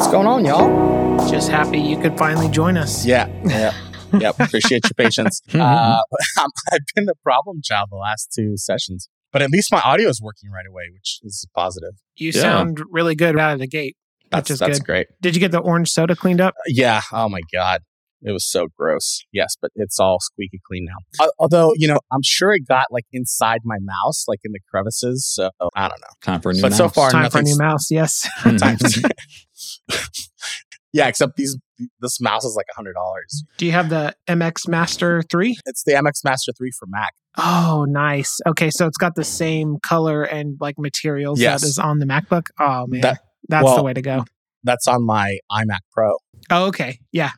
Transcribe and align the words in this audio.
What's 0.00 0.12
going 0.12 0.26
on, 0.26 0.46
y'all? 0.46 1.28
Just 1.30 1.50
happy 1.50 1.78
you 1.78 2.00
could 2.00 2.16
finally 2.16 2.48
join 2.48 2.78
us. 2.78 3.04
Yeah, 3.04 3.28
yeah, 3.44 3.74
yep. 4.18 4.34
Appreciate 4.40 4.82
your 4.84 4.94
patience. 4.96 5.42
Mm-hmm. 5.50 5.60
Uh, 5.60 6.00
um, 6.42 6.50
I've 6.72 6.80
been 6.94 7.04
the 7.04 7.14
problem 7.22 7.60
child 7.62 7.88
the 7.90 7.96
last 7.96 8.32
two 8.34 8.56
sessions, 8.56 9.10
but 9.30 9.42
at 9.42 9.50
least 9.50 9.70
my 9.70 9.80
audio 9.84 10.08
is 10.08 10.18
working 10.22 10.48
right 10.50 10.64
away, 10.66 10.84
which 10.90 11.18
is 11.22 11.46
positive. 11.54 11.92
You 12.16 12.28
Yeah. 12.34 12.40
sound 12.40 12.80
really 12.90 13.14
good 13.14 13.38
out 13.38 13.52
of 13.52 13.58
the 13.58 13.66
gate. 13.68 13.98
That's 14.30 14.48
Which 14.48 14.54
is 14.54 14.58
that's 14.60 14.78
good. 14.78 14.86
great. 14.86 15.06
Did 15.20 15.34
you 15.36 15.40
get 15.40 15.52
the 15.52 15.58
orange 15.58 15.90
soda 15.90 16.16
cleaned 16.16 16.40
up? 16.40 16.54
Uh, 16.56 16.62
yeah. 16.68 17.02
Oh 17.12 17.28
my 17.28 17.42
god, 17.52 17.82
it 18.22 18.32
was 18.32 18.44
so 18.50 18.68
gross. 18.78 19.22
Yes, 19.32 19.56
but 19.60 19.70
it's 19.74 19.98
all 19.98 20.18
squeaky 20.20 20.60
clean 20.66 20.86
now. 20.86 21.26
Although 21.38 21.72
you 21.76 21.88
know, 21.88 21.98
I'm 22.12 22.22
sure 22.22 22.52
it 22.52 22.66
got 22.68 22.86
like 22.90 23.04
inside 23.12 23.60
my 23.64 23.76
mouse, 23.80 24.24
like 24.28 24.40
in 24.44 24.52
the 24.52 24.60
crevices. 24.70 25.26
So 25.26 25.50
I 25.74 25.88
don't 25.88 26.00
know. 26.00 26.06
Time 26.22 26.40
for 26.40 26.50
a 26.50 26.54
new 26.54 26.62
But 26.62 26.72
so 26.74 26.88
far- 26.88 27.10
Time 27.10 27.30
for 27.30 27.38
a 27.38 27.42
new 27.42 27.56
mouse. 27.58 27.90
Yes. 27.90 28.28
Times. 28.58 29.02
yeah, 30.92 31.06
except 31.08 31.36
these 31.36 31.56
this 32.00 32.20
mouse 32.20 32.44
is 32.44 32.54
like 32.56 32.66
a 32.72 32.74
hundred 32.76 32.94
dollars. 32.94 33.44
Do 33.56 33.66
you 33.66 33.72
have 33.72 33.88
the 33.88 34.14
MX 34.28 34.68
Master 34.68 35.22
3? 35.30 35.56
It's 35.66 35.82
the 35.84 35.92
MX 35.92 36.24
Master 36.24 36.52
Three 36.56 36.70
for 36.78 36.86
Mac. 36.88 37.12
Oh, 37.38 37.86
nice. 37.88 38.38
Okay, 38.46 38.70
so 38.70 38.86
it's 38.86 38.98
got 38.98 39.14
the 39.14 39.24
same 39.24 39.76
color 39.82 40.24
and 40.24 40.56
like 40.60 40.74
materials 40.78 41.40
Yes. 41.40 41.60
that 41.62 41.66
is 41.66 41.78
on 41.78 41.98
the 42.00 42.06
MacBook. 42.06 42.46
Oh 42.58 42.86
man, 42.88 43.00
That- 43.02 43.20
that's 43.48 43.74
the 43.74 43.82
way 43.82 43.92
to 43.94 44.02
go. 44.02 44.24
That's 44.62 44.86
on 44.86 45.04
my 45.06 45.38
iMac 45.50 45.78
Pro. 45.92 46.16
Oh, 46.50 46.66
okay. 46.66 46.98
Yeah. 47.12 47.30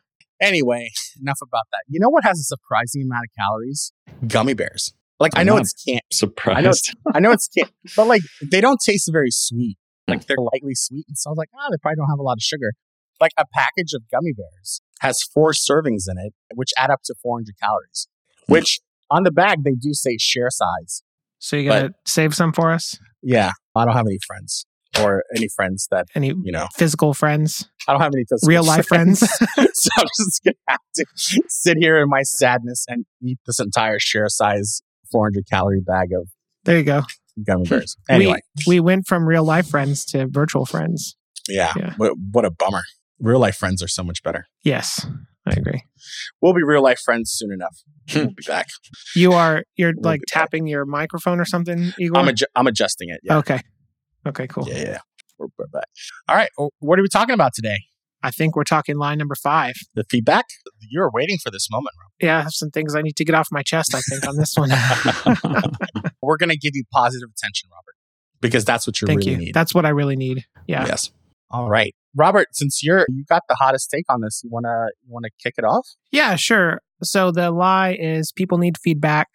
Anyway, 0.42 0.90
enough 1.20 1.38
about 1.42 1.64
that. 1.72 1.84
You 1.88 2.00
know 2.00 2.10
what 2.10 2.24
has 2.24 2.38
a 2.38 2.42
surprising 2.42 3.02
amount 3.02 3.24
of 3.24 3.30
calories? 3.38 3.92
Gummy 4.26 4.54
bears. 4.54 4.92
Like 5.20 5.32
I 5.36 5.40
I'm 5.40 5.46
know 5.46 5.56
it's 5.56 5.72
can't. 5.72 6.04
Surprised. 6.12 6.58
I 6.58 6.62
know 6.62 6.70
it's 6.70 6.92
I 7.14 7.20
know 7.20 7.30
it's 7.30 7.48
can't, 7.48 7.70
but 7.96 8.06
like 8.06 8.22
they 8.42 8.60
don't 8.60 8.80
taste 8.84 9.08
very 9.10 9.30
sweet. 9.30 9.78
Like 10.08 10.26
they're 10.26 10.36
lightly 10.36 10.74
sweet, 10.74 11.06
and 11.08 11.16
so 11.16 11.30
I 11.30 11.32
was 11.32 11.38
like, 11.38 11.48
ah, 11.54 11.68
they 11.70 11.76
probably 11.80 11.96
don't 11.96 12.10
have 12.10 12.18
a 12.18 12.22
lot 12.22 12.34
of 12.34 12.42
sugar. 12.42 12.72
Like 13.20 13.30
a 13.38 13.44
package 13.54 13.92
of 13.94 14.02
gummy 14.10 14.32
bears 14.32 14.80
has 15.00 15.22
four 15.22 15.52
servings 15.52 16.04
in 16.10 16.18
it, 16.18 16.34
which 16.54 16.70
add 16.76 16.90
up 16.90 17.02
to 17.04 17.14
400 17.22 17.54
calories. 17.62 18.08
Which 18.48 18.80
on 19.10 19.22
the 19.22 19.30
bag 19.30 19.62
they 19.62 19.74
do 19.74 19.94
say 19.94 20.16
share 20.18 20.50
size. 20.50 21.04
So 21.38 21.56
you 21.56 21.68
gotta 21.68 21.94
save 22.04 22.34
some 22.34 22.52
for 22.52 22.72
us? 22.72 22.98
Yeah, 23.22 23.52
I 23.76 23.84
don't 23.84 23.94
have 23.94 24.06
any 24.06 24.18
friends 24.26 24.66
or 25.00 25.24
any 25.36 25.48
friends 25.48 25.88
that 25.90 26.06
Any 26.14 26.28
you 26.28 26.52
know. 26.52 26.66
physical 26.76 27.14
friends? 27.14 27.68
I 27.88 27.92
don't 27.92 28.00
have 28.02 28.12
any 28.14 28.24
physical 28.28 28.48
Real 28.48 28.64
life 28.64 28.86
friends? 28.86 29.20
so 29.20 29.90
I'm 29.98 30.06
just 30.18 30.40
gonna 30.44 30.54
have 30.68 30.80
to 30.96 31.04
sit 31.48 31.76
here 31.78 31.98
in 31.98 32.08
my 32.08 32.22
sadness 32.22 32.84
and 32.88 33.04
eat 33.22 33.38
this 33.46 33.58
entire 33.60 33.98
share 33.98 34.28
size 34.28 34.82
400 35.10 35.44
calorie 35.50 35.80
bag 35.80 36.08
of 36.12 36.28
There 36.64 36.78
you 36.78 36.84
go. 36.84 37.02
gummy 37.46 37.64
bears. 37.68 37.96
Anyway, 38.08 38.40
We 38.66 38.76
we 38.76 38.80
went 38.80 39.06
from 39.06 39.26
real 39.26 39.44
life 39.44 39.68
friends 39.68 40.04
to 40.06 40.26
virtual 40.26 40.66
friends. 40.66 41.16
yeah, 41.48 41.72
yeah. 41.76 41.94
What, 41.96 42.12
what 42.32 42.44
a 42.44 42.50
bummer. 42.50 42.82
Real 43.18 43.38
life 43.40 43.56
friends 43.56 43.82
are 43.82 43.88
so 43.88 44.02
much 44.02 44.22
better. 44.22 44.46
Yes, 44.64 45.06
I 45.46 45.52
agree. 45.52 45.82
We'll 46.40 46.54
be 46.54 46.62
real 46.64 46.82
life 46.82 47.00
friends 47.00 47.30
soon 47.32 47.52
enough. 47.52 47.76
we'll 48.14 48.28
be 48.34 48.42
back. 48.46 48.66
You 49.14 49.32
are 49.32 49.62
you're 49.76 49.92
We'll 49.96 50.02
like 50.12 50.20
be 50.20 50.24
back. 50.32 50.42
tapping 50.42 50.66
your 50.66 50.84
microphone 50.84 51.38
or 51.40 51.44
something, 51.44 51.92
Igor? 51.98 52.18
I'm 52.18 52.26
adju- 52.26 52.50
I'm 52.56 52.66
adjusting 52.66 53.08
it. 53.10 53.20
Yeah, 53.22 53.38
Okay. 53.38 53.60
Okay, 54.26 54.46
cool. 54.46 54.68
yeah, 54.68 54.76
yeah. 54.76 54.98
We're, 55.38 55.48
we're 55.58 55.66
back. 55.66 55.86
All 56.28 56.36
right. 56.36 56.50
What 56.78 56.98
are 56.98 57.02
we 57.02 57.08
talking 57.08 57.34
about 57.34 57.52
today? 57.54 57.78
I 58.22 58.30
think 58.30 58.54
we're 58.54 58.64
talking 58.64 58.96
line 58.96 59.18
number 59.18 59.34
five. 59.34 59.74
The 59.94 60.04
feedback. 60.04 60.44
You're 60.80 61.10
waiting 61.12 61.38
for 61.42 61.50
this 61.50 61.68
moment, 61.70 61.94
Rob. 62.00 62.10
Yeah, 62.20 62.38
I 62.38 62.42
have 62.42 62.52
some 62.52 62.70
things 62.70 62.94
I 62.94 63.02
need 63.02 63.16
to 63.16 63.24
get 63.24 63.34
off 63.34 63.48
my 63.50 63.62
chest, 63.62 63.94
I 63.94 64.00
think, 64.00 64.26
on 64.26 64.36
this 64.36 64.54
one. 64.56 64.70
We're 66.22 66.36
gonna 66.36 66.56
give 66.56 66.72
you 66.74 66.84
positive 66.92 67.28
attention, 67.36 67.68
Robert, 67.72 67.96
because 68.40 68.64
that's 68.64 68.86
what 68.86 69.00
you 69.00 69.06
Thank 69.06 69.20
really 69.20 69.30
you. 69.32 69.36
need. 69.38 69.54
That's 69.54 69.74
what 69.74 69.84
I 69.84 69.88
really 69.88 70.14
need. 70.14 70.44
Yeah. 70.68 70.86
Yes. 70.86 71.10
All 71.50 71.68
right, 71.68 71.94
Robert. 72.16 72.48
Since 72.52 72.82
you're 72.82 73.06
you 73.08 73.24
got 73.28 73.42
the 73.48 73.56
hottest 73.56 73.90
take 73.90 74.04
on 74.08 74.20
this, 74.20 74.40
you 74.44 74.50
wanna 74.50 74.86
you 75.04 75.12
wanna 75.12 75.28
kick 75.42 75.54
it 75.58 75.64
off? 75.64 75.88
Yeah, 76.12 76.36
sure. 76.36 76.80
So 77.02 77.32
the 77.32 77.50
lie 77.50 77.96
is 77.98 78.30
people 78.30 78.58
need 78.58 78.78
feedback, 78.78 79.28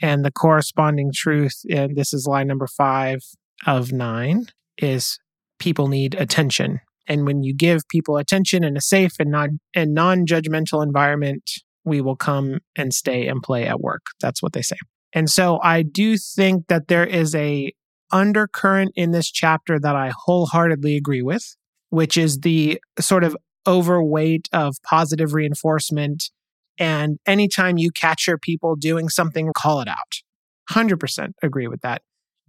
and 0.00 0.24
the 0.24 0.32
corresponding 0.32 1.12
truth, 1.14 1.60
and 1.68 1.94
this 1.94 2.14
is 2.14 2.26
line 2.26 2.46
number 2.46 2.66
five 2.66 3.20
of 3.66 3.92
nine, 3.92 4.46
is 4.78 5.18
people 5.58 5.88
need 5.88 6.14
attention. 6.14 6.80
And 7.06 7.26
when 7.26 7.42
you 7.42 7.54
give 7.54 7.82
people 7.88 8.16
attention 8.16 8.64
in 8.64 8.76
a 8.76 8.80
safe 8.80 9.12
and 9.18 9.30
non 9.30 9.60
and 9.74 9.94
non-judgmental 9.94 10.82
environment, 10.82 11.42
we 11.84 12.00
will 12.00 12.16
come 12.16 12.58
and 12.76 12.92
stay 12.94 13.26
and 13.26 13.42
play 13.42 13.66
at 13.66 13.80
work. 13.80 14.02
That's 14.20 14.42
what 14.42 14.52
they 14.52 14.62
say. 14.62 14.76
And 15.12 15.28
so 15.28 15.58
I 15.62 15.82
do 15.82 16.16
think 16.16 16.68
that 16.68 16.88
there 16.88 17.06
is 17.06 17.34
a 17.34 17.72
undercurrent 18.12 18.92
in 18.96 19.10
this 19.12 19.30
chapter 19.30 19.78
that 19.78 19.96
I 19.96 20.12
wholeheartedly 20.24 20.96
agree 20.96 21.22
with, 21.22 21.56
which 21.90 22.16
is 22.16 22.40
the 22.40 22.80
sort 22.98 23.24
of 23.24 23.36
overweight 23.66 24.48
of 24.52 24.76
positive 24.88 25.34
reinforcement. 25.34 26.30
And 26.78 27.18
anytime 27.26 27.76
you 27.78 27.90
catch 27.90 28.26
your 28.26 28.38
people 28.38 28.74
doing 28.76 29.08
something, 29.08 29.50
call 29.56 29.80
it 29.80 29.88
out. 29.88 29.96
100% 30.70 31.32
agree 31.42 31.66
with 31.66 31.80
that. 31.82 32.02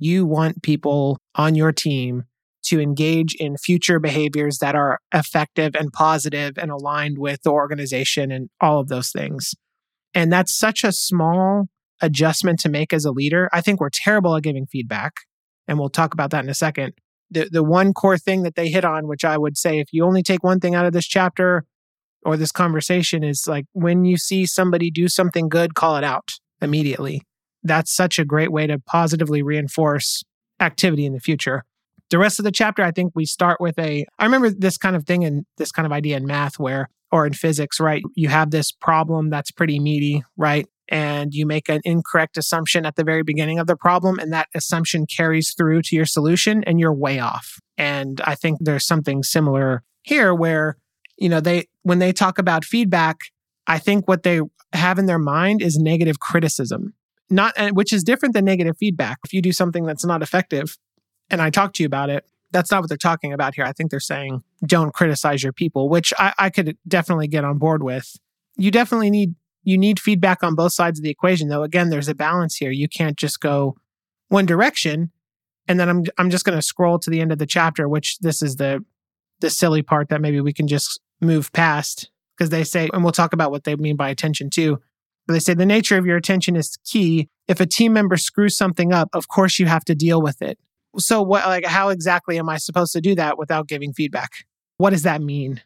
You 0.04 0.26
want 0.26 0.64
people 0.64 1.20
on 1.36 1.54
your 1.54 1.72
team 1.72 2.24
to 2.64 2.82
engage 2.82 3.36
in 3.36 3.56
future 3.56 4.00
behaviors 4.00 4.58
that 4.58 4.74
are 4.74 4.98
effective 5.14 5.76
and 5.76 5.94
positive 5.94 6.58
and 6.58 6.72
aligned 6.72 7.20
with 7.20 7.44
the 7.44 7.52
organization 7.52 8.32
and 8.32 8.50
all 8.60 8.80
of 8.80 8.88
those 8.88 9.12
things. 9.12 9.54
And 10.16 10.34
that's 10.34 10.58
such 10.58 10.84
a 10.84 10.92
small 10.92 11.68
adjustment 12.02 12.60
to 12.62 12.70
make 12.70 12.94
as 12.94 13.06
a 13.06 13.12
leader. 13.12 13.48
I 13.54 13.62
think 13.62 13.80
we're 13.80 13.92
terrible 13.94 14.36
at 14.36 14.42
giving 14.42 14.66
feedback. 14.66 15.14
And 15.68 15.78
we'll 15.78 15.90
talk 15.90 16.16
about 16.16 16.32
that 16.32 16.44
in 16.44 16.50
a 16.50 16.56
second. 16.56 16.94
The, 17.30 17.48
the 17.52 17.64
one 17.64 17.94
core 17.94 18.18
thing 18.18 18.42
that 18.42 18.56
they 18.56 18.70
hit 18.70 18.84
on, 18.84 19.08
which 19.08 19.24
I 19.24 19.38
would 19.38 19.56
say, 19.56 19.80
if 19.80 19.90
you 19.92 20.04
only 20.04 20.24
take 20.24 20.44
one 20.44 20.60
thing 20.60 20.74
out 20.74 20.88
of 20.88 20.94
this 20.94 21.06
chapter 21.06 21.64
or 22.26 22.38
this 22.38 22.52
conversation, 22.52 23.24
is 23.24 23.46
like 23.48 23.66
when 23.74 24.04
you 24.04 24.18
see 24.18 24.48
somebody 24.48 24.90
do 24.90 25.08
something 25.08 25.48
good, 25.48 25.76
call 25.76 25.96
it 25.96 26.04
out 26.04 26.28
immediately. 26.60 27.22
That's 27.64 27.94
such 27.94 28.20
a 28.20 28.26
great 28.26 28.52
way 28.52 28.68
to 28.68 28.80
positively 28.80 29.42
reinforce 29.42 30.24
activity 30.60 31.06
in 31.06 31.14
the 31.14 31.20
future. 31.20 31.64
The 32.10 32.18
rest 32.18 32.40
of 32.40 32.46
the 32.46 32.52
chapter, 32.52 32.84
I 32.84 32.92
think 32.92 33.14
we 33.16 33.26
start 33.26 33.62
with 33.62 33.80
a. 33.80 34.06
I 34.20 34.26
remember 34.26 34.50
this 34.50 34.78
kind 34.78 34.96
of 34.96 35.06
thing 35.06 35.24
and 35.24 35.46
this 35.58 35.72
kind 35.72 35.86
of 35.86 35.92
idea 35.92 36.18
in 36.18 36.26
math 36.26 36.60
where, 36.60 36.90
or 37.12 37.26
in 37.26 37.34
physics, 37.34 37.80
right? 37.80 38.04
You 38.16 38.30
have 38.30 38.52
this 38.52 38.72
problem 38.72 39.30
that's 39.30 39.52
pretty 39.52 39.80
meaty, 39.80 40.24
right? 40.36 40.68
And 40.90 41.34
you 41.34 41.46
make 41.46 41.70
an 41.70 41.80
incorrect 41.86 42.38
assumption 42.38 42.86
at 42.86 42.98
the 42.98 43.06
very 43.06 43.24
beginning 43.24 43.60
of 43.60 43.68
the 43.68 43.78
problem, 43.78 44.20
and 44.20 44.34
that 44.34 44.50
assumption 44.54 45.06
carries 45.06 45.54
through 45.54 45.84
to 45.84 45.96
your 45.96 46.06
solution, 46.06 46.64
and 46.66 46.80
you're 46.82 46.94
way 46.94 47.20
off. 47.20 47.60
And 47.78 48.20
I 48.26 48.36
think 48.36 48.58
there's 48.60 48.86
something 48.86 49.24
similar 49.24 49.84
here 50.02 50.36
where, 50.36 50.76
you 51.18 51.30
know, 51.30 51.40
they, 51.40 51.68
when 51.84 52.00
they 52.00 52.12
talk 52.12 52.38
about 52.38 52.66
feedback, 52.66 53.18
I 53.68 53.80
think 53.80 54.08
what 54.08 54.24
they 54.24 54.42
have 54.74 55.00
in 55.00 55.06
their 55.06 55.20
mind 55.20 55.62
is 55.62 55.78
negative 55.78 56.20
criticism, 56.20 56.94
not, 57.32 57.54
which 57.74 57.94
is 57.94 58.04
different 58.04 58.34
than 58.34 58.46
negative 58.46 58.78
feedback. 58.78 59.20
If 59.26 59.34
you 59.34 59.42
do 59.42 59.52
something 59.52 59.86
that's 59.86 60.06
not 60.06 60.22
effective, 60.22 60.78
and 61.30 61.42
I 61.42 61.50
talk 61.50 61.74
to 61.74 61.84
you 61.84 61.88
about 61.88 62.10
it, 62.10 62.26
that's 62.52 62.70
not 62.70 62.82
what 62.82 62.90
they're 62.90 62.98
talking 62.98 63.34
about 63.34 63.56
here. 63.56 63.64
I 63.64 63.72
think 63.72 63.90
they're 63.90 64.00
saying 64.00 64.44
don't 64.66 64.94
criticize 64.94 65.42
your 65.42 65.54
people, 65.54 65.90
which 65.90 66.14
I, 66.18 66.34
I 66.38 66.50
could 66.50 66.78
definitely 66.88 67.28
get 67.28 67.46
on 67.46 67.58
board 67.58 67.82
with. 67.82 68.18
You 68.58 68.72
definitely 68.72 69.10
need 69.10 69.36
you 69.64 69.78
need 69.78 70.00
feedback 70.00 70.44
on 70.44 70.56
both 70.56 70.74
sides 70.74 71.00
of 71.00 71.04
the 71.04 71.10
equation, 71.10 71.48
though. 71.48 71.64
Again, 71.64 71.90
there's 71.90 72.08
a 72.08 72.16
balance 72.16 72.56
here. 72.56 72.72
You 72.72 72.90
can't 72.90 73.16
just 73.16 73.40
go 73.40 73.76
one 74.30 74.46
direction, 74.46 75.12
and 75.68 75.80
then 75.80 75.90
I'm 75.90 76.04
I'm 76.18 76.30
just 76.30 76.46
going 76.46 76.58
to 76.58 76.62
scroll 76.62 77.00
to 77.00 77.10
the 77.10 77.22
end 77.22 77.32
of 77.32 77.38
the 77.38 77.46
chapter, 77.46 77.88
which 77.88 78.18
this 78.20 78.42
is 78.42 78.58
the 78.58 78.84
the 79.40 79.50
silly 79.50 79.82
part 79.82 80.10
that 80.10 80.22
maybe 80.22 80.42
we 80.42 80.54
can 80.54 80.68
just 80.68 81.00
move 81.20 81.52
past 81.54 82.10
because 82.38 82.50
they 82.50 82.64
say, 82.64 82.90
and 82.94 83.04
we'll 83.04 83.12
talk 83.12 83.34
about 83.34 83.52
what 83.52 83.64
they 83.64 83.76
mean 83.76 83.96
by 83.96 84.10
attention 84.10 84.50
too. 84.50 84.80
But 85.28 85.34
they 85.34 85.40
say 85.40 85.54
the 85.54 85.66
nature 85.66 85.98
of 85.98 86.06
your 86.06 86.18
attention 86.18 86.56
is 86.56 86.78
key. 86.86 87.30
If 87.48 87.60
a 87.60 87.66
team 87.66 87.94
member 87.94 88.18
screws 88.18 88.58
something 88.58 88.92
up, 88.92 89.10
of 89.14 89.28
course 89.28 89.60
you 89.60 89.66
have 89.68 89.86
to 89.86 89.96
deal 89.96 90.22
with 90.22 90.42
it. 90.42 90.58
So 90.98 91.22
what 91.22 91.46
like 91.46 91.66
how 91.66 91.90
exactly 91.90 92.38
am 92.38 92.50
i 92.50 92.58
supposed 92.58 92.92
to 92.94 93.02
do 93.02 93.16
that 93.16 93.38
without 93.38 93.68
giving 93.68 93.94
feedback? 93.94 94.30
What 94.78 94.90
does 94.90 95.04
that 95.04 95.22
mean? 95.22 95.62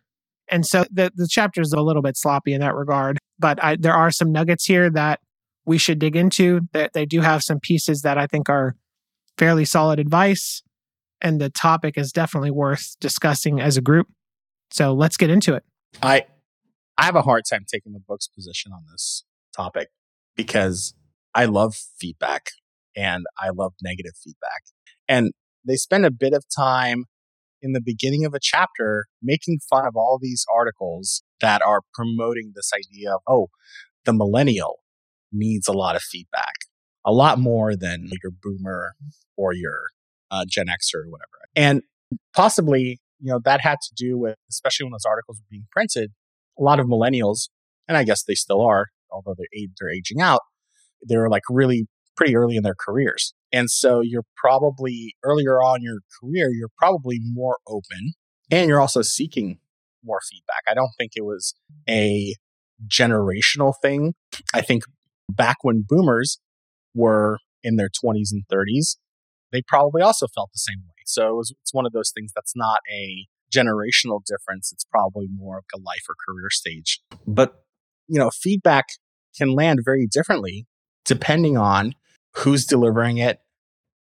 And 0.50 0.66
so 0.66 0.86
the 0.92 1.12
the 1.16 1.28
chapter 1.28 1.62
is 1.62 1.74
a 1.74 1.82
little 1.82 2.04
bit 2.04 2.18
sloppy 2.18 2.54
in 2.54 2.62
that 2.62 2.76
regard 2.76 3.18
but 3.38 3.62
I, 3.62 3.76
there 3.76 3.94
are 3.94 4.12
some 4.12 4.32
nuggets 4.32 4.66
here 4.66 4.90
that 4.92 5.20
we 5.66 5.78
should 5.78 6.00
dig 6.00 6.16
into 6.16 6.62
that 6.72 6.94
they 6.94 7.06
do 7.06 7.20
have 7.20 7.42
some 7.42 7.60
pieces 7.60 8.02
that 8.04 8.18
i 8.18 8.28
think 8.28 8.48
are 8.50 8.76
fairly 9.38 9.66
solid 9.66 10.00
advice 10.00 10.62
and 11.22 11.40
the 11.40 11.50
topic 11.50 11.98
is 11.98 12.12
definitely 12.12 12.52
worth 12.52 12.96
discussing 13.00 13.60
as 13.60 13.78
a 13.78 13.82
group. 13.82 14.08
So 14.72 14.94
let's 14.94 15.18
get 15.18 15.30
into 15.30 15.56
it. 15.56 15.64
I 16.02 16.26
I 16.98 17.06
have 17.06 17.16
a 17.16 17.22
hard 17.22 17.44
time 17.50 17.66
taking 17.70 17.94
the 17.94 18.00
book's 18.00 18.28
position 18.28 18.72
on 18.72 18.84
this 18.92 19.24
topic 19.56 19.90
because 20.36 20.94
I 21.34 21.46
love 21.46 21.76
feedback 21.98 22.50
and 22.96 23.26
I 23.40 23.50
love 23.50 23.74
negative 23.82 24.14
feedback. 24.22 24.64
And 25.08 25.32
they 25.66 25.76
spend 25.76 26.06
a 26.06 26.12
bit 26.12 26.34
of 26.34 26.46
time 26.56 27.06
in 27.62 27.74
the 27.74 27.82
beginning 27.82 28.26
of 28.26 28.34
a 28.34 28.40
chapter 28.40 29.06
making 29.22 29.60
fun 29.70 29.86
of 29.86 29.96
all 29.96 30.20
these 30.22 30.46
articles 30.54 31.24
that 31.42 31.62
are 31.62 31.82
promoting 31.94 32.54
this 32.56 32.72
idea 32.74 33.16
of, 33.16 33.22
oh, 33.28 33.48
the 34.06 34.14
millennial 34.14 34.80
needs 35.32 35.68
a 35.68 35.74
lot 35.74 35.96
of 35.96 36.02
feedback, 36.02 36.54
a 37.04 37.12
lot 37.12 37.40
more 37.40 37.76
than 37.76 38.10
your 38.24 38.32
boomer 38.32 38.94
or 39.36 39.54
your 39.54 39.86
uh, 40.32 40.46
Gen 40.48 40.70
X 40.70 40.92
or 40.94 41.06
whatever. 41.10 41.30
And 41.56 41.82
possibly 42.36 43.00
you 43.20 43.32
know, 43.32 43.40
that 43.44 43.62
had 43.62 43.80
to 43.82 43.94
do 43.96 44.18
with, 44.18 44.36
especially 44.50 44.86
when 44.86 44.92
those 44.92 45.06
articles 45.06 45.40
were 45.40 45.48
being 45.50 45.68
printed, 45.72 46.12
a 46.60 46.64
lot 46.64 46.80
of 46.80 46.88
millennials, 46.88 47.50
and 47.88 47.98
I 47.98 48.04
guess 48.04 48.24
they 48.24 48.36
still 48.36 48.62
are, 48.62 48.88
although 49.16 49.36
they're, 49.38 49.68
they're 49.80 49.90
aging 49.90 50.22
out, 50.22 50.42
they're 51.02 51.30
like 51.30 51.44
really 51.50 51.88
pretty 52.16 52.36
early 52.36 52.56
in 52.56 52.64
their 52.64 52.76
careers. 52.78 53.34
And 53.52 53.70
so 53.70 54.02
you're 54.02 54.26
probably 54.36 55.16
earlier 55.24 55.62
on 55.62 55.82
your 55.82 56.00
career, 56.20 56.50
you're 56.52 56.70
probably 56.78 57.20
more 57.22 57.58
open 57.68 58.14
and 58.52 58.68
you're 58.68 58.82
also 58.82 59.02
seeking 59.02 59.60
more 60.04 60.20
feedback. 60.30 60.62
I 60.70 60.74
don't 60.74 60.92
think 60.98 61.14
it 61.16 61.24
was 61.24 61.56
a 61.90 62.36
generational 62.88 63.74
thing. 63.82 64.14
I 64.54 64.62
think 64.62 64.84
back 65.30 65.58
when 65.62 65.86
boomers 65.88 66.40
were 66.94 67.40
in 67.64 67.78
their 67.78 67.90
20s 67.90 68.30
and 68.32 68.44
30s, 68.52 68.98
they 69.52 69.62
probably 69.62 70.02
also 70.02 70.28
felt 70.28 70.50
the 70.54 70.60
same 70.60 70.82
way. 70.86 71.04
So 71.06 71.30
it 71.30 71.36
was, 71.36 71.54
it's 71.62 71.74
one 71.74 71.86
of 71.86 71.94
those 71.94 72.12
things 72.14 72.32
that's 72.36 72.54
not 72.56 72.80
a 72.92 73.26
generational 73.54 74.22
difference. 74.26 74.72
It's 74.72 74.86
probably 74.86 75.28
more 75.34 75.60
of 75.60 75.64
a 75.74 75.78
life 75.78 76.04
or 76.10 76.16
career 76.28 76.50
stage. 76.50 77.00
But, 77.26 77.64
you 78.08 78.20
know, 78.20 78.30
feedback 78.30 78.86
can 79.38 79.54
land 79.54 79.80
very 79.84 80.08
differently 80.08 80.66
depending 81.06 81.58
on 81.58 81.94
who's 82.34 82.66
delivering 82.66 83.18
it, 83.18 83.40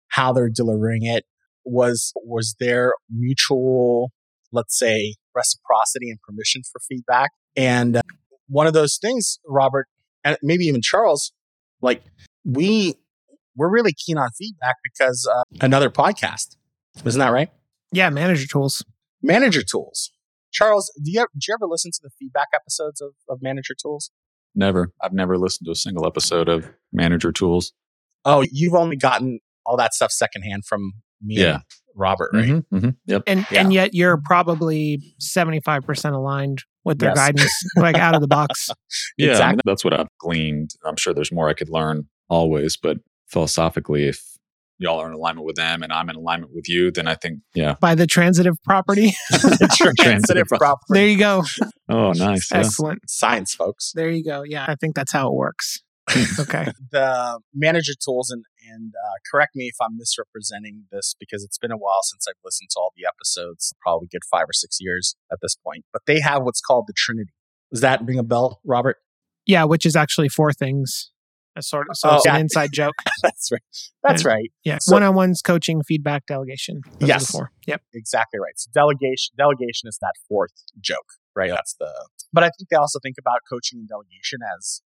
how 0.10 0.34
they're 0.34 0.50
delivering 0.50 1.04
it. 1.04 1.26
Was, 1.66 2.14
was 2.24 2.56
there 2.60 2.94
mutual, 3.10 4.12
let's 4.52 4.78
say, 4.78 5.16
reciprocity 5.36 6.10
and 6.10 6.20
permission 6.22 6.62
for 6.72 6.80
feedback? 6.88 7.32
And 7.56 7.98
uh, 7.98 8.02
one 8.48 8.68
of 8.68 8.74
those 8.74 8.98
things, 8.98 9.40
Robert, 9.48 9.88
and 10.24 10.38
maybe 10.42 10.66
even 10.66 10.82
Charles, 10.82 11.32
like 11.82 12.04
we, 12.44 12.96
we're 13.56 13.70
really 13.70 13.94
keen 13.94 14.18
on 14.18 14.30
feedback 14.32 14.76
because 14.84 15.30
uh, 15.32 15.44
another 15.62 15.90
podcast, 15.90 16.56
isn't 17.06 17.20
that 17.20 17.32
right? 17.32 17.50
Yeah, 17.92 18.10
manager 18.10 18.48
tools. 18.48 18.84
Manager 19.22 19.62
tools. 19.62 20.12
Charles, 20.52 20.92
do 21.04 21.12
you, 21.12 21.20
ever, 21.22 21.30
do 21.34 21.46
you 21.48 21.56
ever 21.56 21.66
listen 21.68 21.92
to 21.92 22.00
the 22.02 22.10
feedback 22.20 22.48
episodes 22.54 23.02
of, 23.02 23.12
of 23.28 23.40
Manager 23.42 23.74
Tools? 23.80 24.12
Never. 24.56 24.92
I've 25.02 25.14
never 25.14 25.38
listened 25.38 25.66
to 25.66 25.72
a 25.72 25.76
single 25.76 26.06
episode 26.06 26.48
of 26.50 26.70
Manager 26.92 27.32
Tools. 27.32 27.74
Oh, 28.26 28.46
you've 28.52 28.76
only 28.76 28.96
gotten 28.96 29.40
all 29.66 29.78
that 29.78 29.94
stuff 29.94 30.12
secondhand 30.12 30.66
from 30.66 30.92
me 31.22 31.36
Yeah. 31.40 31.56
and 31.56 31.64
Robert, 31.96 32.30
right? 32.34 32.46
Mm-hmm, 32.50 32.76
mm-hmm, 32.76 32.90
yep. 33.06 33.24
And 33.28 33.46
Yeah. 33.52 33.62
and 33.62 33.74
yet 33.74 33.94
you're 33.94 34.18
probably 34.26 35.16
75% 35.20 36.14
aligned 36.14 36.64
with 36.86 37.00
their 37.00 37.10
Yes. 37.10 37.18
guidance, 37.18 37.64
like 37.78 37.96
out 37.98 38.16
of 38.16 38.22
the 38.22 38.28
box. 38.28 38.70
Yeah, 39.18 39.26
I 39.26 39.30
mean, 39.30 39.32
Exactly. 39.32 39.62
that's 39.66 39.84
what 39.84 39.94
I've 39.94 40.08
gleaned. 40.20 40.72
I'm 40.86 40.96
sure 40.98 41.14
there's 41.14 41.32
more 41.32 41.50
I 41.50 41.54
could 41.54 41.70
learn 41.70 42.08
always, 42.30 42.78
but 42.78 42.98
philosophically, 43.28 44.06
if 44.08 44.22
y'all 44.80 45.00
are 45.00 45.08
in 45.08 45.14
alignment 45.14 45.46
with 45.46 45.56
them 45.56 45.84
and 45.84 45.94
I'm 45.94 46.10
in 46.10 46.16
alignment 46.16 46.54
with 46.54 46.68
you, 46.68 46.92
then 46.92 47.08
I 47.08 47.16
think, 47.16 47.40
yeah. 47.54 47.76
By 47.80 47.96
the 47.96 48.08
transitive 48.08 48.56
property. 48.64 49.14
Transitive 50.00 50.48
property. 50.48 50.86
there 50.90 51.08
you 51.08 51.18
go. 51.18 51.44
Oh, 51.90 52.12
nice. 52.12 52.50
yeah. 52.52 52.60
Excellent. 52.60 53.00
Science, 53.08 53.54
folks. 53.54 53.92
There 53.96 54.10
you 54.10 54.24
go. 54.24 54.44
Yeah, 54.44 54.66
I 54.68 54.76
think 54.76 54.96
that's 54.96 55.12
how 55.12 55.30
it 55.30 55.34
works. 55.36 55.82
Okay. 56.38 56.68
the 56.92 57.40
manager 57.54 57.94
tools 58.04 58.30
and 58.30 58.44
and 58.70 58.94
uh, 58.96 59.18
correct 59.32 59.56
me 59.56 59.66
if 59.66 59.76
I'm 59.82 59.98
misrepresenting 59.98 60.84
this 60.92 61.16
because 61.20 61.44
it's 61.44 61.58
been 61.58 61.72
a 61.72 61.78
while 61.78 62.00
since 62.04 62.26
I've 62.28 62.40
listened 62.44 62.70
to 62.72 62.80
all 62.80 62.92
the 62.96 63.06
episodes, 63.08 63.74
probably 63.82 64.08
good 64.12 64.24
five 64.30 64.44
or 64.48 64.54
six 64.54 64.78
years 64.80 65.16
at 65.32 65.40
this 65.42 65.56
point. 65.56 65.86
But 65.92 66.04
they 66.08 66.20
have 66.22 66.44
what's 66.44 66.62
called 66.62 66.86
the 66.88 66.94
Trinity. 66.96 67.32
Does 67.72 67.82
that 67.82 68.02
ring 68.04 68.18
a 68.20 68.24
bell, 68.24 68.60
Robert? 68.66 68.98
Yeah, 69.46 69.64
which 69.66 69.86
is 69.86 69.96
actually 69.96 70.30
four 70.30 70.54
things. 70.54 71.12
A 71.56 71.62
sort 71.62 71.88
of, 71.90 71.96
so 71.98 72.10
Oh, 72.10 72.16
it's 72.16 72.26
yeah. 72.26 72.36
an 72.36 72.42
inside 72.42 72.72
joke. 72.74 72.96
That's 73.22 73.52
right. 73.52 73.62
That's 74.02 74.26
right. 74.26 74.52
Yeah. 74.64 74.80
So- 74.82 74.94
One 74.96 75.04
on 75.04 75.14
ones, 75.16 75.42
coaching, 75.42 75.84
feedback, 75.84 76.26
delegation. 76.26 76.82
Those 77.00 77.10
Yes. 77.10 77.32
four. 77.32 77.52
Yep. 77.68 77.82
Exactly 77.94 78.40
right. 78.40 78.54
So 78.58 78.72
delegation 78.74 79.34
delegation 79.38 79.88
is 79.88 79.98
that 80.02 80.14
fourth 80.28 80.52
joke, 80.82 81.14
right? 81.36 81.52
That's 81.52 81.76
the. 81.80 81.92
But 82.32 82.44
I 82.44 82.50
think 82.58 82.70
they 82.70 82.76
also 82.76 83.00
think 83.04 83.18
about 83.20 83.40
coaching 83.48 83.80
and 83.80 83.88
delegation 83.88 84.40
as 84.58 84.82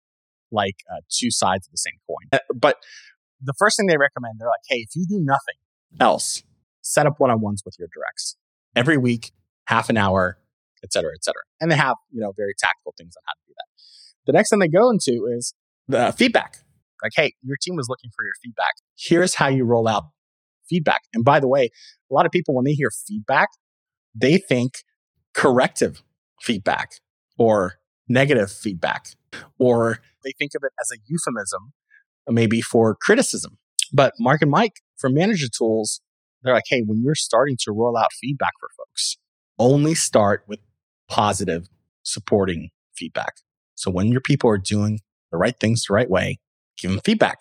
like 0.52 0.76
uh, 0.92 1.00
two 1.10 1.32
sides 1.32 1.68
of 1.68 1.72
the 1.72 1.78
same 1.78 1.94
coin. 2.06 2.28
Uh, 2.34 2.40
But 2.54 2.78
the 3.42 3.54
first 3.58 3.78
thing 3.78 3.88
they 3.88 3.98
recommend, 3.98 4.36
they're 4.40 4.48
like, 4.50 4.66
hey, 4.68 4.78
if 4.78 4.96
you 4.96 5.06
do 5.08 5.20
nothing 5.24 5.56
else, 6.02 6.44
set 6.82 7.06
up 7.06 7.20
one 7.20 7.30
on 7.32 7.40
ones 7.40 7.62
with 7.66 7.76
your 7.80 7.88
directs 7.94 8.36
every 8.76 8.98
week, 8.98 9.32
half 9.68 9.90
an 9.90 9.96
hour, 9.98 10.38
et 10.84 10.92
cetera, 10.92 11.12
et 11.16 11.24
cetera. 11.24 11.42
And 11.62 11.72
they 11.72 11.76
have 11.78 11.96
you 12.12 12.20
know 12.20 12.34
very 12.36 12.54
tactical 12.60 12.94
things 12.98 13.16
on 13.16 13.24
how 13.26 13.34
to 13.34 13.40
do 13.48 13.54
that. 13.56 13.68
The 14.26 14.34
next 14.34 14.50
thing 14.50 14.60
they 14.60 14.68
go 14.68 14.90
into 14.90 15.28
is 15.32 15.54
the 15.88 16.14
feedback. 16.18 16.58
Like, 17.04 17.12
hey, 17.16 17.34
your 17.44 17.58
team 17.62 17.76
was 17.76 17.88
looking 17.90 18.10
for 18.16 18.26
your 18.26 18.34
feedback. 18.44 18.74
Here's 18.98 19.36
how 19.36 19.48
you 19.48 19.64
roll 19.66 19.88
out 19.88 20.06
feedback. 20.68 21.02
And 21.14 21.24
by 21.24 21.40
the 21.40 21.48
way, 21.48 21.70
a 22.10 22.14
lot 22.14 22.26
of 22.26 22.32
people, 22.32 22.56
when 22.56 22.66
they 22.66 22.74
hear 22.74 22.90
feedback, 23.08 23.50
they 24.16 24.38
think 24.38 24.84
corrective 25.34 26.02
feedback 26.42 26.94
or 27.38 27.76
negative 28.10 28.52
feedback, 28.52 29.10
or 29.60 30.00
they 30.24 30.32
think 30.40 30.54
of 30.56 30.64
it 30.64 30.72
as 30.82 30.92
a 30.92 31.00
euphemism, 31.06 31.74
maybe 32.28 32.62
for 32.62 32.96
criticism. 32.96 33.58
But 33.94 34.14
Mark 34.20 34.42
and 34.42 34.52
Mike 34.52 34.82
from 34.98 35.14
Manager 35.14 35.48
Tools, 35.56 36.02
they're 36.42 36.54
like, 36.54 36.64
hey, 36.68 36.82
when 36.86 37.04
you're 37.04 37.16
starting 37.16 37.58
to 37.62 37.72
roll 37.72 37.98
out 37.98 38.10
feedback 38.20 38.54
for 38.60 38.70
folks, 38.78 39.18
only 39.60 39.94
start 39.94 40.44
with 40.48 40.60
positive 41.08 41.68
supporting 42.04 42.70
feedback. 42.96 43.36
So 43.76 43.92
when 43.92 44.08
your 44.08 44.22
people 44.22 44.50
are 44.50 44.58
doing 44.58 45.00
the 45.38 45.42
right 45.42 45.60
things 45.60 45.84
the 45.88 45.94
right 45.94 46.10
way, 46.10 46.40
give 46.80 46.92
them 46.92 47.00
feedback. 47.04 47.40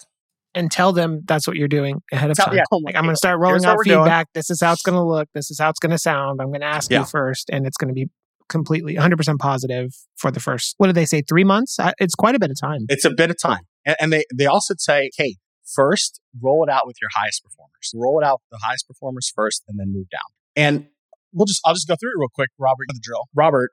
And 0.54 0.70
tell 0.70 0.92
them 0.92 1.20
that's 1.26 1.46
what 1.46 1.56
you're 1.56 1.68
doing 1.68 2.00
ahead 2.12 2.30
of 2.30 2.36
Tell- 2.36 2.46
time. 2.46 2.56
yeah, 2.56 2.62
Like, 2.70 2.96
I'm 2.96 3.02
going 3.04 3.12
to 3.12 3.16
start 3.18 3.38
rolling 3.38 3.56
here's 3.56 3.64
out 3.66 3.76
we're 3.76 3.84
doing. 3.84 3.98
feedback. 4.04 4.28
This 4.32 4.48
is 4.50 4.60
how 4.62 4.72
it's 4.72 4.82
going 4.82 4.96
to 4.96 5.02
look. 5.02 5.28
This 5.34 5.50
is 5.50 5.58
how 5.58 5.68
it's 5.68 5.78
going 5.78 5.90
to 5.90 5.98
sound. 5.98 6.40
I'm 6.40 6.48
going 6.48 6.62
to 6.62 6.66
ask 6.66 6.90
Yeah. 6.90 7.00
you 7.00 7.04
first, 7.04 7.50
and 7.50 7.66
it's 7.66 7.76
going 7.76 7.88
to 7.88 7.94
be 7.94 8.06
completely 8.48 8.94
100% 8.96 9.38
positive 9.38 9.92
for 10.16 10.30
the 10.30 10.40
first, 10.40 10.74
what 10.78 10.86
do 10.86 10.92
they 10.94 11.04
say, 11.04 11.20
three 11.20 11.44
months? 11.44 11.76
It's 11.98 12.14
quite 12.14 12.34
a 12.34 12.38
bit 12.38 12.50
of 12.50 12.58
time. 12.60 12.86
It's 12.88 13.04
a 13.04 13.10
bit 13.10 13.28
of 13.30 13.36
time. 13.40 13.62
And, 13.84 13.96
and 14.00 14.12
they, 14.12 14.24
they 14.34 14.46
also 14.46 14.74
say, 14.78 15.10
hey, 15.18 15.36
first 15.74 16.20
roll 16.40 16.62
it 16.64 16.70
out 16.70 16.86
with 16.86 16.96
your 17.02 17.10
highest 17.14 17.42
performers. 17.44 17.92
Roll 17.94 18.18
it 18.20 18.24
out 18.24 18.40
with 18.50 18.58
the 18.60 18.64
highest 18.66 18.86
performers 18.86 19.30
first 19.34 19.62
and 19.68 19.78
then 19.78 19.92
move 19.92 20.08
down. 20.10 20.20
And 20.54 20.86
we'll 21.34 21.44
just, 21.46 21.60
I'll 21.66 21.74
just 21.74 21.88
go 21.88 21.96
through 21.96 22.10
it 22.10 22.18
real 22.18 22.28
quick. 22.34 22.50
Robert, 22.58 22.86
the 22.88 23.00
drill. 23.02 23.24
Robert, 23.34 23.72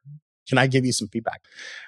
can 0.49 0.57
I 0.57 0.67
give 0.67 0.85
you 0.85 0.91
some 0.91 1.07
feedback? 1.07 1.41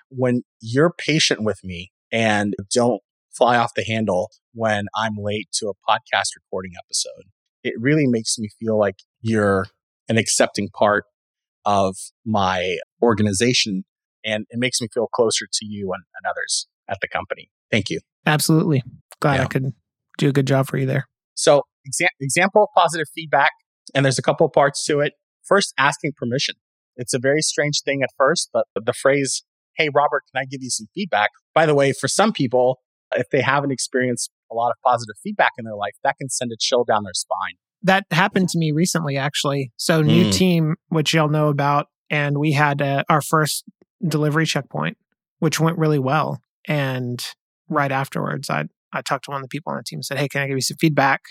When 0.10 0.44
you're 0.62 0.94
patient 0.98 1.44
with 1.44 1.64
me 1.64 1.92
and 2.12 2.54
don't 2.74 3.02
fly 3.36 3.58
off 3.58 3.72
the 3.76 3.84
handle 3.84 4.32
when 4.54 4.86
I'm 4.96 5.16
late 5.18 5.50
to 5.56 5.68
a 5.68 5.74
podcast 5.74 6.30
recording 6.36 6.72
episode, 6.86 7.30
it 7.64 7.74
really 7.78 8.08
makes 8.08 8.38
me 8.38 8.50
feel 8.60 8.78
like 8.78 8.96
you're 9.22 9.68
an 10.08 10.18
accepting 10.18 10.70
part 10.70 11.06
of 11.66 11.96
my 12.26 12.78
organization 13.02 13.84
and 14.24 14.46
it 14.50 14.58
makes 14.58 14.82
me 14.82 14.88
feel 14.94 15.08
closer 15.08 15.48
to 15.52 15.66
you 15.66 15.92
and, 15.94 16.04
and 16.16 16.30
others 16.30 16.68
at 16.88 16.98
the 17.02 17.08
company. 17.08 17.50
Thank 17.72 17.90
you. 17.90 18.00
Absolutely. 18.26 18.84
Glad 19.20 19.40
I 19.40 19.46
could 19.46 19.74
do 20.18 20.30
a 20.30 20.32
good 20.32 20.48
job 20.48 20.68
for 20.68 20.78
you 20.78 20.86
there. 20.86 21.08
So, 21.36 21.64
exa- 21.88 22.08
example 22.20 22.64
of 22.64 22.70
positive 22.76 23.08
feedback, 23.14 23.52
and 23.94 24.06
there's 24.06 24.20
a 24.20 24.24
couple 24.24 24.46
of 24.46 24.54
parts 24.54 24.86
to 24.86 25.00
it. 25.00 25.14
First, 25.44 25.74
asking 25.78 26.14
permission. 26.18 26.56
It's 26.96 27.14
a 27.14 27.20
very 27.20 27.42
strange 27.42 27.82
thing 27.84 28.02
at 28.04 28.10
first, 28.18 28.50
but 28.54 28.66
the 28.74 28.94
phrase, 28.94 29.44
Hey, 29.78 29.90
Robert, 29.94 30.24
can 30.32 30.42
I 30.42 30.46
give 30.46 30.62
you 30.62 30.70
some 30.70 30.88
feedback? 30.94 31.30
By 31.54 31.66
the 31.66 31.76
way, 31.76 31.92
for 31.94 32.08
some 32.08 32.32
people, 32.32 32.80
if 33.16 33.30
they 33.32 33.42
haven't 33.42 33.72
experienced 33.72 34.32
a 34.52 34.56
lot 34.56 34.70
of 34.70 34.76
positive 34.84 35.16
feedback 35.24 35.52
in 35.58 35.66
their 35.66 35.76
life, 35.76 35.94
that 36.04 36.18
can 36.18 36.30
send 36.30 36.52
a 36.52 36.56
chill 36.60 36.84
down 36.84 37.04
their 37.04 37.14
spine. 37.14 37.56
That 37.84 38.06
happened 38.12 38.50
to 38.50 38.58
me 38.58 38.72
recently, 38.72 39.18
actually. 39.18 39.72
So, 39.78 40.02
new 40.02 40.26
Mm. 40.26 40.32
team, 40.32 40.76
which 40.90 41.14
y'all 41.14 41.30
know 41.30 41.50
about, 41.50 41.88
and 42.10 42.38
we 42.40 42.54
had 42.54 42.82
uh, 42.82 43.04
our 43.10 43.22
first 43.22 43.64
delivery 44.08 44.46
checkpoint, 44.46 44.98
which 45.40 45.60
went 45.60 45.78
really 45.78 46.00
well. 46.00 46.42
And 46.68 47.24
right 47.70 47.92
afterwards, 47.92 48.50
I 48.50 48.66
I 48.94 49.02
talked 49.02 49.26
to 49.26 49.32
one 49.32 49.42
of 49.42 49.44
the 49.44 49.50
people 49.50 49.72
on 49.72 49.78
the 49.78 49.84
team 49.84 49.98
and 49.98 50.06
said, 50.06 50.18
"Hey, 50.18 50.28
can 50.30 50.42
I 50.42 50.48
give 50.48 50.58
you 50.58 50.62
some 50.62 50.78
feedback?" 50.78 51.22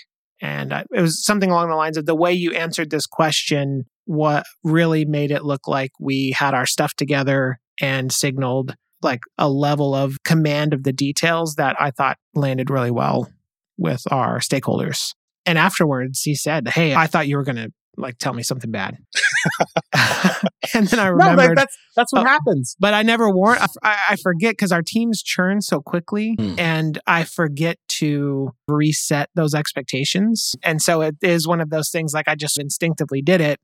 And 0.41 0.73
I, 0.73 0.85
it 0.93 1.01
was 1.01 1.25
something 1.25 1.49
along 1.49 1.69
the 1.69 1.75
lines 1.75 1.97
of 1.97 2.05
the 2.05 2.15
way 2.15 2.31
you 2.31 2.51
answered 2.53 2.89
this 2.89 3.07
question. 3.07 3.85
What 4.05 4.45
really 4.63 5.03
made 5.05 5.31
it 5.31 5.43
look 5.43 5.67
like 5.67 5.91
we 5.99 6.35
had 6.37 6.53
our 6.53 6.65
stuff 6.67 6.93
together 6.93 7.59
and 7.81 8.11
signaled 8.11 8.75
like 9.01 9.19
a 9.37 9.49
level 9.49 9.93
of 9.93 10.23
command 10.23 10.73
of 10.73 10.83
the 10.83 10.93
details 10.93 11.55
that 11.55 11.75
I 11.79 11.91
thought 11.91 12.17
landed 12.33 12.69
really 12.69 12.91
well 12.91 13.29
with 13.77 14.03
our 14.11 14.39
stakeholders. 14.39 15.13
And 15.45 15.57
afterwards, 15.57 16.21
he 16.21 16.33
said, 16.35 16.67
"Hey, 16.69 16.95
I 16.95 17.05
thought 17.07 17.27
you 17.27 17.37
were 17.37 17.43
going 17.43 17.57
to 17.57 17.71
like 17.97 18.17
tell 18.17 18.33
me 18.33 18.41
something 18.43 18.71
bad." 18.71 18.97
and 20.73 20.87
then 20.87 20.99
I 20.99 21.05
No, 21.05 21.11
remembered, 21.11 21.49
that, 21.49 21.55
that's 21.55 21.77
that's 21.95 22.13
what 22.13 22.23
Oh. 22.25 22.29
happens. 22.29 22.75
but 22.79 22.93
I 22.93 23.03
never 23.03 23.29
warn. 23.29 23.57
I, 23.83 23.97
I 24.11 24.15
forget 24.17 24.53
because 24.53 24.71
our 24.71 24.81
teams 24.81 25.21
churn 25.21 25.61
so 25.61 25.81
quickly, 25.81 26.35
Hmm. 26.39 26.55
and 26.57 26.99
I 27.07 27.23
forget 27.23 27.77
to 27.99 28.51
reset 28.67 29.29
those 29.35 29.53
expectations. 29.53 30.55
And 30.63 30.81
so 30.81 31.01
it 31.01 31.15
is 31.21 31.47
one 31.47 31.61
of 31.61 31.69
those 31.69 31.89
things. 31.91 32.13
Like 32.13 32.27
I 32.27 32.35
just 32.35 32.59
instinctively 32.59 33.21
did 33.21 33.39
it, 33.41 33.59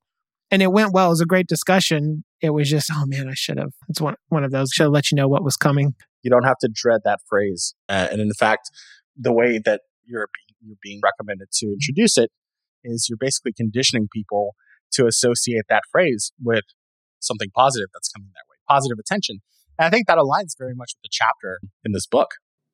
and 0.51 0.61
it 0.61 0.71
went 0.71 0.93
well. 0.93 1.07
It 1.07 1.09
was 1.09 1.21
a 1.21 1.25
great 1.25 1.47
discussion. 1.47 2.23
It 2.41 2.51
was 2.51 2.69
just, 2.69 2.89
oh 2.93 3.05
man, 3.07 3.27
I 3.29 3.33
should 3.33 3.57
have. 3.57 3.71
It's 3.89 4.01
one 4.01 4.15
one 4.29 4.43
of 4.43 4.51
those. 4.51 4.69
Should 4.71 4.83
have 4.83 4.91
let 4.91 5.11
you 5.11 5.15
know 5.15 5.27
what 5.27 5.43
was 5.43 5.55
coming. 5.57 5.95
You 6.23 6.29
don't 6.29 6.43
have 6.43 6.57
to 6.59 6.69
dread 6.71 7.01
that 7.05 7.19
phrase. 7.27 7.73
Uh, 7.89 8.07
and 8.11 8.21
in 8.21 8.31
fact, 8.33 8.69
the 9.17 9.33
way 9.33 9.59
that 9.63 9.81
you're, 10.05 10.27
you're 10.59 10.77
being 10.83 10.99
recommended 11.03 11.47
to 11.53 11.67
introduce 11.67 12.17
it 12.17 12.29
is 12.83 13.07
you're 13.09 13.17
basically 13.19 13.53
conditioning 13.53 14.07
people 14.13 14.55
to 14.93 15.07
associate 15.07 15.63
that 15.69 15.83
phrase 15.91 16.31
with 16.43 16.63
something 17.19 17.49
positive 17.55 17.87
that's 17.93 18.09
coming 18.09 18.29
that 18.33 18.43
way, 18.49 18.57
positive 18.67 18.97
attention. 18.99 19.37
And 19.79 19.85
I 19.85 19.89
think 19.89 20.07
that 20.07 20.17
aligns 20.17 20.53
very 20.57 20.75
much 20.75 20.91
with 20.95 21.03
the 21.03 21.09
chapter 21.11 21.59
in 21.85 21.91
this 21.91 22.05
book. 22.05 22.31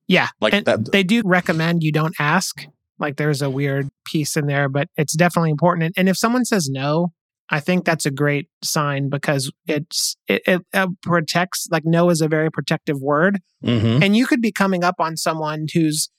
Yeah. 0.08 0.30
Like 0.42 0.66
that- 0.66 0.92
they 0.92 1.04
do 1.04 1.22
recommend 1.26 1.84
you 1.84 1.92
don't 1.92 2.16
ask. 2.20 2.66
Like 3.00 3.18
there's 3.18 3.42
a 3.42 3.50
weird 3.50 3.90
piece 4.06 4.36
in 4.36 4.48
there, 4.48 4.70
but 4.70 4.88
it's 4.98 5.16
definitely 5.16 5.52
important. 5.52 5.84
And, 5.86 5.94
and 5.98 6.10
if 6.10 6.18
someone 6.18 6.46
says 6.46 6.68
no, 6.70 7.14
I 7.50 7.60
think 7.62 7.86
that's 7.86 8.06
a 8.06 8.12
great 8.12 8.50
sign 8.64 9.10
because 9.10 9.52
it's 9.68 10.16
it, 10.28 10.42
it 10.46 10.62
uh, 10.74 10.88
protects 11.02 11.68
like 11.72 11.84
no 11.86 12.10
is 12.10 12.22
a 12.22 12.28
very 12.28 12.52
protective 12.52 13.02
word 13.02 13.40
Mm-hmm. 13.66 14.04
and 14.04 14.16
you 14.16 14.28
could 14.28 14.40
be 14.42 14.52
coming 14.52 14.84
up 14.84 14.96
on 15.00 15.18
someone 15.18 15.66
who's 15.74 16.10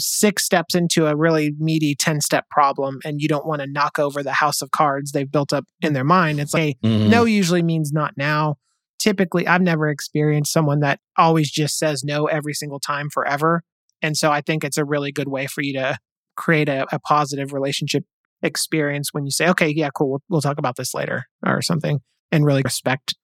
six 0.00 0.44
steps 0.44 0.74
into 0.74 1.06
a 1.06 1.14
really 1.16 1.54
meaty 1.58 1.94
10 1.94 2.20
step 2.20 2.48
problem 2.50 2.98
and 3.04 3.20
you 3.20 3.28
don't 3.28 3.46
want 3.46 3.60
to 3.62 3.66
knock 3.68 3.98
over 4.00 4.22
the 4.22 4.32
house 4.32 4.60
of 4.62 4.70
cards 4.72 5.12
they've 5.12 5.30
built 5.30 5.52
up 5.52 5.64
in 5.80 5.92
their 5.92 6.04
mind 6.04 6.40
it's 6.40 6.52
like 6.54 6.62
hey, 6.62 6.76
Mm-hmm. 6.84 7.10
no 7.10 7.24
usually 7.24 7.62
means 7.62 7.92
not 7.92 8.14
now 8.16 8.56
typically 8.98 9.46
i've 9.46 9.62
never 9.62 9.88
experienced 9.88 10.52
someone 10.52 10.80
that 10.80 10.98
always 11.16 11.50
just 11.50 11.78
says 11.78 12.02
no 12.04 12.26
every 12.26 12.52
single 12.54 12.80
time 12.80 13.08
forever 13.10 13.62
and 14.02 14.16
so 14.16 14.30
i 14.32 14.40
think 14.40 14.64
it's 14.64 14.76
a 14.78 14.84
really 14.84 15.12
good 15.12 15.28
way 15.28 15.46
for 15.46 15.62
you 15.62 15.72
to 15.74 15.96
create 16.36 16.68
a, 16.68 16.84
a 16.92 16.98
positive 17.00 17.52
relationship 17.52 18.04
experience 18.42 19.08
when 19.12 19.24
you 19.24 19.30
say 19.30 19.48
okay 19.48 19.68
yeah 19.68 19.90
cool 19.94 20.10
we'll, 20.10 20.22
we'll 20.28 20.40
talk 20.40 20.58
about 20.58 20.76
this 20.76 20.94
later 20.94 21.24
or 21.46 21.60
something 21.60 22.00
and 22.30 22.44
really 22.44 22.62
respect 22.62 23.14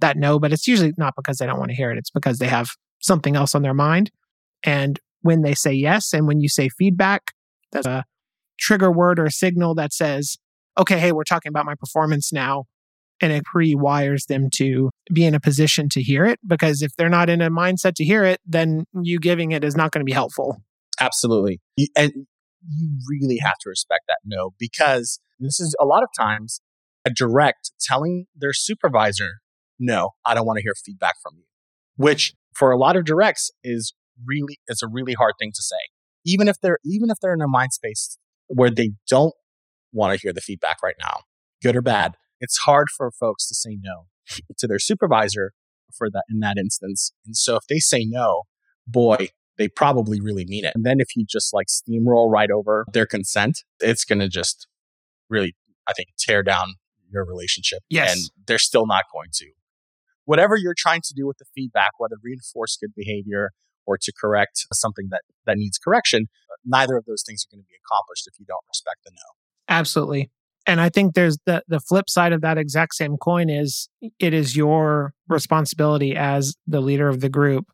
that 0.00 0.16
no 0.16 0.38
but 0.38 0.52
it's 0.52 0.66
usually 0.66 0.92
not 0.96 1.14
because 1.16 1.38
they 1.38 1.46
don't 1.46 1.58
want 1.58 1.70
to 1.70 1.76
hear 1.76 1.90
it 1.90 1.98
it's 1.98 2.10
because 2.10 2.38
they 2.38 2.48
have 2.48 2.70
something 3.00 3.36
else 3.36 3.54
on 3.54 3.62
their 3.62 3.74
mind 3.74 4.10
and 4.64 4.98
when 5.22 5.42
they 5.42 5.54
say 5.54 5.72
yes 5.72 6.12
and 6.12 6.26
when 6.26 6.40
you 6.40 6.48
say 6.48 6.68
feedback 6.68 7.32
that's 7.72 7.86
a 7.86 8.04
trigger 8.58 8.90
word 8.90 9.18
or 9.18 9.26
a 9.26 9.30
signal 9.30 9.74
that 9.74 9.92
says 9.92 10.36
okay 10.78 10.98
hey 10.98 11.12
we're 11.12 11.24
talking 11.24 11.50
about 11.50 11.66
my 11.66 11.74
performance 11.74 12.32
now 12.32 12.64
and 13.20 13.32
it 13.32 13.44
pre-wires 13.44 14.26
them 14.26 14.50
to 14.52 14.90
be 15.12 15.24
in 15.24 15.34
a 15.34 15.40
position 15.40 15.88
to 15.88 16.02
hear 16.02 16.24
it 16.24 16.38
because 16.46 16.82
if 16.82 16.92
they're 16.96 17.08
not 17.08 17.30
in 17.30 17.40
a 17.40 17.50
mindset 17.50 17.94
to 17.94 18.04
hear 18.04 18.24
it 18.24 18.40
then 18.44 18.84
you 19.02 19.20
giving 19.20 19.52
it 19.52 19.62
is 19.62 19.76
not 19.76 19.92
going 19.92 20.00
to 20.00 20.04
be 20.04 20.12
helpful 20.12 20.60
Absolutely. 21.00 21.60
And 21.96 22.26
you 22.68 22.98
really 23.08 23.38
have 23.38 23.56
to 23.60 23.68
respect 23.68 24.04
that 24.08 24.18
no, 24.24 24.50
because 24.58 25.20
this 25.38 25.60
is 25.60 25.74
a 25.80 25.84
lot 25.84 26.02
of 26.02 26.08
times 26.18 26.60
a 27.04 27.10
direct 27.10 27.72
telling 27.80 28.26
their 28.34 28.52
supervisor, 28.52 29.34
no, 29.78 30.10
I 30.24 30.34
don't 30.34 30.46
want 30.46 30.58
to 30.58 30.62
hear 30.62 30.74
feedback 30.74 31.14
from 31.22 31.34
you, 31.36 31.44
which 31.96 32.34
for 32.54 32.70
a 32.70 32.78
lot 32.78 32.96
of 32.96 33.04
directs 33.04 33.50
is 33.62 33.94
really, 34.24 34.58
it's 34.66 34.82
a 34.82 34.88
really 34.88 35.14
hard 35.14 35.34
thing 35.38 35.52
to 35.54 35.62
say. 35.62 35.76
Even 36.24 36.48
if 36.48 36.56
they're, 36.60 36.78
even 36.84 37.10
if 37.10 37.18
they're 37.20 37.34
in 37.34 37.42
a 37.42 37.48
mind 37.48 37.72
space 37.72 38.18
where 38.48 38.70
they 38.70 38.92
don't 39.08 39.34
want 39.92 40.14
to 40.14 40.20
hear 40.20 40.32
the 40.32 40.40
feedback 40.40 40.78
right 40.82 40.96
now, 41.00 41.20
good 41.62 41.76
or 41.76 41.82
bad, 41.82 42.14
it's 42.40 42.58
hard 42.58 42.88
for 42.94 43.10
folks 43.10 43.46
to 43.48 43.54
say 43.54 43.78
no 43.80 44.06
to 44.58 44.66
their 44.66 44.78
supervisor 44.78 45.52
for 45.96 46.10
that 46.10 46.24
in 46.28 46.40
that 46.40 46.56
instance. 46.58 47.12
And 47.24 47.36
so 47.36 47.56
if 47.56 47.66
they 47.68 47.78
say 47.78 48.04
no, 48.04 48.42
boy, 48.86 49.28
they 49.58 49.68
probably 49.68 50.20
really 50.20 50.44
mean 50.44 50.64
it. 50.64 50.72
And 50.74 50.84
then 50.84 51.00
if 51.00 51.16
you 51.16 51.24
just 51.28 51.54
like 51.54 51.66
steamroll 51.68 52.30
right 52.30 52.50
over 52.50 52.84
their 52.92 53.06
consent, 53.06 53.64
it's 53.80 54.04
going 54.04 54.18
to 54.18 54.28
just 54.28 54.66
really, 55.28 55.54
I 55.88 55.92
think, 55.92 56.08
tear 56.18 56.42
down 56.42 56.74
your 57.10 57.24
relationship. 57.24 57.80
Yes. 57.88 58.12
And 58.14 58.30
they're 58.46 58.58
still 58.58 58.86
not 58.86 59.04
going 59.12 59.30
to. 59.34 59.46
Whatever 60.24 60.56
you're 60.56 60.74
trying 60.76 61.02
to 61.02 61.14
do 61.14 61.26
with 61.26 61.38
the 61.38 61.44
feedback, 61.54 61.92
whether 61.98 62.16
reinforce 62.22 62.76
good 62.76 62.92
behavior 62.96 63.50
or 63.86 63.96
to 63.96 64.12
correct 64.20 64.66
something 64.72 65.08
that, 65.10 65.22
that 65.46 65.56
needs 65.56 65.78
correction, 65.78 66.26
neither 66.64 66.96
of 66.96 67.04
those 67.04 67.22
things 67.26 67.46
are 67.46 67.54
going 67.54 67.62
to 67.62 67.68
be 67.68 67.76
accomplished 67.86 68.26
if 68.26 68.38
you 68.38 68.44
don't 68.46 68.64
respect 68.68 68.98
the 69.04 69.12
no. 69.12 69.74
Absolutely. 69.74 70.30
And 70.66 70.80
I 70.80 70.88
think 70.88 71.14
there's 71.14 71.38
the 71.46 71.62
the 71.68 71.78
flip 71.78 72.10
side 72.10 72.32
of 72.32 72.40
that 72.40 72.58
exact 72.58 72.94
same 72.94 73.16
coin 73.16 73.48
is 73.48 73.88
it 74.18 74.34
is 74.34 74.56
your 74.56 75.14
responsibility 75.28 76.16
as 76.16 76.56
the 76.66 76.80
leader 76.80 77.08
of 77.08 77.20
the 77.20 77.28
group 77.28 77.66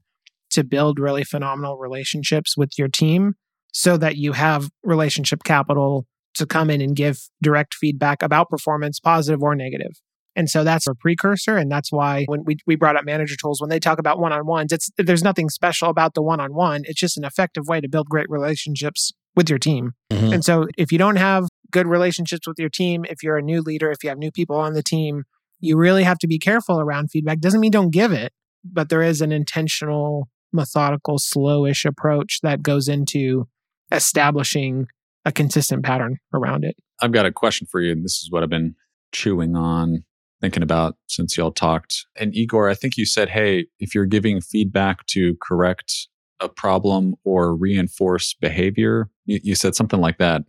to 0.53 0.65
build 0.65 0.99
really 0.99 1.25
phenomenal 1.25 1.79
relationships 1.79 2.57
with 2.57 2.79
your 2.79 2.89
team 2.89 3.35
so 3.73 3.97
that 3.97 4.17
you 4.17 4.33
have 4.33 4.69
relationship 4.83 5.45
capital 5.45 6.07
to 6.35 6.47
come 6.47 6.71
in 6.71 6.81
and 6.81 6.97
give 6.97 7.19
direct 7.43 7.75
feedback 7.75 8.23
about 8.23 8.49
performance, 8.49 9.01
positive 9.01 9.43
or 9.43 9.55
negative. 9.55 9.93
And 10.35 10.49
so 10.49 10.65
that's 10.65 10.87
a 10.87 10.95
precursor. 10.95 11.57
And 11.59 11.71
that's 11.71 11.93
why 11.93 12.25
when 12.27 12.45
we, 12.45 12.57
we 12.67 12.77
brought 12.77 12.97
up 12.97 13.05
manager 13.05 13.37
tools, 13.37 13.61
when 13.61 13.69
they 13.69 13.79
talk 13.79 13.99
about 13.99 14.19
one 14.19 14.33
on 14.33 14.47
ones, 14.47 14.73
it's 14.73 14.91
there's 14.97 15.23
nothing 15.23 15.51
special 15.51 15.89
about 15.89 16.15
the 16.15 16.23
one 16.23 16.41
on 16.41 16.55
one. 16.55 16.83
It's 16.85 17.01
just 17.01 17.19
an 17.19 17.25
effective 17.25 17.67
way 17.67 17.81
to 17.81 17.89
build 17.89 18.09
great 18.09 18.31
relationships 18.31 19.13
with 19.37 19.51
your 19.51 19.59
team. 19.59 19.93
Mm-hmm. 20.11 20.33
And 20.33 20.45
so 20.45 20.69
if 20.79 20.91
you 20.91 20.99
don't 20.99 21.17
have 21.17 21.49
good 21.71 21.87
relationships 21.87 22.47
with 22.47 22.59
your 22.59 22.69
team, 22.71 23.05
if 23.09 23.23
you're 23.23 23.37
a 23.37 23.43
new 23.43 23.61
leader, 23.61 23.91
if 23.91 24.03
you 24.03 24.09
have 24.09 24.19
new 24.19 24.31
people 24.31 24.57
on 24.57 24.73
the 24.73 24.83
team, 24.83 25.25
you 25.61 25.77
really 25.77 26.03
have 26.03 26.19
to 26.19 26.27
be 26.27 26.39
careful 26.39 26.81
around 26.81 27.11
feedback. 27.11 27.39
Doesn't 27.39 27.61
mean 27.61 27.71
don't 27.71 27.93
give 27.93 28.13
it, 28.13 28.33
but 28.65 28.89
there 28.89 29.03
is 29.03 29.21
an 29.21 29.33
intentional, 29.33 30.29
methodical, 30.53 31.19
slowish 31.19 31.85
approach 31.85 32.41
that 32.43 32.63
goes 32.63 32.89
into 32.89 33.49
establishing 33.91 34.87
a 35.25 35.33
consistent 35.33 35.85
pattern 35.85 36.19
around 36.35 36.65
it. 36.65 36.77
I've 37.01 37.13
got 37.13 37.27
a 37.27 37.33
question 37.33 37.67
for 37.71 37.81
you, 37.81 37.93
and 37.93 38.05
this 38.05 38.23
is 38.23 38.29
what 38.31 38.43
I've 38.43 38.51
been 38.51 38.75
chewing 39.13 39.57
on, 39.57 40.05
thinking 40.41 40.63
about 40.63 40.97
since 41.07 41.37
y'all 41.37 41.53
talked. 41.53 42.07
And 42.17 42.35
Igor, 42.35 42.69
I 42.69 42.75
think 42.75 42.97
you 42.97 43.07
said, 43.07 43.29
hey, 43.29 43.67
if 43.79 43.95
you're 43.95 44.07
giving 44.07 44.41
feedback 44.41 45.07
to 45.09 45.37
correct 45.41 46.09
a 46.41 46.49
problem 46.49 47.15
or 47.25 47.55
reinforce 47.55 48.35
behavior, 48.35 49.09
you, 49.27 49.41
you 49.43 49.55
said 49.55 49.75
something 49.75 50.01
like 50.01 50.19
that. 50.19 50.43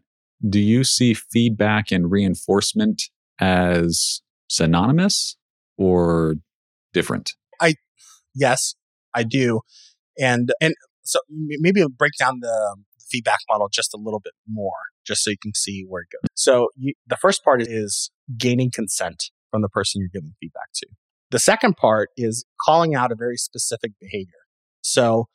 Do 0.47 0.59
you 0.59 0.83
see 0.83 1.13
feedback 1.13 1.91
and 1.91 2.09
reinforcement 2.09 3.03
as 3.39 4.21
synonymous 4.49 5.37
or 5.77 6.35
different? 6.93 7.33
I, 7.61 7.75
Yes, 8.35 8.75
I 9.13 9.23
do. 9.23 9.61
And, 10.19 10.51
and 10.61 10.73
so 11.03 11.19
maybe 11.29 11.81
I'll 11.81 11.89
break 11.89 12.13
down 12.19 12.39
the 12.41 12.75
feedback 13.09 13.39
model 13.49 13.69
just 13.71 13.93
a 13.93 13.97
little 14.01 14.19
bit 14.19 14.33
more, 14.49 14.71
just 15.05 15.23
so 15.23 15.29
you 15.29 15.37
can 15.41 15.53
see 15.53 15.85
where 15.87 16.01
it 16.01 16.07
goes. 16.11 16.29
So 16.35 16.69
you, 16.75 16.93
the 17.07 17.17
first 17.17 17.43
part 17.43 17.61
is 17.61 18.11
gaining 18.37 18.71
consent 18.71 19.25
from 19.51 19.61
the 19.61 19.69
person 19.69 20.01
you're 20.01 20.09
giving 20.13 20.33
feedback 20.39 20.69
to. 20.75 20.87
The 21.31 21.39
second 21.39 21.77
part 21.77 22.09
is 22.17 22.45
calling 22.65 22.95
out 22.95 23.11
a 23.11 23.15
very 23.15 23.37
specific 23.37 23.91
behavior. 23.99 24.33
So 24.81 25.25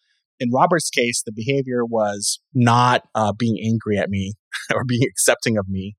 in 0.40 0.50
Robert's 0.52 0.90
case, 0.90 1.22
the 1.24 1.32
behavior 1.32 1.84
was 1.84 2.40
not 2.54 3.02
uh, 3.14 3.32
being 3.32 3.58
angry 3.64 3.98
at 3.98 4.08
me 4.08 4.34
or 4.74 4.84
being 4.84 5.02
accepting 5.08 5.56
of 5.58 5.68
me. 5.68 5.96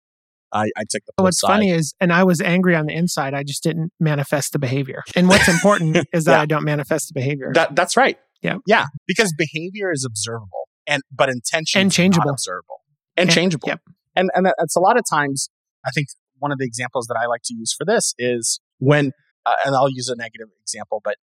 I, 0.52 0.70
I 0.76 0.84
took 0.90 1.04
the 1.06 1.24
What's 1.24 1.40
side. 1.42 1.48
funny 1.48 1.70
is, 1.70 1.94
and 2.00 2.12
I 2.12 2.24
was 2.24 2.42
angry 2.42 2.76
on 2.76 2.88
the 2.88 2.94
inside, 2.94 3.34
I 3.36 3.44
just 3.44 3.62
didn't 3.62 3.92
manifest 4.00 4.52
the 4.54 4.60
behavior. 4.60 5.04
And 5.16 5.28
what's 5.28 5.48
important 5.48 5.98
is 6.14 6.24
that 6.26 6.38
Yeah. 6.38 6.42
I 6.42 6.46
don't 6.48 6.64
manifest 6.64 7.10
the 7.10 7.14
behavior. 7.14 7.52
That 7.54 7.76
that's 7.76 7.96
right. 7.96 8.18
Yeah. 8.42 8.58
Yeah. 8.66 8.86
Because 9.08 9.34
behavior 9.38 9.92
is 9.92 10.06
observable 10.06 10.70
and 10.88 11.02
but 11.12 11.30
intention 11.30 11.82
And 11.82 11.92
is 11.92 11.96
changeable. 11.96 12.30
observable. 12.30 12.82
And 13.18 13.30
And- 13.30 13.36
changeable. 13.36 13.68
yep. 13.68 13.82
And 14.16 14.30
and 14.34 14.46
that's 14.58 14.76
a 14.76 14.80
lot 14.80 14.98
of 14.98 15.04
times 15.10 15.50
I 15.86 15.92
think 15.92 16.08
one 16.40 16.52
of 16.52 16.58
the 16.58 16.66
examples 16.66 17.08
that 17.08 17.18
I 17.22 17.26
like 17.26 17.42
to 17.46 17.54
use 17.54 17.74
for 17.78 17.86
this 17.86 18.14
is 18.18 18.60
when 18.80 19.12
uh, 19.46 19.54
and 19.66 19.76
I'll 19.76 19.90
use 19.90 20.10
a 20.10 20.16
negative 20.16 20.48
example, 20.62 21.02
but 21.04 21.16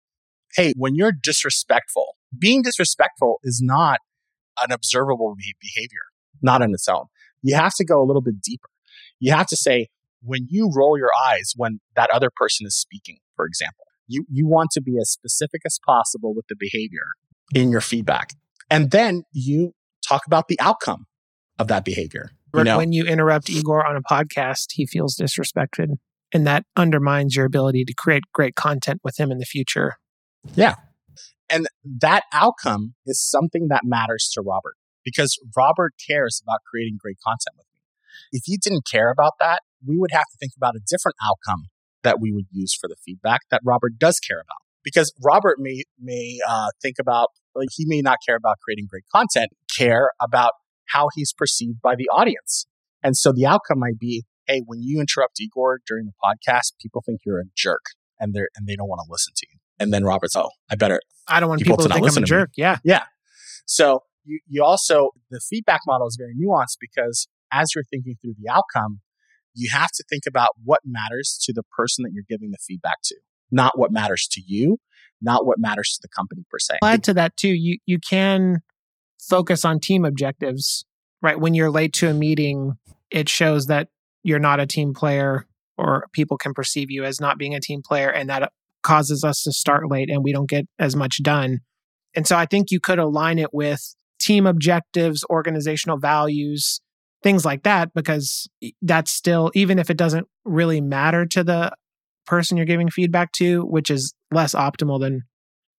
hey, 0.56 0.74
when 0.78 0.96
you're 0.96 1.12
disrespectful, 1.12 2.16
being 2.38 2.62
disrespectful 2.62 3.40
is 3.44 3.62
not 3.64 4.00
an 4.62 4.72
observable 4.72 5.36
be- 5.38 5.56
behavior, 5.62 6.04
not 6.42 6.62
on 6.62 6.74
its 6.74 6.88
own. 6.88 7.06
You 7.42 7.56
have 7.56 7.74
to 7.76 7.86
go 7.86 8.02
a 8.02 8.06
little 8.06 8.22
bit 8.22 8.42
deeper. 8.42 8.70
You 9.20 9.32
have 9.34 9.48
to 9.48 9.58
say, 9.58 9.88
when 10.22 10.48
you 10.50 10.72
roll 10.74 10.98
your 10.98 11.12
eyes 11.20 11.54
when 11.56 11.80
that 11.96 12.10
other 12.10 12.30
person 12.36 12.66
is 12.66 12.76
speaking, 12.76 13.20
for 13.36 13.46
example, 13.46 13.85
you, 14.08 14.26
you 14.30 14.48
want 14.48 14.72
to 14.72 14.82
be 14.82 14.98
as 15.00 15.10
specific 15.10 15.62
as 15.66 15.80
possible 15.86 16.34
with 16.34 16.46
the 16.48 16.56
behavior 16.58 17.08
in 17.54 17.72
your 17.72 17.82
feedback. 17.82 18.32
And 18.70 18.92
then 18.92 19.24
you 19.32 19.74
talk 20.08 20.26
about 20.26 20.48
the 20.48 20.60
outcome 20.60 21.06
of 21.60 21.68
that 21.68 21.86
behavior. 21.86 22.32
You 22.54 22.64
know? 22.64 22.78
when 22.78 22.94
you 22.94 23.04
interrupt 23.04 23.50
Igor 23.50 23.86
on 23.86 23.98
a 23.98 24.02
podcast, 24.02 24.68
he 24.74 24.86
feels 24.86 25.18
disrespected. 25.18 25.98
And 26.34 26.48
that 26.48 26.64
undermines 26.78 27.36
your 27.36 27.46
ability 27.46 27.84
to 27.86 27.94
create 27.94 28.24
great 28.34 28.56
content 28.56 29.02
with 29.04 29.20
him 29.20 29.32
in 29.32 29.40
the 29.40 29.46
future. 29.46 29.96
Yeah. 30.56 30.76
And 31.50 31.68
that 32.00 32.24
outcome 32.34 32.96
is 33.06 33.22
something 33.22 33.68
that 33.70 33.82
matters 33.84 34.32
to 34.34 34.42
Robert 34.42 34.76
because 35.04 35.38
Robert 35.56 35.94
cares 36.06 36.42
about 36.44 36.62
creating 36.70 36.98
great 37.00 37.18
content 37.26 37.56
with 37.58 37.68
me. 37.74 37.82
If 38.32 38.44
he 38.46 38.58
didn't 38.58 38.88
care 38.90 39.12
about 39.12 39.34
that, 39.40 39.62
we 39.86 39.98
would 39.98 40.12
have 40.12 40.24
to 40.24 40.38
think 40.40 40.54
about 40.58 40.76
a 40.76 40.80
different 40.80 41.16
outcome 41.24 41.68
that 42.06 42.22
we 42.22 42.32
would 42.32 42.46
use 42.52 42.74
for 42.80 42.88
the 42.88 42.96
feedback 43.06 43.42
that 43.52 43.62
Robert 43.66 44.00
does 44.00 44.18
care 44.26 44.38
about. 44.38 44.62
Because 44.84 45.12
Robert 45.24 45.58
may 45.60 45.84
may 46.00 46.40
uh, 46.48 46.68
think 46.82 46.96
about 47.00 47.30
like 47.54 47.70
he 47.76 47.86
may 47.86 48.02
not 48.02 48.20
care 48.26 48.38
about 48.38 48.56
creating 48.64 48.88
great 48.90 49.04
content, 49.14 49.50
care 49.76 50.12
about 50.22 50.52
how 50.88 51.10
he's 51.16 51.34
perceived 51.34 51.82
by 51.82 51.96
the 51.96 52.08
audience. 52.10 52.66
And 53.04 53.18
so 53.18 53.34
the 53.34 53.46
outcome 53.46 53.80
might 53.80 54.00
be, 54.00 54.24
hey, 54.48 54.62
when 54.66 54.80
you 54.82 55.00
interrupt 55.02 55.40
Igor 55.42 55.80
during 55.86 56.06
the 56.06 56.14
podcast, 56.24 56.74
people 56.82 57.04
think 57.06 57.22
you're 57.26 57.40
a 57.40 57.46
jerk 57.56 57.82
and 58.20 58.34
they're 58.34 58.50
and 58.56 58.68
they 58.68 58.76
don't 58.76 58.88
want 58.88 59.02
to 59.06 59.12
listen 59.12 59.34
to 59.36 59.48
you. 59.52 59.60
And 59.80 59.92
then 59.92 60.04
Robert's, 60.06 60.36
oh, 60.36 60.50
I 60.70 60.76
better 60.76 61.02
I 61.28 61.40
don't 61.40 61.50
want 61.50 61.62
People 61.62 61.78
people, 61.78 61.90
to 61.90 61.94
think 61.94 62.18
I'm 62.18 62.24
a 62.24 62.26
jerk. 62.26 62.52
Yeah. 62.56 62.78
So 63.66 64.04
you, 64.24 64.40
you 64.48 64.64
also, 64.64 65.10
the 65.30 65.40
feedback 65.40 65.82
model 65.88 66.08
is 66.08 66.18
very 66.20 66.36
nuanced 66.36 66.78
because 66.80 67.28
as 67.52 67.70
you're 67.74 67.84
thinking 67.84 68.16
through 68.22 68.36
the 68.40 68.50
outcome, 68.50 69.02
you 69.56 69.70
have 69.72 69.92
to 69.92 70.04
think 70.10 70.24
about 70.28 70.50
what 70.64 70.82
matters 70.86 71.40
to 71.44 71.54
the 71.54 71.64
person 71.76 72.04
that 72.04 72.12
you're 72.14 72.26
giving 72.28 72.52
the 72.52 72.58
feedback 72.58 72.98
to, 73.06 73.16
not 73.52 73.78
what 73.78 73.92
matters 73.92 74.28
to 74.32 74.42
you, 74.46 74.78
not 75.22 75.46
what 75.46 75.58
matters 75.58 75.94
to 75.94 76.00
the 76.02 76.10
company 76.10 76.44
per 76.50 76.60
se. 76.60 76.78
Add 76.84 77.04
to 77.06 77.14
that 77.16 77.38
too. 77.38 77.54
You 77.54 77.80
you 77.86 78.00
can 78.00 78.62
focus 79.20 79.66
on 79.66 79.80
team 79.80 80.06
objectives, 80.06 80.86
right? 81.22 81.40
When 81.40 81.54
you're 81.54 81.72
late 81.72 81.94
to 81.94 82.10
a 82.10 82.14
meeting, 82.14 82.74
it 83.10 83.30
shows 83.30 83.68
that 83.68 83.88
you're 84.24 84.40
not 84.40 84.60
a 84.60 84.68
team 84.68 84.94
player 84.94 85.46
or 85.78 86.08
people 86.14 86.38
can 86.38 86.54
perceive 86.54 86.90
you 86.90 87.04
as 87.04 87.20
not 87.20 87.38
being 87.38 87.54
a 87.54 87.60
team 87.60 87.82
player 87.84 88.10
and 88.10 88.30
that 88.30 88.52
causes 88.84 89.24
us 89.24 89.44
to 89.44 89.52
start 89.52 89.90
late 89.90 90.10
and 90.10 90.24
we 90.24 90.32
don't 90.32 90.50
get 90.50 90.66
as 90.80 90.96
much 90.96 91.22
done. 91.24 91.60
And 92.16 92.26
so 92.26 92.38
I 92.38 92.46
think 92.46 92.72
you 92.72 92.80
could 92.80 93.00
align 93.00 93.40
it 93.40 93.54
with 93.54 93.96
team 94.20 94.46
objectives, 94.48 95.24
organizational 95.30 95.98
values, 95.98 96.82
things 97.26 97.44
like 97.44 97.64
that, 97.64 97.92
because 97.96 98.48
that's 98.84 99.12
still, 99.12 99.52
even 99.56 99.80
if 99.80 99.90
it 99.90 99.98
doesn't 99.98 100.28
really 100.46 100.80
matter 100.80 101.26
to 101.26 101.44
the 101.44 101.72
person 102.28 102.56
you're 102.56 102.68
giving 102.68 102.88
feedback 102.88 103.32
to, 103.32 103.64
which 103.64 103.90
is 103.90 104.14
less 104.32 104.54
optimal 104.54 105.00
than 105.00 105.24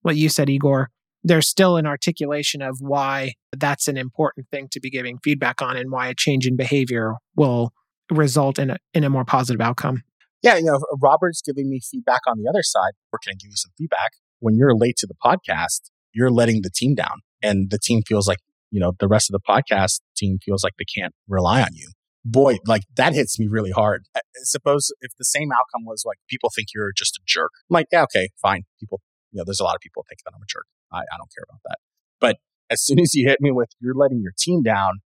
what 0.02 0.16
you 0.16 0.28
said, 0.28 0.50
Igor, 0.50 0.90
there's 1.22 1.48
still 1.48 1.76
an 1.76 1.86
articulation 1.86 2.62
of 2.62 2.78
why 2.80 3.34
that's 3.56 3.86
an 3.86 3.96
important 3.96 4.48
thing 4.50 4.66
to 4.72 4.80
be 4.80 4.90
giving 4.90 5.18
feedback 5.22 5.62
on 5.62 5.76
and 5.76 5.92
why 5.92 6.08
a 6.08 6.14
change 6.16 6.48
in 6.48 6.56
behavior 6.56 7.14
will 7.36 7.70
result 8.10 8.58
in 8.58 8.70
a, 8.70 8.76
in 8.92 9.04
a 9.04 9.08
more 9.08 9.24
positive 9.24 9.60
outcome. 9.60 10.02
Yeah, 10.42 10.56
you 10.56 10.64
know, 10.64 10.80
Robert's 11.00 11.42
giving 11.42 11.70
me 11.70 11.78
feedback 11.80 12.22
on 12.26 12.42
the 12.42 12.50
other 12.50 12.64
side. 12.64 12.92
Or 13.12 13.20
can 13.22 13.30
I 13.30 13.34
give 13.34 13.50
you 13.50 13.56
some 13.56 13.70
feedback? 13.78 14.10
When 14.40 14.56
you're 14.56 14.74
late 14.74 14.96
to 14.96 15.06
the 15.06 15.14
podcast, 15.24 15.90
you're 16.12 16.30
letting 16.30 16.62
the 16.62 16.70
team 16.70 16.96
down 16.96 17.20
and 17.40 17.70
the 17.70 17.78
team 17.78 18.02
feels 18.02 18.26
like, 18.26 18.38
you 18.70 18.80
know, 18.80 18.92
the 18.98 19.08
rest 19.08 19.30
of 19.30 19.32
the 19.32 19.40
podcast 19.48 20.00
team 20.16 20.38
feels 20.44 20.62
like 20.64 20.74
they 20.78 20.84
can't 20.84 21.14
rely 21.28 21.60
on 21.62 21.68
you. 21.72 21.90
Boy, 22.24 22.56
like 22.66 22.82
that 22.96 23.14
hits 23.14 23.38
me 23.38 23.46
really 23.46 23.70
hard. 23.70 24.04
I 24.16 24.20
suppose 24.42 24.90
if 25.00 25.12
the 25.16 25.24
same 25.24 25.52
outcome 25.52 25.84
was 25.84 26.04
like 26.04 26.18
people 26.28 26.50
think 26.54 26.68
you're 26.74 26.92
just 26.96 27.16
a 27.16 27.20
jerk, 27.24 27.52
I'm 27.70 27.74
like, 27.74 27.86
yeah, 27.92 28.02
okay, 28.04 28.30
fine. 28.40 28.64
People, 28.80 29.00
you 29.30 29.38
know, 29.38 29.44
there's 29.44 29.60
a 29.60 29.64
lot 29.64 29.76
of 29.76 29.80
people 29.80 30.04
think 30.08 30.18
that 30.24 30.32
I'm 30.34 30.42
a 30.42 30.46
jerk. 30.48 30.66
I, 30.92 30.98
I 30.98 31.16
don't 31.16 31.30
care 31.34 31.44
about 31.48 31.60
that. 31.64 31.76
But 32.20 32.36
as 32.68 32.84
soon 32.84 32.98
as 32.98 33.14
you 33.14 33.28
hit 33.28 33.40
me 33.40 33.52
with 33.52 33.68
you're 33.80 33.94
letting 33.94 34.20
your 34.22 34.32
team 34.36 34.62
down, 34.62 35.00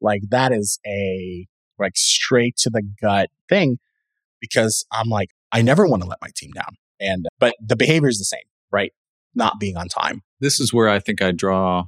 like 0.00 0.22
that 0.28 0.52
is 0.52 0.78
a 0.86 1.46
like 1.78 1.96
straight 1.96 2.56
to 2.58 2.70
the 2.70 2.82
gut 3.00 3.30
thing 3.48 3.78
because 4.40 4.86
I'm 4.92 5.08
like, 5.08 5.30
I 5.52 5.62
never 5.62 5.86
want 5.86 6.02
to 6.02 6.08
let 6.08 6.18
my 6.20 6.28
team 6.36 6.50
down. 6.52 6.76
And, 7.00 7.26
but 7.38 7.54
the 7.64 7.76
behavior 7.76 8.08
is 8.08 8.18
the 8.18 8.24
same, 8.24 8.40
right? 8.70 8.92
Not 9.34 9.60
being 9.60 9.76
on 9.76 9.88
time. 9.88 10.22
This 10.40 10.60
is 10.60 10.72
where 10.72 10.88
I 10.88 10.98
think 10.98 11.22
I 11.22 11.32
draw 11.32 11.86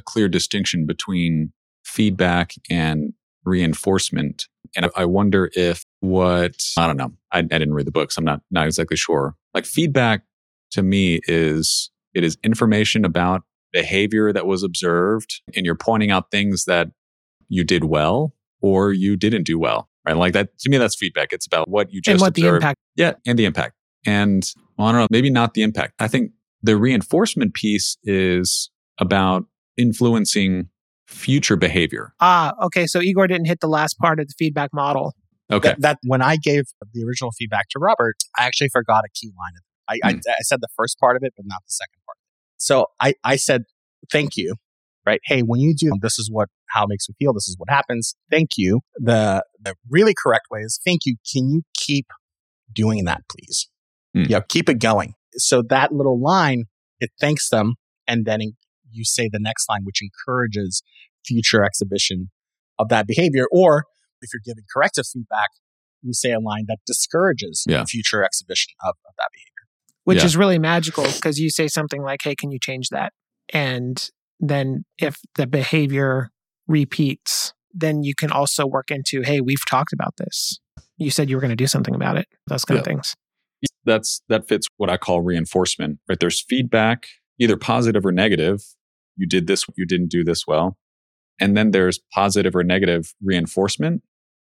a 0.00 0.02
clear 0.02 0.28
distinction 0.28 0.86
between 0.86 1.52
feedback 1.84 2.54
and 2.68 3.12
reinforcement. 3.44 4.46
And 4.76 4.90
I 4.96 5.04
wonder 5.04 5.50
if 5.54 5.84
what, 6.00 6.54
I 6.76 6.86
don't 6.86 6.96
know, 6.96 7.12
I, 7.32 7.38
I 7.38 7.42
didn't 7.42 7.74
read 7.74 7.86
the 7.86 7.92
books. 7.92 8.16
I'm 8.16 8.24
not, 8.24 8.40
not 8.50 8.66
exactly 8.66 8.96
sure. 8.96 9.34
Like 9.54 9.66
feedback 9.66 10.22
to 10.72 10.82
me 10.82 11.20
is, 11.26 11.90
it 12.14 12.24
is 12.24 12.38
information 12.42 13.04
about 13.04 13.42
behavior 13.72 14.32
that 14.32 14.46
was 14.46 14.62
observed 14.62 15.42
and 15.54 15.64
you're 15.64 15.76
pointing 15.76 16.10
out 16.10 16.30
things 16.30 16.64
that 16.64 16.88
you 17.48 17.62
did 17.62 17.84
well 17.84 18.34
or 18.60 18.92
you 18.92 19.16
didn't 19.16 19.44
do 19.44 19.58
well. 19.58 19.88
Right. 20.06 20.16
Like 20.16 20.32
that 20.32 20.58
to 20.60 20.70
me, 20.70 20.78
that's 20.78 20.96
feedback. 20.96 21.32
It's 21.32 21.46
about 21.46 21.68
what 21.68 21.92
you 21.92 22.00
just 22.00 22.12
and 22.12 22.20
what 22.20 22.28
observed. 22.28 22.52
the 22.52 22.56
impact. 22.56 22.78
Yeah. 22.96 23.12
And 23.26 23.38
the 23.38 23.44
impact. 23.44 23.74
And 24.06 24.42
well, 24.76 24.88
I 24.88 24.92
don't 24.92 25.00
know, 25.02 25.06
maybe 25.10 25.30
not 25.30 25.54
the 25.54 25.62
impact. 25.62 25.94
I 25.98 26.08
think 26.08 26.32
the 26.62 26.76
reinforcement 26.76 27.54
piece 27.54 27.96
is 28.02 28.70
about 28.98 29.44
influencing 29.80 30.68
future 31.08 31.56
behavior. 31.56 32.12
Ah, 32.20 32.52
okay. 32.62 32.86
So 32.86 33.00
Igor 33.00 33.26
didn't 33.26 33.46
hit 33.46 33.60
the 33.60 33.68
last 33.68 33.98
part 33.98 34.20
of 34.20 34.28
the 34.28 34.34
feedback 34.38 34.70
model. 34.72 35.14
Okay. 35.50 35.70
That, 35.70 35.80
that 35.80 35.98
when 36.04 36.22
I 36.22 36.36
gave 36.36 36.64
the 36.92 37.04
original 37.04 37.32
feedback 37.32 37.68
to 37.70 37.80
Robert, 37.80 38.16
I 38.38 38.44
actually 38.44 38.68
forgot 38.68 39.02
a 39.04 39.08
key 39.12 39.32
line. 39.36 39.52
I, 39.88 40.08
I, 40.08 40.12
Hmm. 40.12 40.18
I 40.28 40.42
said 40.42 40.60
the 40.60 40.68
first 40.76 40.98
part 41.00 41.16
of 41.16 41.22
it, 41.24 41.32
but 41.36 41.44
not 41.46 41.62
the 41.66 41.72
second 41.72 42.00
part. 42.06 42.16
So 42.58 42.86
I, 43.00 43.14
I 43.24 43.36
said, 43.36 43.64
thank 44.12 44.36
you, 44.36 44.54
right? 45.04 45.20
Hey, 45.24 45.40
when 45.40 45.58
you 45.58 45.74
do, 45.74 45.90
this 46.00 46.18
is 46.18 46.30
what, 46.30 46.48
how 46.68 46.84
it 46.84 46.88
makes 46.90 47.08
me 47.08 47.16
feel. 47.18 47.32
This 47.32 47.48
is 47.48 47.56
what 47.58 47.68
happens. 47.68 48.14
Thank 48.30 48.50
you. 48.56 48.80
The, 48.96 49.44
the 49.60 49.74
really 49.88 50.14
correct 50.16 50.44
way 50.50 50.60
is 50.60 50.78
thank 50.84 51.00
you. 51.06 51.16
Can 51.32 51.50
you 51.50 51.62
keep 51.74 52.06
doing 52.72 53.04
that, 53.06 53.22
please? 53.28 53.68
Hmm. 54.14 54.24
Yeah, 54.28 54.40
keep 54.48 54.68
it 54.68 54.78
going. 54.78 55.14
So 55.34 55.62
that 55.70 55.90
little 55.92 56.20
line, 56.20 56.66
it 57.00 57.10
thanks 57.20 57.48
them. 57.48 57.74
And 58.06 58.24
then 58.26 58.40
you 58.92 59.04
say 59.04 59.28
the 59.30 59.38
next 59.40 59.68
line, 59.68 59.82
which 59.84 60.00
encourages 60.02 60.82
future 61.26 61.64
exhibition 61.64 62.30
of 62.78 62.88
that 62.88 63.06
behavior. 63.06 63.46
Or 63.52 63.84
if 64.22 64.30
you're 64.32 64.40
giving 64.44 64.64
corrective 64.72 65.04
feedback, 65.06 65.48
you 66.02 66.12
say 66.14 66.32
a 66.32 66.40
line 66.40 66.64
that 66.68 66.78
discourages 66.86 67.64
Yeah. 67.68 67.84
future 67.84 68.24
exhibition 68.24 68.72
of, 68.82 68.94
of 69.08 69.14
that 69.18 69.28
behavior. 69.32 69.46
which 70.04 70.18
Yeah. 70.20 70.24
is 70.24 70.36
really 70.36 70.58
magical 70.58 71.04
because 71.04 71.38
you 71.38 71.50
say 71.50 71.68
something 71.68 72.02
like, 72.02 72.20
Hey, 72.22 72.34
can 72.34 72.50
you 72.50 72.58
change 72.60 72.88
that? 72.88 73.12
And 73.52 74.08
then 74.40 74.84
if 74.98 75.18
the 75.34 75.46
behavior 75.46 76.30
repeats, 76.66 77.52
then 77.72 78.02
you 78.02 78.14
can 78.14 78.30
also 78.30 78.66
work 78.66 78.90
into, 78.90 79.20
Hey, 79.22 79.40
we've 79.42 79.64
talked 79.68 79.92
about 79.92 80.14
this. 80.16 80.58
You 80.96 81.10
said 81.10 81.28
you 81.28 81.36
were 81.36 81.40
going 81.40 81.50
to 81.50 81.56
do 81.56 81.66
something 81.66 81.94
about 81.94 82.16
it, 82.16 82.26
those 82.46 82.64
kind 82.64 82.78
of 82.80 82.84
things. 82.86 83.14
That's 83.84 84.22
that 84.28 84.48
fits 84.48 84.68
what 84.78 84.88
I 84.90 84.96
call 84.96 85.20
reinforcement, 85.20 85.98
right? 86.08 86.18
There's 86.18 86.42
feedback, 86.42 87.06
either 87.38 87.56
positive 87.56 88.04
or 88.06 88.12
negative. 88.12 88.60
You 89.16 89.26
did 89.26 89.46
this, 89.46 89.64
you 89.76 89.86
didn't 89.86 90.08
do 90.08 90.24
this 90.24 90.46
well. 90.46 90.76
And 91.40 91.56
then 91.56 91.70
there's 91.70 91.98
positive 92.12 92.54
or 92.54 92.62
negative 92.62 93.14
reinforcement 93.22 94.02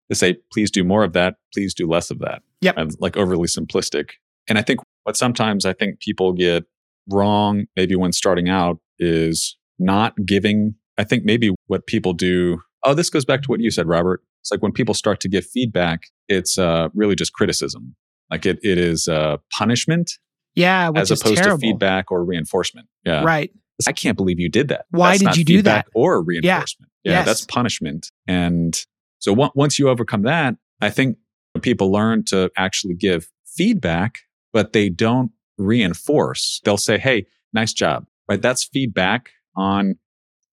to 0.10 0.16
say, 0.16 0.38
please 0.52 0.70
do 0.70 0.84
more 0.84 1.04
of 1.04 1.14
that, 1.14 1.36
please 1.54 1.74
do 1.74 1.88
less 1.88 2.12
of 2.12 2.20
that. 2.20 2.42
Yep. 2.62 2.78
And 2.78 2.96
like 3.00 3.16
overly 3.18 3.48
simplistic. 3.48 4.12
And 4.50 4.58
I 4.58 4.62
think 4.62 4.82
what 5.04 5.16
sometimes 5.16 5.66
I 5.66 5.74
think 5.74 6.00
people 6.00 6.34
get 6.34 6.66
wrong, 7.10 7.66
maybe 7.76 7.96
when 7.96 8.12
starting 8.12 8.50
out, 8.50 8.80
is 9.00 9.58
not 9.80 10.14
giving. 10.26 10.76
I 10.98 11.04
think 11.04 11.24
maybe 11.24 11.52
what 11.68 11.88
people 11.88 12.14
do. 12.14 12.62
Oh, 12.84 12.94
this 12.94 13.10
goes 13.10 13.26
back 13.26 13.42
to 13.44 13.48
what 13.48 13.60
you 13.62 13.72
said, 13.72 13.88
Robert. 13.88 14.22
It's 14.42 14.52
like 14.52 14.62
when 14.62 14.72
people 14.72 14.94
start 14.94 15.20
to 15.22 15.30
give 15.30 15.46
feedback, 15.46 16.04
it's 16.28 16.58
uh, 16.58 16.90
really 16.94 17.16
just 17.16 17.34
criticism. 17.34 17.96
Like 18.30 18.46
it, 18.46 18.60
it 18.64 18.78
is 18.78 19.08
uh, 19.08 19.38
punishment 19.54 20.12
Yeah, 20.56 20.92
as 20.96 21.12
opposed 21.12 21.38
terrible. 21.38 21.58
to 21.58 21.62
feedback 21.62 22.12
or 22.12 22.24
reinforcement. 22.26 22.88
Yeah. 23.06 23.24
Right. 23.24 23.52
I 23.88 23.92
can't 23.94 24.18
believe 24.18 24.40
you 24.40 24.50
did 24.50 24.68
that. 24.70 24.86
Why 24.92 25.10
That's 25.12 25.20
did 25.20 25.26
not 25.26 25.38
you 25.38 25.46
do 25.46 25.62
that? 25.64 25.88
Or 25.94 26.22
reinforcement. 26.24 26.92
Yeah, 27.04 27.12
Yes. 27.14 27.26
that's 27.26 27.46
punishment. 27.46 28.12
And 28.28 28.80
so 29.20 29.40
on- 29.42 29.52
once 29.56 29.80
you 29.80 29.90
overcome 29.90 30.24
that, 30.24 30.56
I 30.82 30.90
think 30.90 31.18
people 31.62 31.92
learn 31.92 32.24
to 32.26 32.52
actually 32.58 32.96
give 32.96 33.28
feedback, 33.46 34.20
but 34.54 34.74
they 34.74 34.90
don't 34.90 35.32
reinforce. 35.58 36.62
They'll 36.64 36.78
say, 36.78 36.98
Hey, 36.98 37.26
nice 37.54 37.74
job. 37.74 38.06
Right. 38.30 38.42
That's 38.42 38.64
feedback 38.64 39.32
on 39.56 39.96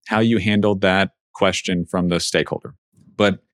how 0.07 0.21
you 0.21 0.39
handled 0.39 0.81
that 0.81 1.11
question 1.35 1.85
from 1.87 2.09
the 2.09 2.19
stakeholder. 2.19 2.75
But 3.17 3.45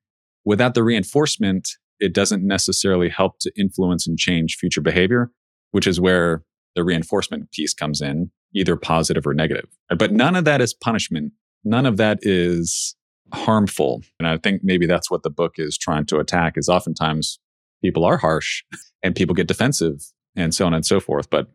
without 0.44 0.74
the 0.74 0.82
reinforcement, 0.82 1.68
it 2.00 2.14
doesn't 2.14 2.46
necessarily 2.46 3.08
help 3.08 3.38
to 3.40 3.52
influence 3.58 4.06
and 4.06 4.18
change 4.18 4.56
future 4.56 4.80
behavior, 4.80 5.30
which 5.72 5.86
is 5.86 6.00
where 6.00 6.42
the 6.74 6.84
reinforcement 6.84 7.50
piece 7.52 7.74
comes 7.74 8.00
in, 8.00 8.30
either 8.54 8.76
positive 8.76 9.26
or 9.26 9.34
negative. 9.34 9.68
But 9.96 10.12
none 10.12 10.36
of 10.36 10.44
that 10.44 10.60
is 10.60 10.72
punishment. 10.74 11.32
None 11.64 11.86
of 11.86 11.96
that 11.96 12.18
is 12.22 12.94
harmful. 13.32 14.02
And 14.18 14.28
I 14.28 14.36
think 14.36 14.62
maybe 14.62 14.86
that's 14.86 15.10
what 15.10 15.22
the 15.22 15.30
book 15.30 15.54
is 15.58 15.76
trying 15.76 16.06
to 16.06 16.18
attack 16.18 16.54
is 16.56 16.68
oftentimes 16.68 17.38
people 17.82 18.04
are 18.04 18.16
harsh 18.18 18.62
and 19.02 19.14
people 19.14 19.34
get 19.34 19.46
defensive 19.48 20.02
and 20.36 20.54
so 20.54 20.66
on 20.66 20.74
and 20.74 20.84
so 20.86 21.00
forth. 21.00 21.30
But 21.30 21.48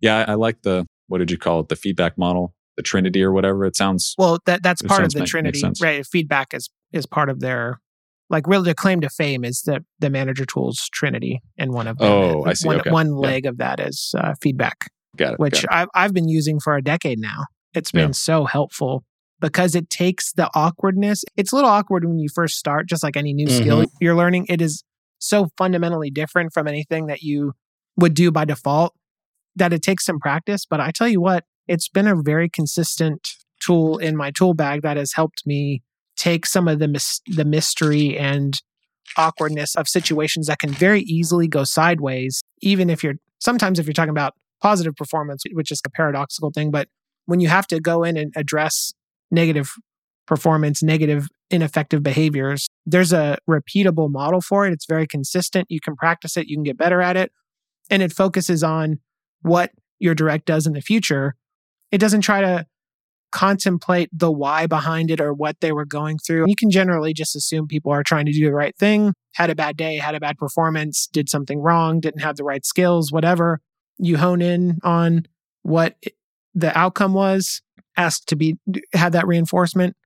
yeah, 0.00 0.24
I, 0.28 0.32
I 0.32 0.34
like 0.34 0.62
the, 0.62 0.86
what 1.08 1.18
did 1.18 1.30
you 1.30 1.38
call 1.38 1.60
it? 1.60 1.68
The 1.68 1.76
feedback 1.76 2.16
model, 2.18 2.54
the 2.76 2.82
Trinity 2.82 3.22
or 3.22 3.32
whatever. 3.32 3.64
It 3.64 3.76
sounds, 3.76 4.14
Well, 4.18 4.38
that 4.46 4.62
that's 4.62 4.82
part 4.82 5.04
of 5.04 5.12
the 5.12 5.20
make- 5.20 5.28
Trinity, 5.28 5.58
sense. 5.60 5.80
right? 5.82 6.04
Feedback 6.06 6.54
is 6.54 6.70
is 6.92 7.06
part 7.06 7.28
of 7.28 7.40
their 7.40 7.80
like 8.30 8.46
really 8.46 8.64
their 8.64 8.74
claim 8.74 9.00
to 9.00 9.08
fame 9.10 9.44
is 9.44 9.62
the 9.62 9.84
the 9.98 10.08
manager 10.10 10.44
tools 10.46 10.88
Trinity, 10.92 11.40
and 11.58 11.72
one 11.72 11.86
of 11.86 11.98
them, 11.98 12.08
Oh, 12.10 12.44
I 12.44 12.52
see. 12.54 12.66
One, 12.68 12.80
Okay. 12.80 12.90
one 12.90 13.08
Yeah. 13.08 13.12
leg 13.28 13.46
of 13.46 13.58
that 13.58 13.80
is 13.80 14.14
uh, 14.18 14.34
feedback, 14.40 14.90
got 15.16 15.34
it. 15.34 15.38
which 15.40 15.62
got 15.62 15.64
it. 15.64 15.68
I've 15.70 15.88
I've 15.94 16.12
been 16.14 16.28
using 16.28 16.60
for 16.60 16.74
a 16.76 16.82
decade 16.82 17.18
now. 17.18 17.44
It's 17.74 17.90
been 17.92 18.08
Yeah. 18.10 18.12
so 18.12 18.44
helpful 18.44 19.04
because 19.40 19.74
it 19.74 19.90
takes 19.90 20.32
the 20.32 20.48
awkwardness. 20.54 21.24
It's 21.36 21.52
a 21.52 21.56
little 21.56 21.70
awkward 21.70 22.04
when 22.04 22.18
you 22.18 22.28
first 22.34 22.56
start, 22.56 22.88
just 22.88 23.02
like 23.02 23.16
any 23.16 23.32
new 23.34 23.48
skill 23.48 23.78
Mm-hmm. 23.82 23.96
you're 24.00 24.14
learning. 24.14 24.46
It 24.48 24.60
is 24.60 24.84
so 25.18 25.48
fundamentally 25.58 26.10
different 26.10 26.52
from 26.52 26.68
anything 26.68 27.06
that 27.06 27.22
you 27.22 27.52
would 27.96 28.14
do 28.14 28.30
by 28.30 28.44
default 28.44 28.94
that 29.56 29.72
it 29.72 29.82
takes 29.82 30.04
some 30.04 30.18
practice. 30.20 30.66
But 30.68 30.80
I 30.80 30.90
tell 30.90 31.08
you 31.08 31.20
what, 31.20 31.44
it's 31.68 31.88
been 31.88 32.06
a 32.06 32.14
very 32.16 32.48
consistent 32.48 33.28
tool 33.60 33.98
in 33.98 34.16
my 34.16 34.30
tool 34.30 34.52
bag 34.54 34.82
that 34.82 34.96
has 34.96 35.12
helped 35.14 35.42
me 35.46 35.82
take 36.16 36.44
some 36.46 36.68
of 36.68 36.78
the 36.78 36.88
mis- 36.88 37.20
the 37.26 37.44
mystery 37.44 38.16
and 38.18 38.60
awkwardness 39.16 39.74
of 39.74 39.88
situations 39.88 40.46
that 40.46 40.58
can 40.58 40.70
very 40.70 41.00
easily 41.02 41.46
go 41.48 41.62
sideways 41.64 42.42
even 42.62 42.88
if 42.90 43.02
you're 43.04 43.14
sometimes 43.38 43.78
if 43.78 43.86
you're 43.86 43.92
talking 43.92 44.10
about 44.10 44.34
positive 44.68 44.94
performance 44.96 45.42
which 45.52 45.70
is 45.70 45.80
a 45.86 45.90
paradoxical 45.90 46.50
thing 46.50 46.70
but 46.70 46.88
when 47.26 47.40
you 47.40 47.48
have 47.48 47.66
to 47.66 47.80
go 47.80 48.02
in 48.02 48.16
and 48.16 48.32
address 48.36 48.92
negative 49.30 49.68
performance 50.26 50.82
negative 50.82 51.28
ineffective 51.50 52.02
behaviors 52.02 52.68
there's 52.86 53.12
a 53.12 53.38
repeatable 53.48 54.10
model 54.10 54.40
for 54.40 54.66
it. 54.66 54.72
It's 54.72 54.86
very 54.86 55.06
consistent. 55.06 55.66
You 55.70 55.80
can 55.80 55.96
practice 55.96 56.36
it, 56.36 56.48
you 56.48 56.56
can 56.56 56.64
get 56.64 56.76
better 56.76 57.00
at 57.00 57.16
it. 57.16 57.32
And 57.90 58.02
it 58.02 58.12
focuses 58.12 58.62
on 58.62 59.00
what 59.42 59.72
your 59.98 60.14
direct 60.14 60.46
does 60.46 60.66
in 60.66 60.72
the 60.72 60.80
future. 60.80 61.34
It 61.90 61.98
doesn't 61.98 62.22
try 62.22 62.40
to 62.40 62.66
contemplate 63.30 64.08
the 64.12 64.30
why 64.30 64.66
behind 64.66 65.10
it 65.10 65.20
or 65.20 65.32
what 65.34 65.60
they 65.60 65.72
were 65.72 65.84
going 65.84 66.18
through. 66.18 66.44
You 66.46 66.56
can 66.56 66.70
generally 66.70 67.12
just 67.12 67.34
assume 67.34 67.66
people 67.66 67.92
are 67.92 68.02
trying 68.02 68.26
to 68.26 68.32
do 68.32 68.44
the 68.44 68.54
right 68.54 68.76
thing, 68.76 69.12
had 69.34 69.50
a 69.50 69.54
bad 69.54 69.76
day, 69.76 69.96
had 69.96 70.14
a 70.14 70.20
bad 70.20 70.38
performance, 70.38 71.08
did 71.12 71.28
something 71.28 71.60
wrong, 71.60 72.00
didn't 72.00 72.20
have 72.20 72.36
the 72.36 72.44
right 72.44 72.64
skills, 72.64 73.10
whatever. 73.10 73.60
You 73.98 74.16
hone 74.16 74.42
in 74.42 74.78
on 74.82 75.26
what 75.62 75.96
the 76.54 76.76
outcome 76.76 77.14
was, 77.14 77.62
ask 77.96 78.24
to 78.26 78.36
be 78.36 78.56
have 78.92 79.12
that 79.12 79.26
reinforcement 79.26 79.96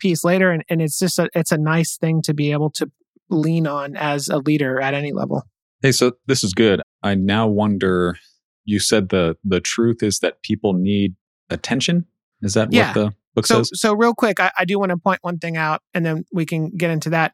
piece 0.00 0.22
later 0.24 0.50
and, 0.50 0.64
and 0.68 0.80
it's 0.80 0.98
just 0.98 1.18
a 1.18 1.28
it's 1.34 1.50
a 1.52 1.58
nice 1.58 1.96
thing 1.96 2.22
to 2.22 2.32
be 2.34 2.52
able 2.52 2.70
to 2.70 2.88
lean 3.30 3.66
on 3.66 3.96
as 3.96 4.28
a 4.28 4.38
leader 4.38 4.80
at 4.80 4.94
any 4.94 5.12
level. 5.12 5.42
Hey, 5.82 5.92
so 5.92 6.12
this 6.26 6.42
is 6.44 6.54
good. 6.54 6.80
I 7.02 7.14
now 7.14 7.46
wonder 7.46 8.16
you 8.64 8.78
said 8.80 9.08
the 9.10 9.36
the 9.44 9.60
truth 9.60 10.02
is 10.02 10.18
that 10.20 10.42
people 10.42 10.72
need 10.74 11.14
attention 11.50 12.04
is 12.42 12.54
that 12.54 12.72
Yeah. 12.72 12.88
what 12.88 12.94
the 12.94 13.14
book 13.34 13.46
So, 13.46 13.62
says? 13.62 13.70
so 13.80 13.94
real 13.94 14.14
quick, 14.14 14.38
I, 14.40 14.50
I 14.58 14.64
do 14.64 14.78
want 14.78 14.90
to 14.90 14.96
point 14.96 15.18
one 15.22 15.38
thing 15.38 15.56
out, 15.56 15.82
and 15.94 16.04
then 16.06 16.24
we 16.32 16.46
can 16.46 16.70
get 16.76 16.90
into 16.90 17.10
that. 17.10 17.32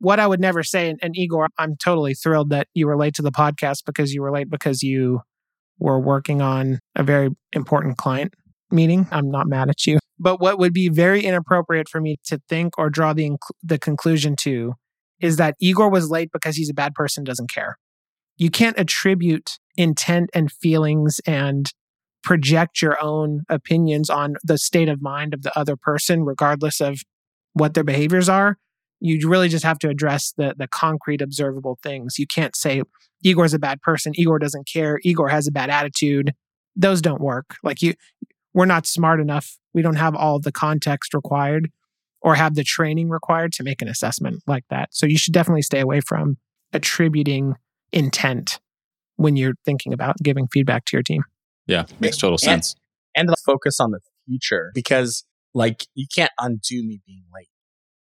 What 0.00 0.20
I 0.20 0.26
would 0.26 0.40
never 0.40 0.62
say, 0.62 0.88
and, 0.88 0.98
and 1.02 1.16
Igor, 1.16 1.48
I'm 1.58 1.76
totally 1.76 2.14
thrilled 2.14 2.50
that 2.50 2.68
you 2.72 2.86
were 2.86 2.96
late 2.96 3.14
to 3.14 3.22
the 3.22 3.32
podcast 3.32 3.84
because 3.84 4.12
you 4.14 4.22
were 4.22 4.30
late 4.32 4.48
because 4.48 4.82
you 4.82 5.20
were 5.78 6.00
working 6.00 6.42
on 6.42 6.78
a 6.94 7.02
very 7.02 7.30
important 7.52 7.96
client 7.96 8.34
meeting. 8.70 9.06
I'm 9.10 9.30
not 9.30 9.46
mad 9.46 9.70
at 9.70 9.86
you, 9.86 9.98
but 10.18 10.40
what 10.40 10.58
would 10.58 10.72
be 10.72 10.88
very 10.88 11.24
inappropriate 11.24 11.88
for 11.88 12.00
me 12.00 12.16
to 12.24 12.40
think 12.48 12.78
or 12.78 12.90
draw 12.90 13.12
the 13.12 13.30
inc- 13.30 13.50
the 13.62 13.78
conclusion 13.78 14.36
to 14.36 14.74
is 15.20 15.36
that 15.36 15.56
Igor 15.60 15.90
was 15.90 16.10
late 16.10 16.30
because 16.32 16.56
he's 16.56 16.70
a 16.70 16.74
bad 16.74 16.94
person, 16.94 17.24
doesn't 17.24 17.50
care. 17.50 17.76
You 18.36 18.50
can't 18.50 18.78
attribute 18.78 19.58
intent 19.76 20.30
and 20.32 20.50
feelings 20.50 21.20
and 21.26 21.72
project 22.22 22.82
your 22.82 23.02
own 23.02 23.42
opinions 23.48 24.10
on 24.10 24.36
the 24.44 24.58
state 24.58 24.88
of 24.88 25.00
mind 25.00 25.34
of 25.34 25.42
the 25.42 25.56
other 25.58 25.76
person, 25.76 26.24
regardless 26.24 26.80
of 26.80 27.00
what 27.52 27.74
their 27.74 27.84
behaviors 27.84 28.28
are. 28.28 28.58
You 29.00 29.28
really 29.28 29.48
just 29.48 29.64
have 29.64 29.78
to 29.80 29.88
address 29.88 30.32
the 30.36 30.54
the 30.56 30.66
concrete 30.68 31.20
observable 31.22 31.78
things. 31.82 32.18
You 32.18 32.26
can't 32.26 32.56
say 32.56 32.82
Igor's 33.22 33.54
a 33.54 33.58
bad 33.58 33.80
person, 33.82 34.12
Igor 34.16 34.38
doesn't 34.38 34.66
care, 34.66 34.98
Igor 35.02 35.28
has 35.28 35.46
a 35.46 35.52
bad 35.52 35.70
attitude. 35.70 36.32
Those 36.76 37.00
don't 37.02 37.20
work. 37.20 37.56
Like 37.62 37.82
you 37.82 37.94
we're 38.54 38.64
not 38.66 38.86
smart 38.86 39.20
enough. 39.20 39.56
We 39.74 39.82
don't 39.82 39.96
have 39.96 40.14
all 40.16 40.40
the 40.40 40.50
context 40.52 41.14
required 41.14 41.70
or 42.22 42.34
have 42.34 42.54
the 42.56 42.64
training 42.64 43.08
required 43.10 43.52
to 43.52 43.62
make 43.62 43.80
an 43.82 43.88
assessment 43.88 44.42
like 44.46 44.64
that. 44.70 44.88
So 44.92 45.06
you 45.06 45.16
should 45.18 45.32
definitely 45.34 45.62
stay 45.62 45.78
away 45.80 46.00
from 46.00 46.36
attributing 46.72 47.54
intent 47.92 48.58
when 49.16 49.36
you're 49.36 49.54
thinking 49.64 49.92
about 49.92 50.16
giving 50.22 50.48
feedback 50.48 50.84
to 50.86 50.96
your 50.96 51.02
team. 51.02 51.22
yeah, 51.66 51.84
makes 52.00 52.16
total 52.16 52.34
And- 52.34 52.40
sense. 52.40 52.74
and 53.14 53.28
the 53.28 53.36
focus 53.44 53.78
on 53.80 53.90
the 53.92 54.00
future 54.26 54.70
because 54.74 55.24
like 55.54 55.86
you 55.94 56.06
can't 56.14 56.32
undo 56.40 56.82
me 56.84 57.00
being 57.06 57.24
late. 57.34 57.48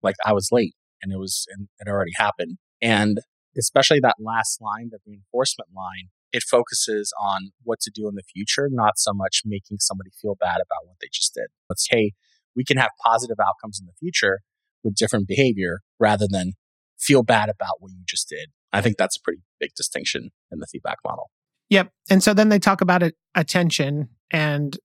Like 0.02 0.16
I 0.24 0.32
was 0.32 0.48
late 0.52 0.74
and 1.04 1.12
it 1.12 1.18
was 1.18 1.46
and 1.50 1.68
it 1.78 1.88
already 1.88 2.12
happened. 2.16 2.58
And 2.82 3.18
especially 3.56 4.00
that 4.00 4.16
last 4.18 4.60
line, 4.60 4.88
the 4.90 4.98
reinforcement 5.06 5.70
line, 5.76 6.08
it 6.32 6.42
focuses 6.42 7.12
on 7.20 7.52
what 7.62 7.78
to 7.80 7.92
do 7.94 8.08
in 8.08 8.16
the 8.16 8.22
future, 8.22 8.68
not 8.70 8.98
so 8.98 9.12
much 9.12 9.42
making 9.44 9.78
somebody 9.78 10.10
feel 10.20 10.34
bad 10.34 10.56
about 10.56 10.86
what 10.86 10.96
they 11.00 11.08
just 11.12 11.34
did. 11.34 11.46
Let's 11.68 11.86
hey, 11.88 12.12
we 12.56 12.64
can 12.64 12.78
have 12.78 12.90
positive 13.04 13.36
outcomes 13.40 13.78
in 13.78 13.86
the 13.86 13.92
future 14.00 14.40
with 14.82 14.96
different 14.96 15.28
behavior 15.28 15.80
rather 16.00 16.26
than 16.28 16.54
feel 16.98 17.22
bad 17.22 17.48
about 17.48 17.76
what 17.80 17.92
you 17.92 18.02
just 18.06 18.28
did. 18.28 18.50
I 18.72 18.80
think 18.80 18.96
that's 18.96 19.16
a 19.16 19.20
pretty 19.20 19.42
big 19.60 19.70
distinction 19.76 20.30
in 20.50 20.58
the 20.58 20.66
feedback 20.66 20.98
model. 21.04 21.30
Yep. 21.70 21.90
And 22.10 22.22
so 22.22 22.34
then 22.34 22.48
they 22.48 22.58
talk 22.58 22.80
about 22.80 23.02
it, 23.02 23.14
attention, 23.34 24.08
and 24.30 24.76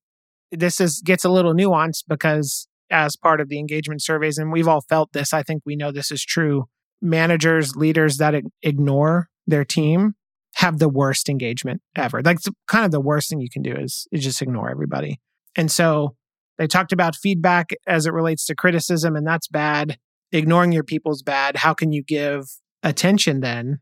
this 0.52 0.80
is 0.80 1.02
gets 1.02 1.26
a 1.26 1.30
little 1.30 1.54
nuanced 1.54 2.04
because 2.08 2.68
as 2.92 3.16
part 3.16 3.42
of 3.42 3.50
the 3.50 3.60
engagement 3.60 4.02
surveys, 4.02 4.38
and 4.38 4.52
we've 4.52 4.68
all 4.68 4.82
felt 4.82 5.14
this, 5.14 5.34
I 5.34 5.44
think 5.44 5.64
we 5.66 5.76
know 5.76 5.92
this 5.92 6.12
is 6.12 6.24
true. 6.24 6.66
Managers, 7.02 7.76
leaders 7.76 8.18
that 8.18 8.36
ignore 8.62 9.30
their 9.48 9.66
team 9.66 10.16
have 10.56 10.80
the 10.80 10.90
worst 10.90 11.30
engagement 11.30 11.82
ever. 11.96 12.22
Like 12.22 12.40
kind 12.68 12.86
of 12.86 12.92
the 12.92 13.00
worst 13.00 13.30
thing 13.30 13.40
you 13.40 13.50
can 13.50 13.62
do 13.62 13.74
is, 13.74 14.08
is 14.12 14.24
just 14.24 14.42
ignore 14.42 14.70
everybody. 14.70 15.20
And 15.56 15.72
so 15.72 16.16
they 16.58 16.68
talked 16.68 16.92
about 16.92 17.16
feedback 17.16 17.70
as 17.88 18.06
it 18.06 18.14
relates 18.14 18.46
to 18.48 18.56
criticism, 18.56 19.16
and 19.16 19.26
that's 19.26 19.48
bad. 19.48 19.98
Ignoring 20.32 20.72
your 20.72 20.84
people's 20.84 21.24
bad. 21.24 21.58
How 21.58 21.74
can 21.74 21.92
you 21.92 22.04
give 22.04 22.44
attention 22.84 23.40
then 23.40 23.80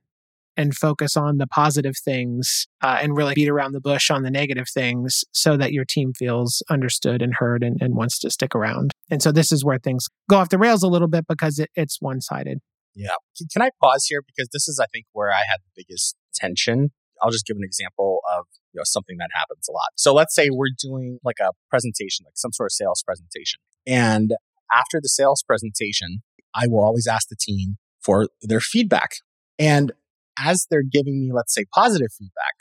and 0.57 0.75
focus 0.75 1.15
on 1.15 1.37
the 1.37 1.47
positive 1.47 1.95
things 2.03 2.67
uh, 2.81 2.97
and 3.01 3.15
really 3.15 3.35
beat 3.35 3.47
around 3.47 3.73
the 3.73 3.79
bush 3.79 4.09
on 4.09 4.23
the 4.23 4.31
negative 4.31 4.67
things 4.73 5.23
so 5.31 5.55
that 5.55 5.71
your 5.71 5.85
team 5.85 6.13
feels 6.13 6.63
understood 6.69 7.21
and 7.21 7.35
heard 7.35 7.63
and, 7.63 7.77
and 7.79 7.95
wants 7.95 8.19
to 8.19 8.29
stick 8.29 8.55
around. 8.55 8.91
And 9.09 9.21
so 9.21 9.31
this 9.31 9.51
is 9.51 9.63
where 9.63 9.77
things 9.77 10.07
go 10.29 10.37
off 10.37 10.49
the 10.49 10.57
rails 10.57 10.83
a 10.83 10.87
little 10.87 11.07
bit 11.07 11.25
because 11.27 11.59
it, 11.59 11.69
it's 11.75 12.01
one 12.01 12.19
sided. 12.19 12.59
Yeah. 12.95 13.11
Can, 13.37 13.47
can 13.53 13.61
I 13.61 13.69
pause 13.81 14.05
here 14.09 14.23
because 14.25 14.49
this 14.51 14.67
is, 14.67 14.79
I 14.81 14.87
think, 14.91 15.05
where 15.13 15.31
I 15.31 15.43
had 15.47 15.59
the 15.63 15.83
biggest 15.83 16.15
tension. 16.33 16.89
I'll 17.21 17.31
just 17.31 17.45
give 17.45 17.57
an 17.57 17.63
example 17.63 18.21
of 18.35 18.45
you 18.73 18.79
know 18.79 18.83
something 18.85 19.17
that 19.17 19.29
happens 19.33 19.67
a 19.67 19.71
lot. 19.71 19.89
So 19.95 20.13
let's 20.13 20.35
say 20.35 20.49
we're 20.51 20.67
doing 20.77 21.19
like 21.23 21.37
a 21.39 21.49
presentation, 21.69 22.25
like 22.25 22.33
some 22.35 22.51
sort 22.53 22.67
of 22.67 22.73
sales 22.73 23.03
presentation, 23.03 23.59
and 23.87 24.33
after 24.71 24.99
the 25.01 25.09
sales 25.09 25.43
presentation, 25.43 26.21
I 26.53 26.67
will 26.67 26.83
always 26.83 27.07
ask 27.07 27.29
the 27.29 27.35
team 27.39 27.77
for 28.01 28.27
their 28.41 28.59
feedback. 28.59 29.11
And 29.59 29.91
as 30.43 30.67
they're 30.69 30.83
giving 30.83 31.19
me, 31.19 31.31
let's 31.33 31.53
say, 31.53 31.65
positive 31.73 32.09
feedback, 32.17 32.55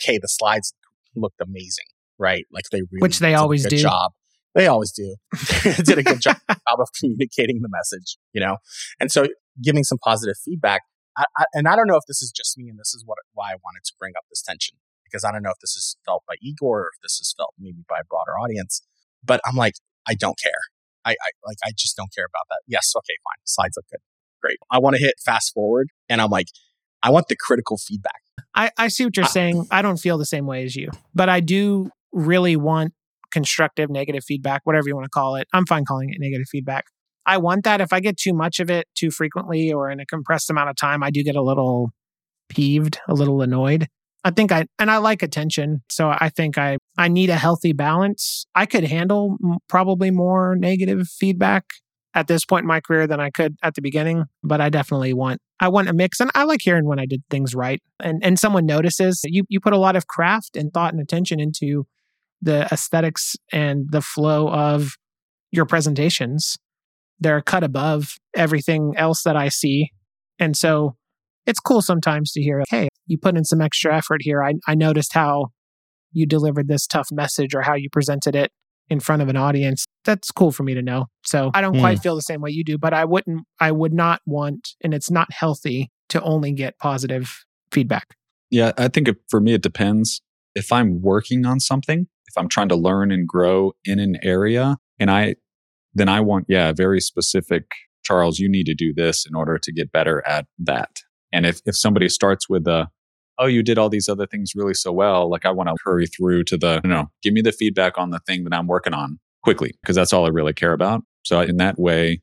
okay, 0.00 0.18
the 0.20 0.28
slides 0.28 0.74
looked 1.14 1.40
amazing, 1.40 1.86
right? 2.18 2.44
Like 2.52 2.64
they 2.70 2.80
really 2.80 3.00
Which 3.00 3.18
they 3.18 3.30
did 3.30 3.36
a 3.36 3.40
always 3.40 3.62
good 3.64 3.70
do. 3.70 3.82
Job. 3.82 4.12
They 4.54 4.66
always 4.66 4.92
do. 4.92 5.16
did 5.84 5.98
a 5.98 6.02
good 6.02 6.20
job 6.20 6.36
of 6.48 6.88
communicating 6.98 7.60
the 7.62 7.68
message, 7.68 8.16
you 8.32 8.40
know. 8.40 8.58
And 9.00 9.10
so 9.10 9.26
giving 9.62 9.84
some 9.84 9.98
positive 9.98 10.36
feedback. 10.44 10.82
I, 11.16 11.24
I, 11.36 11.44
and 11.54 11.68
I 11.68 11.76
don't 11.76 11.86
know 11.86 11.96
if 11.96 12.04
this 12.08 12.22
is 12.22 12.32
just 12.34 12.58
me, 12.58 12.68
and 12.68 12.78
this 12.78 12.92
is 12.94 13.04
what 13.06 13.18
why 13.32 13.50
I 13.50 13.54
wanted 13.64 13.84
to 13.84 13.92
bring 13.98 14.14
up 14.16 14.24
this 14.30 14.42
tension 14.42 14.78
because 15.04 15.24
I 15.24 15.30
don't 15.30 15.42
know 15.42 15.50
if 15.50 15.60
this 15.60 15.76
is 15.76 15.96
felt 16.04 16.24
by 16.26 16.34
Igor 16.42 16.80
or 16.80 16.90
if 16.94 17.00
this 17.02 17.20
is 17.20 17.32
felt 17.36 17.54
maybe 17.58 17.84
by 17.88 17.98
a 18.00 18.04
broader 18.08 18.32
audience. 18.32 18.82
But 19.22 19.40
I'm 19.46 19.54
like, 19.54 19.74
I 20.08 20.14
don't 20.14 20.36
care. 20.42 20.58
I, 21.04 21.12
I 21.12 21.30
like, 21.46 21.58
I 21.64 21.70
just 21.76 21.96
don't 21.96 22.12
care 22.12 22.24
about 22.24 22.46
that. 22.50 22.62
Yes, 22.66 22.92
okay, 22.96 23.14
fine. 23.22 23.40
Slides 23.44 23.76
look 23.76 23.86
good, 23.90 24.00
great. 24.42 24.58
I 24.70 24.78
want 24.78 24.96
to 24.96 25.02
hit 25.02 25.14
fast 25.24 25.52
forward, 25.54 25.88
and 26.08 26.20
I'm 26.20 26.30
like, 26.30 26.48
I 27.04 27.10
want 27.10 27.28
the 27.28 27.36
critical 27.36 27.76
feedback. 27.76 28.20
I, 28.54 28.70
I 28.78 28.88
see 28.88 29.04
what 29.04 29.16
you're 29.16 29.26
I- 29.26 29.28
saying. 29.28 29.66
I 29.70 29.82
don't 29.82 29.98
feel 29.98 30.18
the 30.18 30.24
same 30.24 30.46
way 30.46 30.64
as 30.64 30.74
you, 30.74 30.90
but 31.14 31.28
I 31.28 31.38
do 31.40 31.90
really 32.12 32.56
want 32.56 32.92
constructive 33.30 33.90
negative 33.90 34.24
feedback, 34.24 34.62
whatever 34.64 34.88
you 34.88 34.94
want 34.96 35.04
to 35.04 35.10
call 35.10 35.36
it. 35.36 35.46
I'm 35.52 35.66
fine 35.66 35.84
calling 35.84 36.10
it 36.10 36.16
negative 36.20 36.46
feedback. 36.50 36.84
I 37.26 37.36
want 37.38 37.64
that. 37.64 37.80
If 37.80 37.92
I 37.92 38.00
get 38.00 38.16
too 38.16 38.32
much 38.32 38.60
of 38.60 38.70
it 38.70 38.86
too 38.94 39.10
frequently 39.10 39.72
or 39.72 39.90
in 39.90 39.98
a 40.00 40.06
compressed 40.06 40.50
amount 40.50 40.70
of 40.70 40.76
time, 40.76 41.02
I 41.02 41.10
do 41.10 41.22
get 41.22 41.36
a 41.36 41.42
little 41.42 41.90
peeved, 42.48 42.98
a 43.08 43.14
little 43.14 43.42
annoyed. 43.42 43.88
I 44.26 44.30
think 44.30 44.52
I 44.52 44.66
and 44.78 44.90
I 44.90 44.98
like 44.98 45.22
attention, 45.22 45.82
so 45.90 46.08
I 46.08 46.30
think 46.30 46.56
I 46.56 46.78
I 46.96 47.08
need 47.08 47.28
a 47.28 47.36
healthy 47.36 47.72
balance. 47.74 48.46
I 48.54 48.64
could 48.64 48.84
handle 48.84 49.36
m- 49.44 49.58
probably 49.68 50.10
more 50.10 50.56
negative 50.56 51.08
feedback 51.08 51.64
at 52.14 52.28
this 52.28 52.44
point 52.44 52.62
in 52.62 52.68
my 52.68 52.80
career 52.80 53.06
than 53.06 53.20
I 53.20 53.30
could 53.30 53.56
at 53.62 53.74
the 53.74 53.82
beginning, 53.82 54.24
but 54.42 54.60
I 54.60 54.68
definitely 54.68 55.12
want 55.12 55.40
I 55.60 55.68
want 55.68 55.88
a 55.88 55.92
mix 55.92 56.20
and 56.20 56.30
I 56.34 56.44
like 56.44 56.60
hearing 56.62 56.86
when 56.86 56.98
I 56.98 57.06
did 57.06 57.22
things 57.30 57.54
right. 57.54 57.82
And 58.00 58.24
and 58.24 58.38
someone 58.38 58.66
notices 58.66 59.20
you 59.24 59.44
you 59.48 59.60
put 59.60 59.72
a 59.72 59.78
lot 59.78 59.96
of 59.96 60.06
craft 60.06 60.56
and 60.56 60.72
thought 60.72 60.92
and 60.92 61.02
attention 61.02 61.40
into 61.40 61.86
the 62.40 62.68
aesthetics 62.70 63.36
and 63.52 63.86
the 63.90 64.02
flow 64.02 64.48
of 64.48 64.92
your 65.50 65.64
presentations. 65.64 66.56
They're 67.18 67.42
cut 67.42 67.64
above 67.64 68.16
everything 68.34 68.94
else 68.96 69.22
that 69.22 69.36
I 69.36 69.48
see. 69.48 69.90
And 70.38 70.56
so 70.56 70.96
it's 71.46 71.60
cool 71.60 71.80
sometimes 71.80 72.32
to 72.32 72.42
hear, 72.42 72.62
hey, 72.68 72.88
you 73.06 73.18
put 73.18 73.36
in 73.36 73.44
some 73.44 73.60
extra 73.60 73.96
effort 73.96 74.20
here. 74.22 74.42
I, 74.42 74.54
I 74.66 74.74
noticed 74.74 75.12
how 75.14 75.48
you 76.12 76.26
delivered 76.26 76.68
this 76.68 76.86
tough 76.86 77.08
message 77.12 77.54
or 77.54 77.62
how 77.62 77.74
you 77.74 77.88
presented 77.90 78.34
it 78.34 78.50
in 78.88 79.00
front 79.00 79.22
of 79.22 79.28
an 79.28 79.36
audience. 79.36 79.86
That's 80.04 80.30
cool 80.30 80.52
for 80.52 80.62
me 80.62 80.74
to 80.74 80.82
know. 80.82 81.06
So 81.24 81.50
I 81.54 81.60
don't 81.60 81.78
quite 81.78 81.98
hmm. 81.98 82.02
feel 82.02 82.16
the 82.16 82.22
same 82.22 82.40
way 82.40 82.50
you 82.50 82.64
do, 82.64 82.78
but 82.78 82.92
I 82.92 83.04
wouldn't, 83.04 83.46
I 83.60 83.72
would 83.72 83.92
not 83.92 84.20
want, 84.26 84.70
and 84.82 84.92
it's 84.92 85.10
not 85.10 85.32
healthy 85.32 85.90
to 86.10 86.22
only 86.22 86.52
get 86.52 86.78
positive 86.78 87.44
feedback. 87.72 88.16
Yeah, 88.50 88.72
I 88.76 88.88
think 88.88 89.08
it, 89.08 89.16
for 89.28 89.40
me, 89.40 89.54
it 89.54 89.62
depends. 89.62 90.20
If 90.54 90.70
I'm 90.70 91.00
working 91.02 91.46
on 91.46 91.60
something, 91.60 92.06
if 92.28 92.36
I'm 92.36 92.48
trying 92.48 92.68
to 92.68 92.76
learn 92.76 93.10
and 93.10 93.26
grow 93.26 93.72
in 93.84 93.98
an 93.98 94.16
area, 94.22 94.76
and 94.98 95.10
I, 95.10 95.36
then 95.94 96.08
I 96.08 96.20
want, 96.20 96.46
yeah, 96.48 96.72
very 96.72 97.00
specific, 97.00 97.64
Charles, 98.04 98.38
you 98.38 98.48
need 98.48 98.66
to 98.66 98.74
do 98.74 98.92
this 98.92 99.26
in 99.26 99.34
order 99.34 99.58
to 99.58 99.72
get 99.72 99.90
better 99.90 100.22
at 100.26 100.46
that. 100.58 101.00
And 101.32 101.46
if, 101.46 101.60
if 101.64 101.76
somebody 101.76 102.08
starts 102.08 102.48
with 102.48 102.68
a, 102.68 102.88
oh, 103.38 103.46
you 103.46 103.62
did 103.62 103.78
all 103.78 103.88
these 103.88 104.08
other 104.08 104.26
things 104.26 104.52
really 104.54 104.74
so 104.74 104.92
well, 104.92 105.28
like 105.28 105.44
I 105.44 105.50
want 105.50 105.68
to 105.68 105.76
hurry 105.84 106.06
through 106.06 106.44
to 106.44 106.56
the, 106.56 106.80
no, 106.84 106.90
no, 106.90 107.10
give 107.22 107.32
me 107.32 107.40
the 107.40 107.52
feedback 107.52 107.98
on 107.98 108.10
the 108.10 108.20
thing 108.20 108.44
that 108.44 108.54
I'm 108.54 108.66
working 108.66 108.94
on 108.94 109.18
quickly, 109.42 109.74
because 109.82 109.96
that's 109.96 110.12
all 110.12 110.24
I 110.24 110.28
really 110.28 110.52
care 110.52 110.72
about. 110.72 111.02
So 111.24 111.40
in 111.40 111.56
that 111.58 111.78
way, 111.78 112.22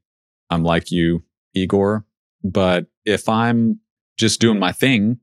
I'm 0.50 0.64
like 0.64 0.92
you, 0.92 1.24
Igor. 1.54 2.06
But 2.44 2.88
if 3.06 3.28
I'm 3.30 3.80
just 4.18 4.40
doing 4.40 4.60
my 4.60 4.72
thing 4.72 5.20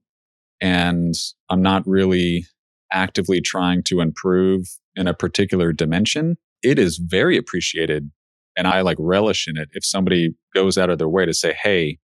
and 0.60 1.14
I'm 1.50 1.62
not 1.62 1.86
really 1.86 2.46
actively 2.92 3.40
trying 3.40 3.82
to 3.84 4.00
improve 4.00 4.66
in 4.96 5.06
a 5.06 5.14
particular 5.14 5.72
dimension, 5.72 6.36
it 6.62 6.78
is 6.78 6.98
very 6.98 7.36
appreciated. 7.36 8.10
And 8.56 8.66
I 8.66 8.80
like 8.80 8.96
relish 8.98 9.46
in 9.46 9.56
it 9.56 9.68
if 9.72 9.84
somebody 9.84 10.34
goes 10.54 10.76
out 10.76 10.90
of 10.90 10.98
their 10.98 11.08
way 11.08 11.26
to 11.26 11.34
say, 11.34 11.52
Hey, 11.52 11.98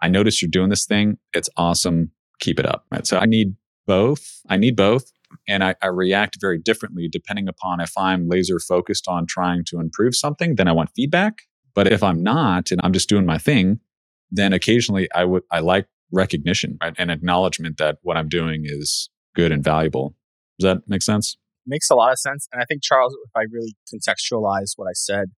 I 0.00 0.08
noticed 0.08 0.40
you're 0.40 0.50
doing 0.50 0.70
this 0.70 0.86
thing. 0.86 1.18
It's 1.34 1.50
awesome. 1.56 2.12
Keep 2.40 2.60
it 2.60 2.66
up. 2.66 2.86
Right. 2.90 3.06
So 3.06 3.18
I 3.18 3.26
need 3.26 3.54
both. 3.86 4.40
I 4.48 4.56
need 4.56 4.76
both. 4.76 5.10
And 5.46 5.62
I, 5.62 5.74
I 5.82 5.88
react 5.88 6.38
very 6.40 6.58
differently 6.58 7.08
depending 7.08 7.48
upon 7.48 7.80
if 7.80 7.92
I'm 7.96 8.28
laser 8.28 8.58
focused 8.58 9.08
on 9.08 9.26
trying 9.26 9.64
to 9.66 9.80
improve 9.80 10.14
something, 10.14 10.54
then 10.54 10.68
I 10.68 10.72
want 10.72 10.90
feedback. 10.94 11.42
But 11.74 11.92
if 11.92 12.02
I'm 12.02 12.22
not 12.22 12.70
and 12.70 12.80
I'm 12.82 12.92
just 12.92 13.08
doing 13.08 13.26
my 13.26 13.38
thing, 13.38 13.80
then 14.30 14.52
occasionally 14.52 15.08
I 15.14 15.24
would 15.24 15.42
I 15.50 15.60
like 15.60 15.86
recognition 16.12 16.78
right? 16.80 16.94
and 16.98 17.10
acknowledgement 17.10 17.76
that 17.78 17.98
what 18.02 18.16
I'm 18.16 18.28
doing 18.28 18.62
is 18.64 19.10
good 19.34 19.52
and 19.52 19.62
valuable. 19.62 20.14
Does 20.58 20.64
that 20.64 20.88
make 20.88 21.02
sense? 21.02 21.36
Makes 21.66 21.90
a 21.90 21.94
lot 21.94 22.12
of 22.12 22.18
sense. 22.18 22.48
And 22.52 22.62
I 22.62 22.64
think 22.64 22.82
Charles, 22.82 23.14
if 23.24 23.30
I 23.36 23.42
really 23.50 23.76
contextualize 23.92 24.72
what 24.76 24.86
I 24.86 24.94
said, 24.94 25.30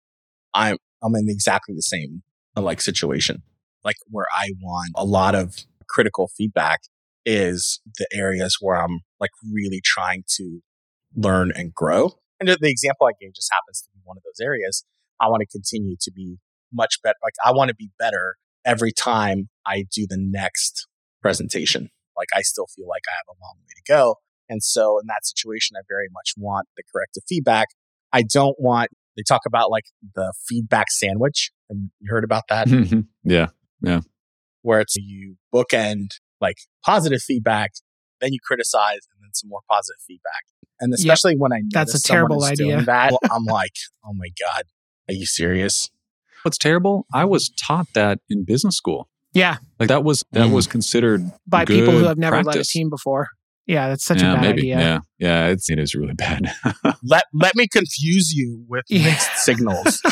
I'm 0.54 0.78
I'm 1.04 1.16
in 1.16 1.30
exactly 1.30 1.76
the 1.76 1.82
same 1.82 2.24
like 2.56 2.82
situation. 2.82 3.42
Like 3.84 3.96
where 4.10 4.28
I 4.32 4.52
want 4.62 4.92
a 4.96 5.06
lot 5.06 5.36
of 5.36 5.66
critical 5.90 6.30
feedback 6.36 6.82
is 7.26 7.82
the 7.98 8.08
areas 8.14 8.58
where 8.62 8.78
I'm 8.82 9.02
like 9.20 9.32
really 9.52 9.82
trying 9.84 10.24
to 10.38 10.62
learn 11.16 11.52
and 11.56 11.74
grow. 11.74 12.14
And 12.40 12.48
the 12.48 12.70
example 12.70 13.08
I 13.08 13.12
gave 13.20 13.34
just 13.34 13.52
happens 13.52 13.82
to 13.82 13.90
be 13.94 14.00
one 14.04 14.18
of 14.18 14.24
those 14.24 14.44
areas. 14.44 14.86
I 15.20 15.28
want 15.28 15.42
to 15.42 15.48
continue 15.48 15.96
to 16.00 16.12
be 16.12 16.38
much 16.72 17.02
better. 17.04 17.18
Like 17.24 17.34
I 17.44 17.52
want 17.52 17.70
to 17.70 17.76
be 17.76 17.90
better 18.00 18.38
every 18.66 18.92
time 18.92 19.50
I 19.66 19.86
do 19.92 20.06
the 20.08 20.18
next 20.20 20.88
presentation. 21.22 21.90
Like 22.18 22.30
I 22.36 22.42
still 22.42 22.68
feel 22.76 22.88
like 22.88 23.04
I 23.10 23.14
have 23.14 23.36
a 23.36 23.40
long 23.42 23.56
way 23.60 23.74
to 23.76 23.92
go. 23.92 24.16
And 24.48 24.64
so 24.64 25.00
in 25.00 25.08
that 25.08 25.26
situation, 25.26 25.78
I 25.78 25.82
very 25.88 26.08
much 26.12 26.34
want 26.38 26.68
the 26.76 26.84
corrective 26.92 27.24
feedback. 27.28 27.68
I 28.12 28.24
don't 28.24 28.56
want, 28.60 28.90
they 29.16 29.24
talk 29.28 29.42
about 29.46 29.70
like 29.70 29.86
the 30.16 30.34
feedback 30.48 30.90
sandwich. 30.90 31.52
Have 31.70 31.78
you 31.78 32.10
heard 32.10 32.24
about 32.24 32.44
that? 32.50 32.68
Mm-hmm. 32.68 33.02
yeah. 33.24 33.48
Yeah. 33.82 34.02
Where 34.70 34.82
it's 34.82 34.96
you 34.96 35.38
bookend 35.52 36.10
like 36.40 36.58
positive 36.86 37.24
feedback, 37.24 37.72
then 38.22 38.34
you 38.34 38.40
criticize 38.46 39.00
and 39.12 39.24
then 39.24 39.32
some 39.34 39.50
more 39.50 39.62
positive 39.68 40.00
feedback. 40.08 40.44
And 40.80 40.94
especially 40.94 41.32
yep. 41.32 41.40
when 41.40 41.54
I 41.54 41.62
that's 41.72 41.96
a 41.96 42.00
terrible 42.00 42.44
idea. 42.44 42.80
That, 42.84 43.14
I'm 43.32 43.46
like, 43.46 43.74
oh 44.06 44.14
my 44.14 44.28
God, 44.40 44.66
are 45.10 45.16
you 45.16 45.26
serious? 45.26 45.90
What's 46.44 46.60
terrible? 46.60 47.08
I 47.12 47.26
was 47.26 47.50
taught 47.50 47.88
that 47.96 48.20
in 48.30 48.46
business 48.46 48.76
school. 48.76 49.10
Yeah. 49.34 49.58
Like 49.80 49.90
that 49.90 50.04
was 50.04 50.24
that 50.34 50.50
mm. 50.50 50.54
was 50.54 50.68
considered 50.68 51.24
by 51.48 51.66
people 51.66 51.94
who 51.94 52.06
have 52.06 52.20
never 52.20 52.36
practice. 52.36 52.56
led 52.56 52.62
a 52.62 52.64
team 52.64 52.92
before. 52.92 53.30
Yeah, 53.66 53.90
that's 53.90 54.06
such 54.06 54.22
yeah, 54.22 54.34
a 54.34 54.36
bad 54.36 54.42
maybe. 54.42 54.74
idea. 54.74 54.80
Yeah, 54.80 55.00
yeah, 55.18 55.48
it's 55.48 55.68
it 55.72 55.80
is 55.80 55.96
really 55.96 56.14
bad. 56.14 56.54
let 57.04 57.24
let 57.34 57.56
me 57.56 57.68
confuse 57.68 58.34
you 58.34 58.64
with 58.68 58.86
yeah. 58.88 59.06
mixed 59.06 59.36
signals. 59.38 60.00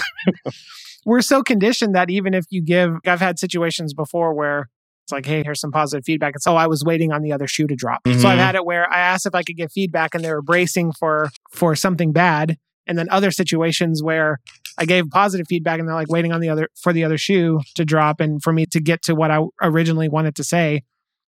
We're 1.08 1.22
so 1.22 1.42
conditioned 1.42 1.96
that 1.96 2.10
even 2.10 2.34
if 2.34 2.46
you 2.50 2.62
give, 2.62 2.92
I've 3.06 3.22
had 3.22 3.40
situations 3.40 3.94
before 3.94 4.34
where 4.34 4.68
it's 5.06 5.12
like, 5.14 5.26
hey, 5.26 5.42
here's 5.42 5.62
some 5.62 5.72
positive 5.72 6.04
feedback. 6.04 6.34
It's 6.36 6.46
oh, 6.46 6.58
I 6.58 6.68
was 6.68 6.84
waiting 6.84 7.14
on 7.14 7.22
the 7.22 7.32
other 7.32 7.48
shoe 7.48 7.66
to 7.66 7.76
drop. 7.78 8.04
Mm-hmm. 8.04 8.20
So 8.20 8.28
I've 8.28 8.34
mm-hmm. 8.34 8.46
had 8.46 8.56
it 8.56 8.66
where 8.66 8.92
I 8.92 9.00
asked 9.00 9.26
if 9.26 9.34
I 9.34 9.42
could 9.42 9.56
get 9.56 9.72
feedback, 9.72 10.14
and 10.14 10.22
they 10.22 10.30
were 10.30 10.42
bracing 10.42 10.92
for 10.92 11.30
for 11.50 11.78
something 11.78 12.12
bad, 12.12 12.58
and 12.88 12.98
then 12.98 13.08
other 13.10 13.32
situations 13.32 14.04
where 14.04 14.40
I 14.78 14.84
gave 14.84 15.10
positive 15.10 15.48
feedback 15.48 15.80
and 15.80 15.88
they're 15.88 15.96
like 15.96 16.12
waiting 16.12 16.34
on 16.34 16.42
the 16.42 16.50
other 16.50 16.68
for 16.76 16.92
the 16.92 17.06
other 17.06 17.18
shoe 17.18 17.62
to 17.76 17.86
drop 17.86 18.20
and 18.20 18.44
for 18.44 18.52
me 18.52 18.66
to 18.66 18.82
get 18.82 19.02
to 19.04 19.16
what 19.16 19.32
I 19.32 19.40
originally 19.62 20.10
wanted 20.10 20.36
to 20.36 20.44
say. 20.44 20.84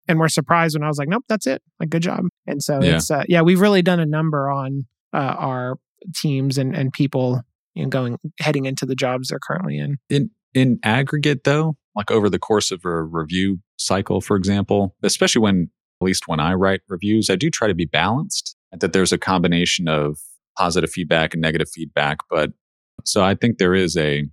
And 0.07 0.21
we're 0.21 0.29
surprised 0.29 0.77
when 0.77 0.85
I 0.85 0.89
was 0.89 0.99
like, 0.99 1.09
nope, 1.09 1.25
that's 1.29 1.49
it. 1.49 1.63
Like, 1.81 1.91
good 1.91 2.03
job. 2.03 2.27
And 2.47 2.63
so 2.63 2.81
yeah. 2.81 2.97
it's, 2.97 3.11
uh, 3.11 3.25
yeah, 3.29 3.41
we've 3.41 3.61
really 3.61 3.83
done 3.83 3.99
a 3.99 4.07
number 4.07 4.51
on 4.51 4.87
uh, 5.13 5.35
our 5.37 5.79
teams 6.15 6.59
and, 6.59 6.77
and 6.77 6.93
people 6.93 7.41
you 7.75 7.83
know, 7.83 7.89
going, 7.89 8.19
heading 8.41 8.65
into 8.65 8.87
the 8.87 8.95
jobs 8.95 9.29
they're 9.29 9.39
currently 9.39 9.79
in. 9.79 9.99
In, 10.09 10.31
in 10.55 10.79
aggregate 10.83 11.45
though, 11.45 11.77
like 11.97 12.11
over 12.11 12.29
the 12.31 12.39
course 12.39 12.71
of 12.71 12.85
a 12.85 13.03
review 13.03 13.59
cycle, 13.77 14.21
for 14.21 14.37
example, 14.37 14.97
especially 15.03 15.43
when, 15.43 15.71
at 16.01 16.05
least 16.05 16.27
when 16.27 16.41
I 16.41 16.55
write 16.55 16.81
reviews, 16.89 17.31
I 17.31 17.37
do 17.37 17.51
try 17.51 17.69
to 17.69 17.75
be 17.75 17.87
balanced 17.87 18.57
that 18.81 18.93
there's 18.93 19.13
a 19.13 19.19
combination 19.19 19.89
of 19.89 20.19
positive 20.59 20.91
feedback 20.91 21.35
and 21.35 21.41
negative 21.41 21.69
feedback. 21.73 22.19
But 22.31 22.51
so 23.05 23.23
I 23.23 23.35
think 23.35 23.59
there 23.59 23.75
is 23.75 23.97
a, 23.97 24.25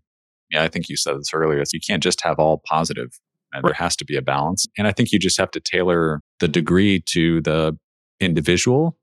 yeah, 0.50 0.64
I 0.64 0.68
think 0.68 0.90
you 0.90 0.98
said 0.98 1.18
this 1.18 1.34
earlier. 1.34 1.64
So 1.66 1.72
you 1.74 1.80
can't 1.88 2.04
just 2.04 2.22
have 2.22 2.40
all 2.40 2.62
positive. 2.68 3.10
Uh, 3.54 3.58
right. 3.58 3.66
There 3.66 3.74
has 3.74 3.96
to 3.98 4.06
be 4.06 4.18
a 4.18 4.22
balance. 4.22 4.66
And 4.78 4.88
I 4.88 4.92
think 4.92 5.12
you 5.12 5.20
just 5.20 5.38
have 5.38 5.52
to 5.52 5.60
tailor 5.60 6.22
the 6.40 6.48
degree 6.48 7.04
to 7.08 7.42
the 7.42 7.78
individual 8.20 8.98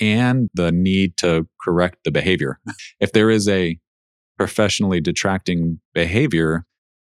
and 0.00 0.48
the 0.54 0.72
need 0.72 1.16
to 1.18 1.46
correct 1.62 1.98
the 2.04 2.10
behavior. 2.10 2.58
if 3.00 3.12
there 3.12 3.30
is 3.30 3.48
a 3.48 3.78
professionally 4.36 5.00
detracting 5.00 5.80
behavior 5.94 6.64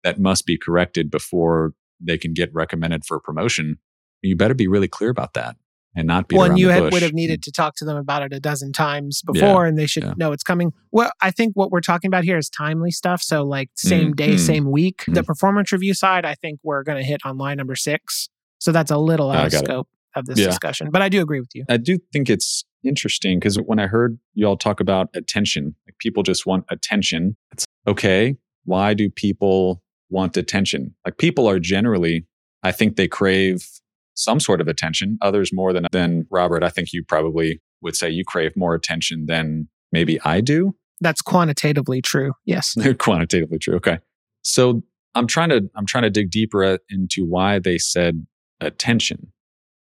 that 0.04 0.20
must 0.20 0.46
be 0.46 0.56
corrected 0.56 1.10
before 1.10 1.72
they 2.00 2.18
can 2.18 2.32
get 2.32 2.52
recommended 2.54 3.04
for 3.04 3.18
promotion, 3.18 3.78
you 4.22 4.36
better 4.36 4.54
be 4.54 4.68
really 4.68 4.88
clear 4.88 5.10
about 5.10 5.34
that 5.34 5.56
and 5.96 6.06
not 6.06 6.28
be. 6.28 6.36
Well, 6.36 6.50
and 6.50 6.58
you 6.58 6.68
had, 6.68 6.92
would 6.92 7.02
have 7.02 7.14
needed 7.14 7.42
to 7.44 7.50
talk 7.50 7.74
to 7.76 7.84
them 7.84 7.96
about 7.96 8.22
it 8.22 8.32
a 8.32 8.38
dozen 8.38 8.72
times 8.72 9.22
before, 9.22 9.64
yeah, 9.64 9.68
and 9.68 9.78
they 9.78 9.86
should 9.86 10.04
yeah. 10.04 10.14
know 10.16 10.32
it's 10.32 10.42
coming. 10.42 10.72
Well, 10.92 11.10
I 11.22 11.30
think 11.30 11.54
what 11.54 11.70
we're 11.70 11.80
talking 11.80 12.08
about 12.08 12.24
here 12.24 12.36
is 12.36 12.50
timely 12.50 12.90
stuff. 12.90 13.22
So, 13.22 13.42
like 13.42 13.70
same 13.74 14.08
mm-hmm. 14.08 14.12
day, 14.12 14.36
same 14.36 14.70
week. 14.70 14.98
Mm-hmm. 14.98 15.14
The 15.14 15.24
performance 15.24 15.72
review 15.72 15.94
side, 15.94 16.24
I 16.24 16.34
think 16.34 16.60
we're 16.62 16.82
going 16.82 16.98
to 16.98 17.04
hit 17.04 17.22
on 17.24 17.38
line 17.38 17.56
number 17.56 17.74
six. 17.74 18.28
So 18.58 18.72
that's 18.72 18.90
a 18.90 18.98
little 18.98 19.30
out 19.30 19.46
of 19.46 19.52
scope 19.52 19.88
it. 20.14 20.18
of 20.18 20.26
this 20.26 20.38
yeah. 20.38 20.46
discussion. 20.46 20.90
But 20.90 21.02
I 21.02 21.08
do 21.08 21.22
agree 21.22 21.40
with 21.40 21.54
you. 21.54 21.64
I 21.68 21.78
do 21.78 21.98
think 22.12 22.28
it's 22.30 22.64
interesting 22.84 23.38
because 23.38 23.56
when 23.56 23.78
I 23.78 23.86
heard 23.86 24.18
you 24.34 24.46
all 24.46 24.56
talk 24.56 24.80
about 24.80 25.08
attention, 25.14 25.74
like 25.86 25.98
people 25.98 26.22
just 26.22 26.46
want 26.46 26.64
attention. 26.70 27.36
It's 27.52 27.64
okay. 27.86 28.36
Why 28.64 28.94
do 28.94 29.10
people 29.10 29.82
want 30.10 30.36
attention? 30.36 30.94
Like 31.04 31.18
people 31.18 31.48
are 31.48 31.58
generally, 31.58 32.26
I 32.62 32.72
think 32.72 32.96
they 32.96 33.08
crave 33.08 33.66
some 34.14 34.40
sort 34.40 34.60
of 34.60 34.68
attention, 34.68 35.18
others 35.20 35.52
more 35.52 35.72
than, 35.72 35.86
than 35.92 36.26
Robert. 36.30 36.62
I 36.62 36.68
think 36.68 36.92
you 36.92 37.04
probably 37.04 37.60
would 37.82 37.96
say 37.96 38.08
you 38.08 38.24
crave 38.24 38.56
more 38.56 38.74
attention 38.74 39.26
than 39.26 39.68
maybe 39.92 40.20
I 40.24 40.40
do. 40.40 40.74
That's 41.00 41.20
quantitatively 41.20 42.00
true. 42.00 42.32
Yes. 42.44 42.74
quantitatively 42.98 43.58
true. 43.58 43.76
Okay. 43.76 43.98
So 44.42 44.82
I'm 45.14 45.26
trying 45.26 45.50
to, 45.50 45.68
I'm 45.74 45.86
trying 45.86 46.04
to 46.04 46.10
dig 46.10 46.30
deeper 46.30 46.78
into 46.88 47.26
why 47.26 47.58
they 47.58 47.78
said 47.78 48.26
attention. 48.60 49.32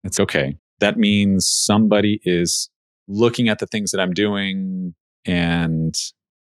It's 0.04 0.20
okay. 0.20 0.58
That 0.80 0.98
means 0.98 1.48
somebody 1.48 2.20
is 2.24 2.70
looking 3.08 3.50
at 3.50 3.60
the 3.60 3.68
things 3.68 3.92
that 3.92 4.02
I'm 4.02 4.14
doing 4.14 4.94
and 5.26 5.96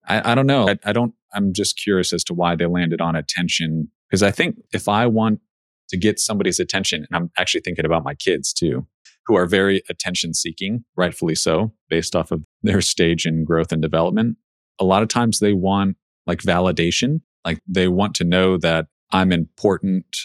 I, 0.07 0.33
I 0.33 0.35
don't 0.35 0.46
know. 0.46 0.68
I, 0.68 0.79
I 0.85 0.92
don't, 0.92 1.14
I'm 1.33 1.53
just 1.53 1.81
curious 1.83 2.12
as 2.12 2.24
to 2.24 2.35
why 2.35 2.57
they 2.57 2.66
landed 2.66 3.00
on 3.00 3.16
attention. 3.16 3.88
Because 4.09 4.22
I 4.22 4.31
think 4.31 4.57
if 4.72 4.88
I 4.88 5.07
want 5.07 5.40
to 5.88 5.96
get 5.96 6.18
somebody's 6.18 6.61
attention. 6.61 7.07
And 7.09 7.16
I'm 7.16 7.31
actually 7.38 7.61
thinking 7.61 7.85
about 7.85 8.05
my 8.05 8.14
kids 8.14 8.53
too, 8.53 8.87
who 9.27 9.37
are 9.37 9.46
very 9.46 9.83
attention 9.88 10.35
seeking, 10.35 10.85
rightfully 10.96 11.35
so, 11.35 11.72
based 11.88 12.16
off 12.16 12.31
of 12.31 12.42
their 12.62 12.81
stage 12.81 13.27
in 13.27 13.44
growth 13.44 13.72
and 13.72 13.83
development. 13.83 14.37
A 14.81 14.85
lot 14.85 15.03
of 15.03 15.09
times 15.09 15.38
they 15.38 15.53
want 15.53 15.96
like 16.27 16.40
validation, 16.40 17.20
like 17.44 17.61
they 17.68 17.88
want 17.88 18.14
to 18.16 18.24
know 18.24 18.57
that 18.59 18.87
I'm 19.12 19.31
important 19.31 20.16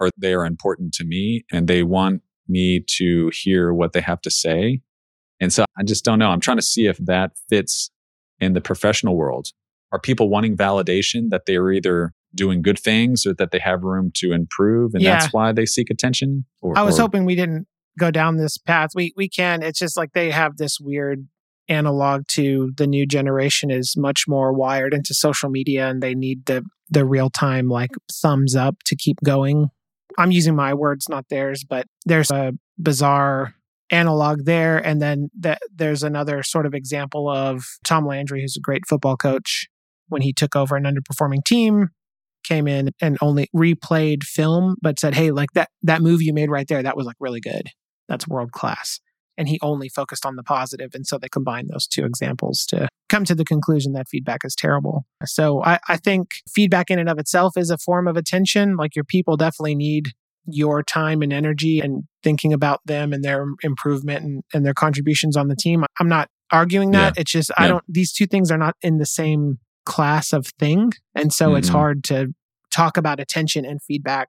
or 0.00 0.10
they 0.16 0.34
are 0.34 0.46
important 0.46 0.94
to 0.94 1.04
me 1.04 1.44
and 1.52 1.68
they 1.68 1.82
want 1.82 2.22
me 2.48 2.82
to 2.96 3.30
hear 3.34 3.74
what 3.74 3.92
they 3.92 4.00
have 4.00 4.20
to 4.22 4.30
say. 4.30 4.80
And 5.40 5.52
so 5.52 5.64
I 5.78 5.82
just 5.84 6.04
don't 6.04 6.18
know. 6.18 6.30
I'm 6.30 6.40
trying 6.40 6.56
to 6.56 6.62
see 6.62 6.86
if 6.86 6.98
that 6.98 7.32
fits 7.48 7.90
in 8.40 8.54
the 8.54 8.60
professional 8.60 9.16
world. 9.16 9.48
Are 9.92 9.98
people 9.98 10.28
wanting 10.28 10.56
validation 10.56 11.30
that 11.30 11.46
they 11.46 11.56
are 11.56 11.70
either 11.72 12.12
doing 12.34 12.62
good 12.62 12.78
things 12.78 13.24
or 13.26 13.34
that 13.34 13.50
they 13.50 13.58
have 13.58 13.82
room 13.82 14.10
to 14.14 14.32
improve 14.32 14.94
and 14.94 15.02
yeah. 15.02 15.18
that's 15.18 15.32
why 15.32 15.52
they 15.52 15.66
seek 15.66 15.90
attention 15.90 16.44
or, 16.60 16.76
I 16.76 16.82
was 16.82 16.98
or, 16.98 17.02
hoping 17.02 17.24
we 17.24 17.34
didn't 17.34 17.66
go 17.98 18.10
down 18.10 18.36
this 18.36 18.58
path 18.58 18.90
we 18.94 19.12
we 19.16 19.28
can 19.28 19.62
it's 19.62 19.78
just 19.78 19.96
like 19.96 20.12
they 20.12 20.30
have 20.30 20.56
this 20.56 20.78
weird 20.78 21.26
analog 21.68 22.22
to 22.28 22.70
the 22.76 22.86
new 22.86 23.06
generation 23.06 23.70
is 23.70 23.94
much 23.96 24.24
more 24.28 24.52
wired 24.52 24.94
into 24.94 25.14
social 25.14 25.50
media 25.50 25.88
and 25.88 26.02
they 26.02 26.14
need 26.14 26.46
the 26.46 26.64
the 26.90 27.04
real 27.04 27.30
time 27.30 27.68
like 27.68 27.90
thumbs 28.12 28.54
up 28.54 28.76
to 28.84 28.94
keep 28.94 29.16
going 29.24 29.68
i'm 30.18 30.30
using 30.30 30.54
my 30.54 30.74
words 30.74 31.08
not 31.08 31.28
theirs 31.30 31.64
but 31.64 31.86
there's 32.04 32.30
a 32.30 32.52
bizarre 32.80 33.54
analog 33.90 34.44
there 34.44 34.78
and 34.78 35.00
then 35.00 35.30
that 35.38 35.60
there's 35.74 36.02
another 36.02 36.42
sort 36.42 36.66
of 36.66 36.74
example 36.74 37.28
of 37.28 37.64
tom 37.84 38.06
landry 38.06 38.42
who's 38.42 38.56
a 38.56 38.60
great 38.60 38.86
football 38.86 39.16
coach 39.16 39.66
when 40.08 40.22
he 40.22 40.32
took 40.32 40.54
over 40.54 40.76
an 40.76 40.84
underperforming 40.84 41.42
team 41.44 41.88
came 42.44 42.66
in 42.66 42.90
and 43.00 43.18
only 43.20 43.48
replayed 43.54 44.24
film, 44.24 44.76
but 44.80 44.98
said, 44.98 45.14
"Hey, 45.14 45.30
like 45.30 45.50
that 45.54 45.68
that 45.82 46.00
movie 46.00 46.24
you 46.24 46.32
made 46.32 46.50
right 46.50 46.66
there, 46.66 46.82
that 46.82 46.96
was 46.96 47.06
like 47.06 47.16
really 47.20 47.40
good. 47.40 47.68
That's 48.08 48.26
world 48.26 48.52
class." 48.52 49.00
and 49.36 49.48
he 49.48 49.58
only 49.62 49.88
focused 49.88 50.26
on 50.26 50.34
the 50.34 50.42
positive. 50.42 50.90
And 50.94 51.06
so 51.06 51.16
they 51.16 51.28
combined 51.28 51.70
those 51.72 51.86
two 51.86 52.04
examples 52.04 52.66
to 52.70 52.88
come 53.08 53.24
to 53.24 53.36
the 53.36 53.44
conclusion 53.44 53.92
that 53.92 54.08
feedback 54.08 54.40
is 54.44 54.56
terrible. 54.56 55.06
So 55.24 55.62
I, 55.62 55.78
I 55.88 55.96
think 55.96 56.30
feedback 56.52 56.90
in 56.90 56.98
and 56.98 57.08
of 57.08 57.20
itself 57.20 57.56
is 57.56 57.70
a 57.70 57.78
form 57.78 58.08
of 58.08 58.16
attention. 58.16 58.76
Like 58.76 58.96
your 58.96 59.04
people 59.04 59.36
definitely 59.36 59.76
need 59.76 60.08
your 60.50 60.82
time 60.82 61.22
and 61.22 61.32
energy 61.32 61.80
and 61.80 62.04
thinking 62.22 62.52
about 62.52 62.80
them 62.86 63.12
and 63.12 63.22
their 63.22 63.46
improvement 63.62 64.24
and, 64.24 64.42
and 64.52 64.64
their 64.66 64.74
contributions 64.74 65.36
on 65.36 65.48
the 65.48 65.56
team. 65.56 65.84
I'm 66.00 66.08
not 66.08 66.28
arguing 66.50 66.92
that. 66.92 67.14
Yeah. 67.16 67.20
It's 67.20 67.30
just, 67.30 67.50
I 67.58 67.68
don't, 67.68 67.84
these 67.88 68.12
two 68.12 68.26
things 68.26 68.50
are 68.50 68.58
not 68.58 68.74
in 68.82 68.98
the 68.98 69.06
same 69.06 69.58
class 69.84 70.32
of 70.32 70.46
thing. 70.58 70.92
And 71.14 71.32
so 71.32 71.48
mm-hmm. 71.48 71.58
it's 71.58 71.68
hard 71.68 72.04
to 72.04 72.28
talk 72.70 72.96
about 72.96 73.20
attention 73.20 73.64
and 73.64 73.82
feedback 73.82 74.28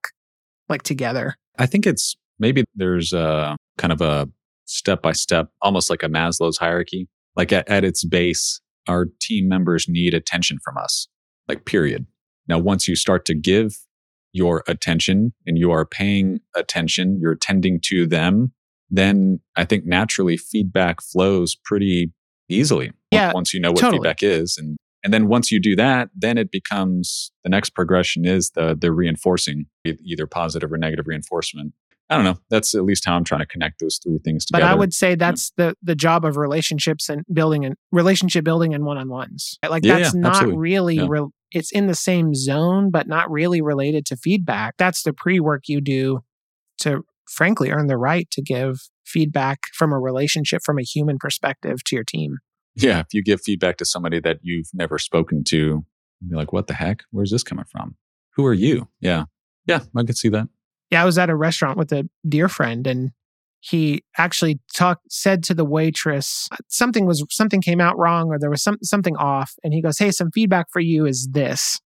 like 0.67 0.83
together. 0.83 1.35
I 1.57 1.65
think 1.65 1.87
it's 1.87 2.15
maybe 2.39 2.63
there's 2.75 3.13
a 3.13 3.55
kind 3.77 3.91
of 3.91 4.01
a 4.01 4.29
step 4.65 5.01
by 5.01 5.13
step, 5.13 5.49
almost 5.61 5.89
like 5.89 6.03
a 6.03 6.07
Maslow's 6.07 6.57
hierarchy. 6.57 7.07
Like 7.35 7.51
at, 7.51 7.67
at 7.69 7.83
its 7.83 8.03
base, 8.03 8.59
our 8.87 9.07
team 9.21 9.47
members 9.47 9.87
need 9.87 10.13
attention 10.13 10.59
from 10.63 10.77
us, 10.77 11.07
like 11.47 11.65
period. 11.65 12.05
Now, 12.47 12.59
once 12.59 12.87
you 12.87 12.95
start 12.95 13.25
to 13.25 13.35
give 13.35 13.75
your 14.31 14.63
attention 14.67 15.33
and 15.45 15.57
you 15.57 15.71
are 15.71 15.85
paying 15.85 16.39
attention, 16.55 17.19
you're 17.21 17.31
attending 17.31 17.79
to 17.85 18.05
them, 18.07 18.53
then 18.89 19.39
I 19.55 19.65
think 19.65 19.85
naturally 19.85 20.37
feedback 20.37 21.01
flows 21.01 21.55
pretty 21.63 22.11
easily 22.49 22.91
yeah, 23.11 23.31
once 23.33 23.53
you 23.53 23.59
know 23.59 23.71
what 23.71 23.81
totally. 23.81 23.97
feedback 23.97 24.23
is. 24.23 24.57
And 24.57 24.77
and 25.03 25.13
then 25.13 25.27
once 25.27 25.51
you 25.51 25.59
do 25.59 25.75
that, 25.77 26.09
then 26.13 26.37
it 26.37 26.51
becomes 26.51 27.31
the 27.43 27.49
next 27.49 27.71
progression 27.71 28.25
is 28.25 28.51
the 28.51 28.77
the 28.79 28.91
reinforcing 28.91 29.65
either 29.85 30.27
positive 30.27 30.71
or 30.71 30.77
negative 30.77 31.07
reinforcement. 31.07 31.73
I 32.09 32.15
don't 32.15 32.25
know. 32.25 32.39
That's 32.49 32.73
at 32.73 32.83
least 32.83 33.05
how 33.05 33.15
I'm 33.15 33.23
trying 33.23 33.41
to 33.41 33.45
connect 33.45 33.79
those 33.79 33.99
three 34.03 34.17
things 34.23 34.45
together. 34.45 34.65
But 34.65 34.71
I 34.71 34.75
would 34.75 34.93
say 34.93 35.15
that's 35.15 35.51
the 35.57 35.75
the 35.83 35.95
job 35.95 36.25
of 36.25 36.37
relationships 36.37 37.07
and 37.09 37.23
building 37.31 37.65
and 37.65 37.75
relationship 37.91 38.43
building 38.43 38.73
and 38.73 38.83
one 38.83 38.97
on 38.97 39.09
ones. 39.09 39.57
Like 39.67 39.83
yeah, 39.85 39.99
that's 39.99 40.15
yeah, 40.15 40.21
not 40.21 40.35
absolutely. 40.35 40.57
really 40.57 40.95
Yeah. 40.95 41.05
real. 41.07 41.31
It's 41.51 41.71
in 41.71 41.87
the 41.87 41.95
same 41.95 42.33
zone, 42.35 42.89
but 42.91 43.07
not 43.07 43.29
really 43.29 43.61
related 43.61 44.05
to 44.07 44.17
feedback. 44.17 44.75
That's 44.77 45.03
the 45.03 45.13
pre 45.13 45.39
work 45.39 45.63
you 45.67 45.81
do 45.81 46.19
to, 46.79 47.03
frankly, 47.29 47.71
earn 47.71 47.87
the 47.87 47.97
right 47.97 48.29
to 48.31 48.41
give 48.41 48.89
feedback 49.05 49.59
from 49.73 49.91
a 49.91 49.99
relationship, 49.99 50.61
from 50.63 50.77
a 50.79 50.83
human 50.83 51.17
perspective 51.19 51.83
to 51.85 51.95
your 51.95 52.03
team. 52.03 52.37
Yeah, 52.75 52.99
if 52.99 53.07
you 53.13 53.23
give 53.23 53.41
feedback 53.41 53.77
to 53.77 53.85
somebody 53.85 54.19
that 54.21 54.39
you've 54.41 54.69
never 54.73 54.97
spoken 54.99 55.43
to, 55.45 55.57
you'd 56.21 56.29
be 56.29 56.35
like, 56.35 56.53
"What 56.53 56.67
the 56.67 56.75
heck? 56.75 57.03
Where's 57.11 57.31
this 57.31 57.43
coming 57.43 57.65
from? 57.65 57.95
Who 58.35 58.45
are 58.45 58.53
you?" 58.53 58.87
Yeah, 58.99 59.25
yeah, 59.65 59.81
I 59.95 60.03
could 60.03 60.17
see 60.17 60.29
that. 60.29 60.47
Yeah, 60.91 61.01
I 61.01 61.05
was 61.05 61.17
at 61.17 61.29
a 61.29 61.35
restaurant 61.35 61.77
with 61.77 61.91
a 61.91 62.09
dear 62.27 62.49
friend 62.49 62.87
and 62.87 63.11
he 63.61 64.03
actually 64.17 64.59
talked 64.73 65.11
said 65.11 65.43
to 65.43 65.53
the 65.53 65.65
waitress 65.65 66.47
something 66.67 67.05
was 67.05 67.23
something 67.29 67.61
came 67.61 67.81
out 67.81 67.97
wrong 67.97 68.29
or 68.29 68.39
there 68.39 68.49
was 68.49 68.63
some 68.63 68.77
something 68.81 69.17
off 69.17 69.53
and 69.63 69.73
he 69.73 69.81
goes, 69.81 69.97
"Hey, 69.97 70.11
some 70.11 70.31
feedback 70.31 70.67
for 70.71 70.79
you 70.79 71.05
is 71.05 71.27
this." 71.31 71.79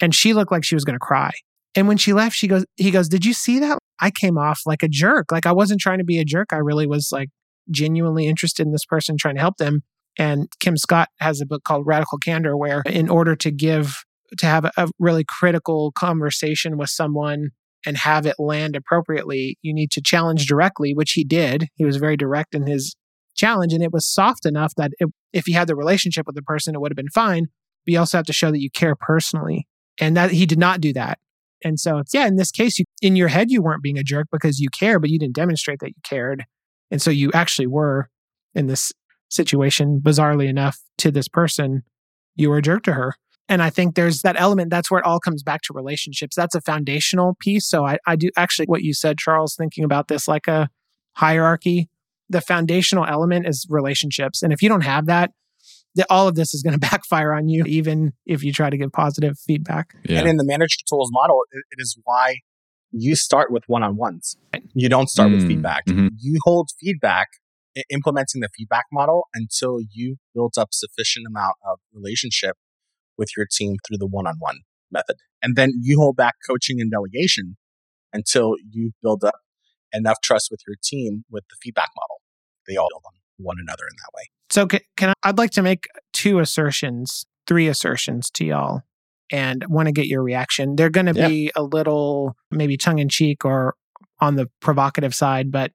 And 0.00 0.14
she 0.14 0.32
looked 0.32 0.50
like 0.50 0.64
she 0.64 0.74
was 0.74 0.84
going 0.84 0.98
to 0.98 1.04
cry. 1.04 1.30
And 1.76 1.86
when 1.86 1.98
she 1.98 2.12
left, 2.12 2.34
she 2.34 2.48
goes 2.48 2.64
he 2.76 2.90
goes, 2.90 3.08
"Did 3.08 3.24
you 3.24 3.32
see 3.32 3.60
that? 3.60 3.78
I 4.00 4.10
came 4.10 4.38
off 4.38 4.62
like 4.66 4.82
a 4.82 4.88
jerk. 4.88 5.30
Like 5.30 5.46
I 5.46 5.52
wasn't 5.52 5.80
trying 5.80 5.98
to 5.98 6.04
be 6.04 6.18
a 6.18 6.24
jerk. 6.24 6.48
I 6.52 6.56
really 6.56 6.86
was 6.86 7.10
like 7.12 7.28
genuinely 7.70 8.26
interested 8.26 8.66
in 8.66 8.72
this 8.72 8.84
person 8.84 9.16
trying 9.16 9.36
to 9.36 9.40
help 9.40 9.56
them." 9.58 9.82
And 10.18 10.48
Kim 10.58 10.76
Scott 10.76 11.08
has 11.20 11.40
a 11.40 11.46
book 11.46 11.62
called 11.62 11.86
Radical 11.86 12.18
Candor 12.18 12.56
where 12.56 12.82
in 12.86 13.08
order 13.08 13.36
to 13.36 13.50
give 13.52 14.04
to 14.38 14.46
have 14.46 14.64
a, 14.64 14.72
a 14.76 14.88
really 14.98 15.24
critical 15.26 15.92
conversation 15.92 16.76
with 16.76 16.90
someone 16.90 17.50
and 17.86 17.96
have 17.96 18.26
it 18.26 18.36
land 18.38 18.76
appropriately, 18.76 19.58
you 19.62 19.72
need 19.72 19.90
to 19.92 20.02
challenge 20.02 20.46
directly, 20.46 20.94
which 20.94 21.12
he 21.12 21.24
did. 21.24 21.68
He 21.74 21.84
was 21.84 21.96
very 21.96 22.16
direct 22.16 22.54
in 22.54 22.66
his 22.66 22.94
challenge, 23.34 23.72
and 23.72 23.82
it 23.82 23.92
was 23.92 24.06
soft 24.06 24.44
enough 24.44 24.74
that 24.76 24.92
it, 24.98 25.08
if 25.32 25.46
he 25.46 25.52
had 25.52 25.68
the 25.68 25.76
relationship 25.76 26.26
with 26.26 26.36
the 26.36 26.42
person, 26.42 26.74
it 26.74 26.80
would 26.80 26.92
have 26.92 26.96
been 26.96 27.08
fine. 27.08 27.46
But 27.84 27.92
you 27.92 27.98
also 27.98 28.18
have 28.18 28.26
to 28.26 28.32
show 28.32 28.50
that 28.50 28.60
you 28.60 28.70
care 28.70 28.94
personally, 28.94 29.66
and 29.98 30.16
that 30.16 30.30
he 30.30 30.46
did 30.46 30.58
not 30.58 30.80
do 30.80 30.92
that. 30.92 31.18
And 31.62 31.78
so, 31.78 32.02
yeah, 32.12 32.26
in 32.26 32.36
this 32.36 32.50
case, 32.50 32.78
you, 32.78 32.84
in 33.02 33.16
your 33.16 33.28
head, 33.28 33.50
you 33.50 33.62
weren't 33.62 33.82
being 33.82 33.98
a 33.98 34.02
jerk 34.02 34.28
because 34.32 34.60
you 34.60 34.68
care, 34.70 34.98
but 34.98 35.10
you 35.10 35.18
didn't 35.18 35.34
demonstrate 35.34 35.80
that 35.80 35.90
you 35.90 36.02
cared, 36.04 36.44
and 36.90 37.00
so 37.00 37.10
you 37.10 37.30
actually 37.32 37.66
were 37.66 38.08
in 38.54 38.66
this 38.66 38.92
situation, 39.28 40.00
bizarrely 40.02 40.48
enough, 40.48 40.78
to 40.98 41.10
this 41.10 41.28
person, 41.28 41.82
you 42.34 42.50
were 42.50 42.58
a 42.58 42.62
jerk 42.62 42.82
to 42.82 42.94
her. 42.94 43.14
And 43.50 43.62
I 43.62 43.68
think 43.68 43.96
there's 43.96 44.22
that 44.22 44.36
element. 44.40 44.70
That's 44.70 44.90
where 44.92 45.00
it 45.00 45.04
all 45.04 45.18
comes 45.18 45.42
back 45.42 45.62
to 45.62 45.72
relationships. 45.74 46.36
That's 46.36 46.54
a 46.54 46.60
foundational 46.60 47.36
piece. 47.40 47.66
So 47.68 47.84
I, 47.84 47.98
I 48.06 48.14
do 48.14 48.30
actually 48.36 48.66
what 48.66 48.82
you 48.82 48.94
said, 48.94 49.18
Charles, 49.18 49.56
thinking 49.56 49.82
about 49.84 50.06
this 50.06 50.28
like 50.28 50.46
a 50.46 50.70
hierarchy. 51.14 51.88
The 52.28 52.40
foundational 52.40 53.04
element 53.04 53.48
is 53.48 53.66
relationships. 53.68 54.42
And 54.42 54.52
if 54.52 54.62
you 54.62 54.68
don't 54.68 54.82
have 54.84 55.06
that, 55.06 55.32
the, 55.96 56.06
all 56.08 56.28
of 56.28 56.36
this 56.36 56.54
is 56.54 56.62
going 56.62 56.74
to 56.78 56.78
backfire 56.78 57.32
on 57.32 57.48
you, 57.48 57.64
even 57.64 58.12
if 58.24 58.44
you 58.44 58.52
try 58.52 58.70
to 58.70 58.76
give 58.76 58.92
positive 58.92 59.36
feedback. 59.36 59.94
Yeah, 60.04 60.20
And 60.20 60.28
in 60.28 60.36
the 60.36 60.44
Manager 60.44 60.78
Tools 60.88 61.10
model, 61.12 61.42
it, 61.50 61.64
it 61.72 61.82
is 61.82 61.98
why 62.04 62.36
you 62.92 63.16
start 63.16 63.50
with 63.50 63.64
one 63.66 63.82
on 63.82 63.96
ones. 63.96 64.36
You 64.74 64.88
don't 64.88 65.08
start 65.08 65.32
with 65.32 65.40
Mm, 65.42 65.48
feedback. 65.48 65.86
mhm. 65.86 66.10
You 66.18 66.38
hold 66.44 66.70
feedback, 66.80 67.28
implementing 67.88 68.40
the 68.42 68.48
feedback 68.56 68.84
model 68.92 69.28
until 69.34 69.80
you 69.92 70.16
built 70.34 70.56
up 70.56 70.68
sufficient 70.72 71.26
amount 71.26 71.56
of 71.68 71.78
relationship 71.92 72.56
with 73.20 73.28
your 73.36 73.46
team 73.48 73.76
through 73.86 73.98
the 73.98 74.06
one 74.08 74.26
on 74.26 74.34
one 74.40 74.56
method. 74.90 75.14
And 75.40 75.54
then 75.54 75.70
you 75.80 76.00
hold 76.00 76.16
back 76.16 76.34
coaching 76.48 76.80
and 76.80 76.90
delegation 76.90 77.56
until 78.12 78.56
you 78.68 78.90
build 79.02 79.22
up 79.22 79.36
enough 79.92 80.16
trust 80.22 80.48
with 80.50 80.60
your 80.66 80.74
team 80.82 81.24
with 81.30 81.44
the 81.48 81.56
feedback 81.62 81.90
model. 81.96 82.20
They 82.66 82.76
all 82.76 82.88
build 82.90 83.02
on 83.06 83.12
one 83.44 83.56
another 83.60 83.84
in 83.84 83.96
that 83.96 84.10
way. 84.16 84.22
So 84.50 84.66
can, 84.66 84.80
can 84.96 85.10
I, 85.10 85.28
I'd 85.28 85.38
like 85.38 85.52
to 85.52 85.62
make 85.62 85.84
two 86.12 86.40
assertions, 86.40 87.24
three 87.46 87.68
assertions 87.68 88.30
to 88.32 88.44
y'all, 88.44 88.82
and 89.30 89.64
want 89.68 89.86
to 89.86 89.92
get 89.92 90.06
your 90.06 90.22
reaction. 90.24 90.74
They're 90.74 90.90
going 90.90 91.06
to 91.06 91.14
Yeah. 91.14 91.28
be 91.28 91.52
a 91.54 91.62
little 91.62 92.34
maybe 92.50 92.76
tongue 92.76 92.98
in 92.98 93.08
cheek 93.08 93.44
or 93.44 93.74
on 94.20 94.34
the 94.34 94.48
provocative 94.60 95.14
side, 95.14 95.50
but 95.52 95.70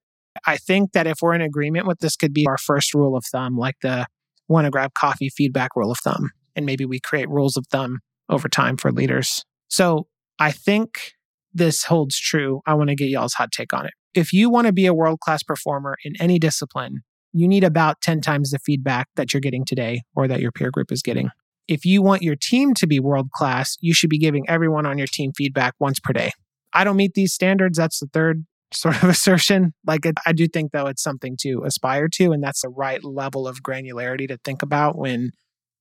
I 0.45 0.57
think 0.57 0.91
that 0.91 1.07
if 1.07 1.19
we're 1.21 1.33
in 1.33 1.41
agreement 1.41 1.87
with 1.87 1.99
this, 1.99 2.15
could 2.17 2.33
be 2.33 2.45
our 2.47 2.57
first 2.57 2.93
rule 2.93 3.15
of 3.15 3.23
thumb, 3.31 3.57
like 3.57 3.75
the 3.81 4.05
want 4.47 4.65
to 4.65 4.71
grab 4.71 4.93
coffee 4.93 5.29
feedback 5.29 5.71
rule 5.75 5.91
of 5.91 5.97
thumb, 6.03 6.31
and 6.55 6.65
maybe 6.65 6.85
we 6.85 6.99
create 6.99 7.29
rules 7.29 7.57
of 7.57 7.65
thumb 7.67 7.99
over 8.29 8.47
time 8.47 8.77
for 8.77 8.91
leaders. 8.91 9.43
So 9.67 10.07
I 10.39 10.51
think 10.51 11.13
this 11.53 11.83
holds 11.83 12.19
true. 12.19 12.61
I 12.65 12.73
want 12.73 12.89
to 12.89 12.95
get 12.95 13.09
y'all's 13.09 13.33
hot 13.33 13.51
take 13.51 13.73
on 13.73 13.85
it. 13.85 13.93
If 14.13 14.33
you 14.33 14.49
want 14.49 14.67
to 14.67 14.73
be 14.73 14.85
a 14.85 14.93
world 14.93 15.19
class 15.19 15.43
performer 15.43 15.97
in 16.03 16.13
any 16.19 16.39
discipline, 16.39 17.01
you 17.33 17.47
need 17.47 17.63
about 17.63 18.01
10 18.01 18.21
times 18.21 18.51
the 18.51 18.59
feedback 18.59 19.07
that 19.15 19.33
you're 19.33 19.41
getting 19.41 19.65
today 19.65 20.03
or 20.15 20.27
that 20.27 20.39
your 20.39 20.51
peer 20.51 20.71
group 20.71 20.91
is 20.91 21.01
getting. 21.01 21.29
If 21.67 21.85
you 21.85 22.01
want 22.01 22.21
your 22.21 22.35
team 22.35 22.73
to 22.75 22.87
be 22.87 22.99
world 22.99 23.31
class, 23.31 23.75
you 23.81 23.93
should 23.93 24.09
be 24.09 24.17
giving 24.17 24.47
everyone 24.47 24.85
on 24.85 24.97
your 24.97 25.07
team 25.07 25.31
feedback 25.35 25.73
once 25.79 25.99
per 25.99 26.13
day. 26.13 26.31
I 26.73 26.83
don't 26.83 26.95
meet 26.95 27.13
these 27.13 27.33
standards. 27.33 27.77
That's 27.77 27.99
the 27.99 28.07
third 28.07 28.45
sort 28.73 29.01
of 29.01 29.09
assertion. 29.09 29.73
Like, 29.85 30.05
I 30.25 30.33
do 30.33 30.47
think, 30.47 30.71
though, 30.71 30.87
it's 30.87 31.03
something 31.03 31.35
to 31.41 31.63
aspire 31.65 32.07
to. 32.09 32.31
And 32.31 32.43
that's 32.43 32.61
the 32.61 32.69
right 32.69 33.03
level 33.03 33.47
of 33.47 33.63
granularity 33.63 34.27
to 34.27 34.37
think 34.43 34.61
about 34.61 34.97
when 34.97 35.31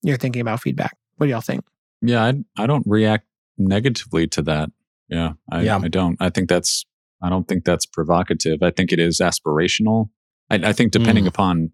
you're 0.05 0.17
thinking 0.17 0.41
about 0.43 0.61
feedback. 0.61 0.97
What 1.17 1.27
do 1.27 1.31
y'all 1.33 1.41
think? 1.41 1.65
yeah. 2.03 2.23
I 2.25 2.63
I 2.63 2.67
don't 2.67 2.85
react 2.87 3.27
negatively 3.59 4.27
to 4.29 4.43
that. 4.43 4.71
Yeah, 5.09 5.33
I, 5.51 5.63
Yeah. 5.63 5.79
I 5.83 5.89
don't. 5.89 6.17
I 6.21 6.31
think 6.31 6.49
that's. 6.49 6.85
I 7.23 7.31
don't 7.31 7.49
think 7.49 7.65
that's 7.65 7.87
provocative. 7.87 8.63
I 8.63 8.71
think 8.71 8.93
it 8.93 8.99
is 8.99 9.19
aspirational. 9.19 10.11
I, 10.51 10.57
I 10.57 10.73
think 10.73 10.93
depending 10.93 11.25
Mm. 11.25 11.29
upon 11.29 11.71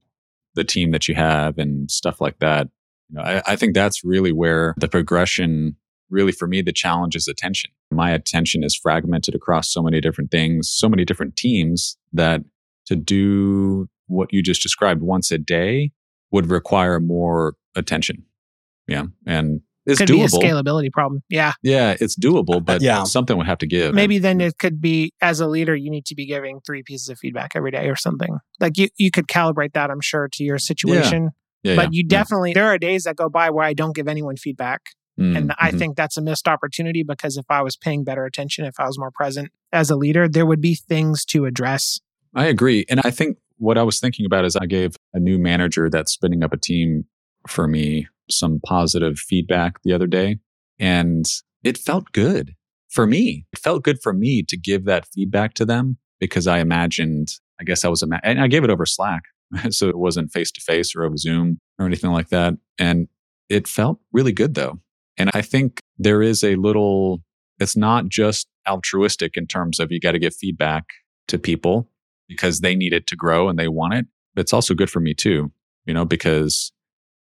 the 0.55 0.63
team 0.65 0.93
that 0.93 1.09
you 1.09 1.15
have 1.17 1.59
and 1.59 1.91
stuff 1.91 2.21
like 2.21 2.39
that, 2.39 2.69
you 3.09 3.17
know, 3.17 3.23
I, 3.23 3.43
I 3.47 3.57
think 3.57 3.75
that's 3.75 4.05
really 4.05 4.33
where 4.33 4.75
the 4.79 4.89
progression. 4.89 5.77
Really, 6.09 6.33
for 6.33 6.49
me, 6.49 6.61
the 6.61 6.73
challenge 6.73 7.15
is 7.15 7.29
attention. 7.29 7.71
My 7.93 8.11
attention 8.11 8.65
is 8.65 8.75
fragmented 8.75 9.35
across 9.37 9.73
so 9.73 9.81
many 9.81 10.01
different 10.01 10.33
things, 10.33 10.69
so 10.69 10.89
many 10.89 11.05
different 11.05 11.37
teams 11.37 11.97
that 12.13 12.43
to 12.87 12.97
do 12.97 13.89
what 14.09 14.33
you 14.33 14.43
just 14.43 14.61
described 14.61 15.03
once 15.03 15.31
a 15.31 15.39
day 15.39 15.93
would 16.33 16.47
require 16.51 16.99
more 16.99 17.55
attention. 17.77 18.25
Yeah, 18.87 19.05
and 19.27 19.61
it's 19.87 19.99
could 19.99 20.09
doable. 20.09 20.41
be 20.41 20.47
a 20.49 20.53
scalability 20.53 20.91
problem. 20.93 21.23
Yeah. 21.29 21.55
Yeah, 21.63 21.97
it's 22.01 22.17
doable, 22.17 22.65
but 22.65 22.83
Yeah. 22.83 23.05
something 23.05 23.37
would 23.39 23.47
have 23.47 23.59
to 23.59 23.67
give. 23.67 23.95
Maybe 23.95 24.19
then 24.19 24.41
it 24.41 24.59
could 24.59 24.81
be 24.81 25.13
as 25.21 25.41
a 25.41 25.47
leader, 25.47 25.75
you 25.75 25.91
need 25.91 26.05
to 26.07 26.15
be 26.15 26.27
giving 26.27 26.61
three 26.67 26.83
pieces 26.83 27.09
of 27.09 27.19
feedback 27.19 27.53
every 27.55 27.71
day 27.71 27.89
or 27.89 27.97
something. 27.97 28.39
Like 28.61 28.77
you, 28.77 28.89
you 28.99 29.11
could 29.11 29.27
calibrate 29.27 29.73
that, 29.73 29.91
I'm 29.91 30.01
sure, 30.01 30.29
to 30.33 30.45
your 30.45 30.59
situation. 30.59 31.31
yeah, 31.63 31.77
but 31.77 31.83
yeah, 31.87 31.89
you 31.93 32.05
yeah. 32.05 32.19
definitely, 32.19 32.53
there 32.53 32.67
are 32.69 32.79
days 32.79 33.05
that 33.05 33.17
go 33.17 33.29
by 33.29 33.49
where 33.51 33.65
I 33.65 33.73
don't 33.73 33.95
give 33.95 34.07
anyone 34.09 34.37
feedback. 34.37 34.81
Mm, 35.19 35.37
And 35.37 35.53
I 35.59 35.71
mhm. 35.73 35.79
think 35.79 35.97
that's 35.97 36.17
a 36.17 36.23
missed 36.23 36.47
opportunity 36.49 37.03
because 37.03 37.37
if 37.37 37.45
I 37.49 37.63
was 37.63 37.77
paying 37.77 38.05
better 38.05 38.25
attention, 38.25 38.65
if 38.65 38.75
I 38.79 38.87
was 38.87 38.99
more 38.99 39.11
present 39.11 39.51
as 39.73 39.91
a 39.91 39.97
leader, 39.97 40.29
there 40.29 40.47
would 40.47 40.61
be 40.61 40.75
things 40.75 41.25
to 41.27 41.47
address. 41.47 42.01
I 42.35 42.47
agree. 42.47 42.85
And 42.89 43.01
I 43.05 43.11
think 43.11 43.39
what 43.57 43.77
I 43.79 43.83
was 43.83 43.99
thinking 44.01 44.25
about 44.27 44.45
is 44.45 44.57
I 44.57 44.67
gave 44.67 44.97
a 45.15 45.21
new 45.21 45.39
manager 45.39 45.89
that's 45.91 46.13
spinning 46.13 46.43
up 46.45 46.53
a 46.53 46.57
team 46.57 47.05
for 47.49 47.67
me 47.67 48.09
some 48.29 48.61
positive 48.65 49.19
feedback 49.19 49.83
the 49.83 49.93
other 49.93 50.07
day. 50.07 50.39
And 50.79 51.27
it 51.63 51.77
felt 51.77 52.13
good 52.13 52.55
for 52.89 53.07
me. 53.07 53.47
It 53.53 53.59
felt 53.59 53.85
good 53.85 54.01
for 54.03 54.13
me 54.13 54.43
to 54.45 54.57
give 54.57 54.85
that 54.85 55.07
feedback 55.07 55.55
to 55.55 55.65
them 55.65 55.99
because 56.19 56.47
I 56.47 56.59
imagined, 56.59 57.33
I 57.61 57.65
guess 57.65 57.85
I 57.85 57.89
was, 57.89 58.03
ima- 58.03 58.21
and 58.23 58.41
I 58.41 58.49
gave 58.49 58.65
it 58.65 58.71
over 58.71 58.87
Slack. 58.87 59.23
so 59.71 59.89
it 59.89 59.99
wasn't 59.99 60.33
face 60.33 60.51
to 60.53 60.61
face 60.61 60.95
or 60.95 61.05
over 61.05 61.17
Zoom 61.17 61.59
or 61.79 61.87
anything 61.87 62.11
like 62.11 62.29
that. 62.29 62.55
And 62.79 63.09
it 63.49 63.67
felt 63.67 63.99
really 64.13 64.33
good 64.33 64.55
though. 64.55 64.79
And 65.17 65.31
I 65.35 65.43
think 65.43 65.83
there 65.99 66.23
is 66.23 66.43
a 66.45 66.55
little, 66.57 67.23
it's 67.59 67.77
not 67.77 68.09
just 68.09 68.49
altruistic 68.69 69.37
in 69.37 69.47
terms 69.47 69.81
of 69.81 69.91
you 69.91 70.01
got 70.01 70.13
to 70.13 70.19
give 70.19 70.35
feedback 70.35 70.85
to 71.29 71.39
people 71.39 71.91
because 72.29 72.61
they 72.61 72.75
need 72.75 72.93
it 72.93 73.07
to 73.09 73.17
grow 73.17 73.49
and 73.49 73.59
they 73.59 73.69
want 73.69 73.95
it. 73.95 74.07
But 74.35 74.43
it's 74.43 74.53
also 74.53 74.75
good 74.75 74.89
for 74.89 75.01
me 75.01 75.15
too, 75.15 75.51
you 75.85 75.93
know, 75.93 76.05
because 76.05 76.73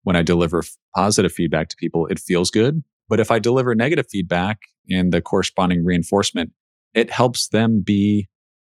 when 0.07 0.15
I 0.15 0.21
deliver 0.21 0.63
positive 0.95 1.33
feedback 1.33 1.67
to 1.67 1.75
people, 1.75 2.07
it 2.07 2.17
feels 2.17 2.49
good. 2.49 2.81
But 3.09 3.19
if 3.19 3.29
I 3.29 3.39
deliver 3.39 3.75
negative 3.75 4.07
feedback 4.09 4.59
and 4.89 5.11
the 5.11 5.21
corresponding 5.21 5.83
reinforcement, 5.83 6.53
it 6.93 7.11
helps 7.11 7.49
them 7.49 7.81
be 7.81 8.29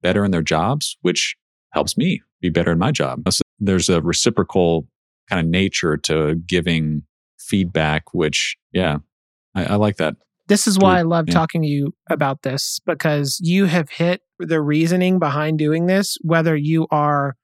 better 0.03 0.25
in 0.25 0.33
their 0.33 0.43
jobs, 0.43 0.97
which 1.03 1.37
helps 1.73 1.97
me 1.97 2.21
be 2.41 2.49
better 2.49 2.73
in 2.73 2.81
my 2.81 2.91
job. 2.91 3.23
So 3.33 3.43
there's 3.61 3.89
a 3.89 4.03
reciprocal 4.03 4.89
kind 5.29 5.39
of 5.39 5.47
nature 5.47 5.97
to 5.99 6.35
giving 6.49 7.05
feedback, 7.39 8.13
which, 8.13 8.57
yeah, 8.73 8.99
I, 9.55 9.67
I 9.67 9.75
like 9.77 9.99
that. 9.99 10.17
This 10.49 10.67
is 10.67 10.81
why 10.81 10.99
I 10.99 11.03
love 11.03 11.27
yeah. 11.29 11.35
talking 11.35 11.63
to 11.63 11.69
you 11.69 11.95
about 12.11 12.43
this 12.43 12.81
because 12.85 13.39
you 13.41 13.67
have 13.67 13.89
hit 13.89 14.23
the 14.41 14.61
reasoning 14.61 15.21
behind 15.21 15.61
doing 15.61 15.87
this, 15.87 16.19
whether 16.23 16.57
you 16.57 16.89
are 16.91 17.37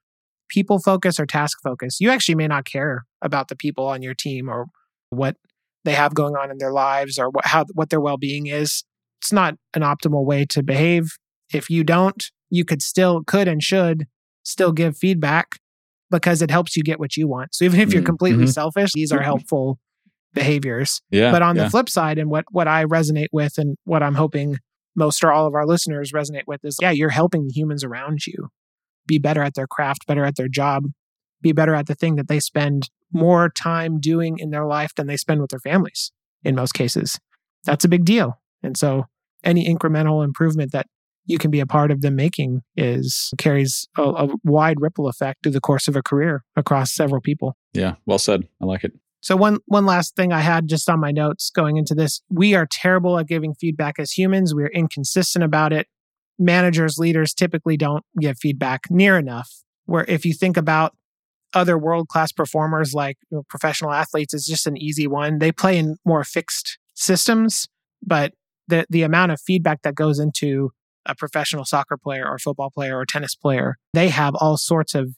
people 0.49 0.79
focus 0.79 1.19
or 1.19 1.25
task 1.25 1.57
focus. 1.63 1.97
You 1.99 2.09
actually 2.09 2.35
may 2.35 2.47
not 2.47 2.65
care 2.65 3.05
about 3.21 3.47
the 3.47 3.55
people 3.55 3.85
on 3.85 4.01
your 4.01 4.13
team 4.13 4.49
or 4.49 4.67
what 5.09 5.35
they 5.83 5.93
have 5.93 6.13
going 6.13 6.35
on 6.35 6.51
in 6.51 6.57
their 6.57 6.71
lives 6.71 7.17
or 7.17 7.29
what, 7.29 7.45
how, 7.45 7.65
what 7.73 7.89
their 7.89 8.01
well 8.01 8.17
being 8.17 8.47
is. 8.47 8.83
It's 9.21 9.31
not 9.31 9.55
an 9.73 9.81
optimal 9.81 10.25
way 10.25 10.45
to 10.49 10.63
behave. 10.63 11.09
If 11.53 11.69
you 11.69 11.83
don't, 11.83 12.23
you 12.49 12.65
could 12.65 12.81
still, 12.81 13.23
could 13.25 13.47
and 13.47 13.63
should 13.63 14.05
still 14.43 14.71
give 14.71 14.97
feedback 14.97 15.59
because 16.09 16.41
it 16.41 16.51
helps 16.51 16.75
you 16.75 16.83
get 16.83 16.99
what 16.99 17.17
you 17.17 17.27
want. 17.27 17.53
So 17.53 17.65
even 17.65 17.79
if 17.79 17.91
you're 17.91 18.01
mm-hmm. 18.01 18.05
completely 18.05 18.43
mm-hmm. 18.45 18.51
selfish, 18.51 18.91
these 18.93 19.11
are 19.11 19.21
helpful 19.21 19.79
behaviors. 20.33 21.01
Yeah. 21.09 21.31
But 21.31 21.41
on 21.41 21.55
yeah. 21.55 21.63
the 21.63 21.69
flip 21.69 21.89
side, 21.89 22.17
and 22.17 22.29
what 22.29 22.45
what 22.51 22.67
I 22.67 22.85
resonate 22.85 23.27
with, 23.31 23.57
and 23.57 23.75
what 23.83 24.03
I'm 24.03 24.15
hoping 24.15 24.57
most 24.95 25.23
or 25.23 25.31
all 25.31 25.47
of 25.47 25.53
our 25.53 25.65
listeners 25.65 26.11
resonate 26.11 26.43
with 26.47 26.63
is, 26.63 26.77
yeah, 26.81 26.91
you're 26.91 27.09
helping 27.09 27.47
the 27.47 27.53
humans 27.53 27.83
around 27.83 28.25
you 28.25 28.49
be 29.07 29.17
better 29.17 29.41
at 29.41 29.55
their 29.55 29.67
craft, 29.67 30.05
better 30.07 30.25
at 30.25 30.35
their 30.35 30.47
job, 30.47 30.83
be 31.41 31.51
better 31.51 31.73
at 31.73 31.87
the 31.87 31.95
thing 31.95 32.15
that 32.15 32.27
they 32.27 32.39
spend 32.39 32.89
more 33.11 33.49
time 33.49 33.99
doing 33.99 34.37
in 34.37 34.49
their 34.49 34.65
life 34.65 34.93
than 34.95 35.07
they 35.07 35.17
spend 35.17 35.41
with 35.41 35.49
their 35.49 35.59
families 35.59 36.11
in 36.43 36.55
most 36.55 36.73
cases. 36.73 37.19
That's 37.65 37.85
a 37.85 37.89
big 37.89 38.05
deal. 38.05 38.39
And 38.63 38.77
so 38.77 39.05
any 39.43 39.67
incremental 39.67 40.23
improvement 40.23 40.71
that 40.71 40.87
you 41.25 41.37
can 41.37 41.51
be 41.51 41.59
a 41.59 41.65
part 41.65 41.91
of 41.91 42.01
them 42.01 42.15
making 42.15 42.61
is 42.75 43.33
carries 43.37 43.87
a, 43.97 44.01
a, 44.01 44.29
wide 44.43 44.79
ripple 44.79 45.07
effect 45.07 45.43
through 45.43 45.51
the 45.51 45.61
course 45.61 45.87
of 45.87 45.95
a 45.95 46.01
career 46.01 46.43
across 46.55 46.93
several 46.93 47.21
people. 47.21 47.55
Yeah, 47.73 47.95
well 48.05 48.17
said. 48.17 48.47
I 48.61 48.65
like 48.65 48.83
it. 48.83 48.93
So 49.19 49.35
one 49.35 49.57
one 49.65 49.85
last 49.85 50.15
thing 50.15 50.31
I 50.31 50.39
had 50.39 50.67
just 50.67 50.89
on 50.89 50.99
my 50.99 51.11
notes 51.11 51.49
going 51.49 51.75
into 51.75 51.93
this, 51.93 52.21
we 52.29 52.55
are 52.55 52.65
terrible 52.65 53.19
at 53.19 53.27
giving 53.27 53.53
feedback 53.53 53.99
as 53.99 54.11
humans. 54.11 54.55
We're 54.55 54.67
inconsistent 54.67 55.43
about 55.43 55.73
it. 55.73 55.87
Managers, 56.39 56.97
leaders 56.97 57.33
typically 57.33 57.77
don't 57.77 58.05
give 58.19 58.37
feedback 58.37 58.81
near 58.89 59.17
enough. 59.17 59.49
Where 59.85 60.05
if 60.07 60.25
you 60.25 60.33
think 60.33 60.57
about 60.57 60.93
other 61.53 61.77
world 61.77 62.07
class 62.09 62.31
performers 62.31 62.93
like 62.93 63.17
you 63.31 63.37
know, 63.37 63.43
professional 63.49 63.91
athletes 63.91 64.33
is 64.33 64.45
just 64.45 64.67
an 64.67 64.77
easy 64.77 65.07
one. 65.07 65.39
They 65.39 65.51
play 65.51 65.77
in 65.77 65.95
more 66.05 66.23
fixed 66.23 66.77
systems, 66.93 67.67
but 68.05 68.33
the 68.67 68.85
the 68.89 69.03
amount 69.03 69.31
of 69.31 69.41
feedback 69.41 69.81
that 69.83 69.95
goes 69.95 70.19
into 70.19 70.71
a 71.05 71.15
professional 71.15 71.63
soccer 71.63 71.97
player 71.97 72.27
or 72.27 72.37
football 72.37 72.69
player 72.69 72.97
or 72.97 73.05
tennis 73.05 73.33
player, 73.33 73.77
they 73.93 74.09
have 74.09 74.35
all 74.35 74.57
sorts 74.57 74.93
of 74.93 75.15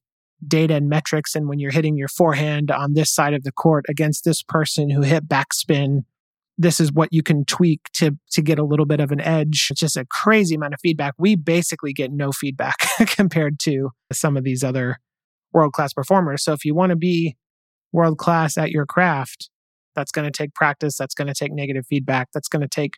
data 0.48 0.76
and 0.76 0.88
metrics. 0.88 1.36
And 1.36 1.50
when 1.50 1.60
you're 1.60 1.72
hitting 1.72 1.98
your 1.98 2.08
forehand 2.08 2.72
on 2.72 2.94
this 2.94 3.12
side 3.14 3.34
of 3.34 3.44
the 3.44 3.52
court 3.52 3.86
against 3.90 4.24
this 4.24 4.42
person 4.42 4.90
who 4.90 5.02
hit 5.02 5.28
backspin, 5.28 6.04
this 6.60 6.82
is 6.82 6.92
what 6.92 7.08
you 7.12 7.24
can 7.24 7.46
tweak 7.46 7.90
to 7.94 8.12
to 8.32 8.42
get 8.42 8.60
a 8.60 8.66
little 8.66 8.86
bit 8.86 9.00
of 9.00 9.12
an 9.12 9.22
edge. 9.22 9.70
It's 9.72 9.80
just 9.80 9.96
a 9.96 10.06
crazy 10.06 10.56
amount 10.56 10.74
of 10.74 10.82
feedback. 10.82 11.14
We 11.18 11.36
basically 11.36 11.94
get 11.94 12.12
no 12.12 12.34
feedback 12.34 12.76
compared 13.08 13.60
to 13.62 13.92
some 14.12 14.36
of 14.36 14.44
these 14.44 14.62
other 14.62 14.98
world 15.54 15.72
class 15.72 15.94
performers. 15.94 16.44
So 16.44 16.52
if 16.52 16.66
you 16.66 16.76
want 16.76 16.90
to 16.90 16.98
be 16.98 17.38
world 17.94 18.18
class 18.18 18.58
at 18.58 18.72
your 18.72 18.86
craft, 18.86 19.50
that's 19.96 20.12
going 20.12 20.30
to 20.30 20.38
take 20.38 20.54
practice. 20.54 20.98
That's 20.98 21.16
going 21.16 21.30
to 21.30 21.34
take 21.34 21.54
negative 21.54 21.86
feedback. 21.88 22.28
That's 22.34 22.50
going 22.50 22.62
to 22.62 22.68
take 22.68 22.96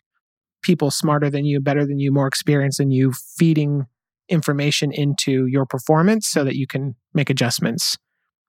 people 0.62 0.90
smarter 0.90 1.30
than 1.30 1.44
you, 1.44 1.60
better 1.60 1.86
than 1.86 2.00
you, 2.00 2.12
more 2.12 2.26
experienced 2.26 2.78
than 2.78 2.90
you, 2.90 3.12
feeding 3.36 3.86
information 4.28 4.92
into 4.92 5.46
your 5.46 5.66
performance 5.66 6.26
so 6.26 6.42
that 6.42 6.56
you 6.56 6.66
can 6.66 6.96
make 7.14 7.30
adjustments, 7.30 7.96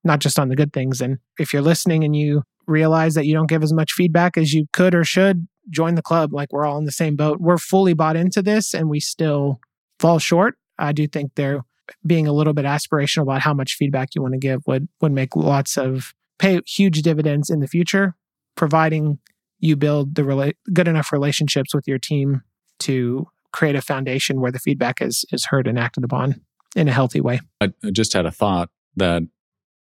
not 0.04 0.20
just 0.20 0.40
on 0.40 0.50
the 0.50 0.56
good 0.56 0.74
things. 0.74 1.02
And 1.02 1.20
if 1.38 1.54
you're 1.54 1.62
listening 1.62 2.04
and 2.04 2.16
you 2.16 2.44
realize 2.68 3.14
that 3.16 3.26
you 3.26 3.34
don't 3.34 3.50
give 3.50 3.64
as 3.64 3.74
much 3.74 3.94
feedback 3.94 4.38
as 4.38 4.54
you 4.54 4.66
could 4.74 4.96
or 4.96 5.04
should, 5.04 5.48
join 5.70 5.96
the 5.96 6.02
club. 6.02 6.34
Like 6.34 6.52
we're 6.52 6.66
all 6.66 6.78
in 6.78 6.86
the 6.86 6.92
same 6.92 7.16
boat. 7.16 7.40
We're 7.40 7.58
fully 7.58 7.94
bought 7.94 8.16
into 8.16 8.42
this 8.42 8.74
and 8.74 8.90
we 8.90 9.00
still 9.00 9.60
fall 10.00 10.20
short. 10.20 10.56
I 10.78 10.92
do 10.92 11.08
think 11.08 11.36
there 11.36 11.62
being 12.06 12.28
a 12.28 12.34
little 12.34 12.54
bit 12.54 12.66
aspirational 12.66 13.24
about 13.24 13.42
how 13.42 13.54
much 13.54 13.76
feedback 13.76 14.10
you 14.16 14.22
want 14.22 14.34
to 14.34 14.40
give 14.40 14.62
would 14.68 14.88
would 15.02 15.12
make 15.12 15.36
lots 15.36 15.78
of 15.78 16.14
pay 16.40 16.62
huge 16.66 17.02
dividends 17.02 17.50
in 17.50 17.60
the 17.60 17.68
future, 17.68 18.16
providing 18.56 19.20
you 19.60 19.76
build 19.76 20.16
the 20.16 20.24
rela- 20.24 20.54
good 20.74 20.88
enough 20.88 21.12
relationships 21.12 21.74
with 21.74 21.88
your 21.88 22.00
team 22.00 22.42
to 22.80 23.28
create 23.52 23.76
a 23.76 23.82
foundation 23.82 24.42
where 24.42 24.52
the 24.52 24.60
feedback 24.60 25.02
is 25.02 25.26
is 25.32 25.46
heard 25.46 25.68
and 25.68 25.78
acted 25.78 26.04
upon 26.04 26.42
in 26.76 26.88
a 26.88 26.92
healthy 26.92 27.22
way. 27.22 27.40
I 27.62 27.72
just 27.92 28.14
had 28.14 28.26
a 28.26 28.32
thought 28.32 28.70
that 28.96 29.24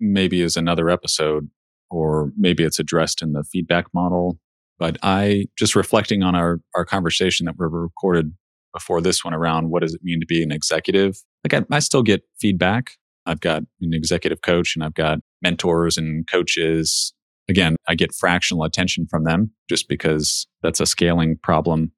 maybe 0.00 0.40
is 0.40 0.56
another 0.56 0.88
episode 0.88 1.50
or 1.90 2.32
maybe 2.36 2.64
it's 2.64 2.78
addressed 2.78 3.22
in 3.22 3.32
the 3.32 3.44
feedback 3.44 3.86
model. 3.94 4.38
But 4.78 4.96
I 5.02 5.46
just 5.58 5.74
reflecting 5.74 6.22
on 6.22 6.34
our, 6.34 6.60
our 6.74 6.84
conversation 6.84 7.46
that 7.46 7.56
we 7.58 7.66
recorded 7.68 8.32
before 8.72 9.00
this 9.00 9.24
one 9.24 9.34
around 9.34 9.70
what 9.70 9.82
does 9.82 9.94
it 9.94 10.02
mean 10.04 10.20
to 10.20 10.26
be 10.26 10.42
an 10.42 10.52
executive? 10.52 11.16
Like 11.44 11.62
I, 11.62 11.76
I 11.76 11.78
still 11.80 12.02
get 12.02 12.22
feedback. 12.40 12.92
I've 13.26 13.40
got 13.40 13.62
an 13.80 13.92
executive 13.92 14.42
coach 14.42 14.76
and 14.76 14.84
I've 14.84 14.94
got 14.94 15.18
mentors 15.42 15.96
and 15.96 16.26
coaches. 16.26 17.12
Again, 17.48 17.76
I 17.88 17.94
get 17.94 18.14
fractional 18.14 18.64
attention 18.64 19.06
from 19.10 19.24
them 19.24 19.50
just 19.68 19.88
because 19.88 20.46
that's 20.62 20.80
a 20.80 20.86
scaling 20.86 21.38
problem 21.42 21.92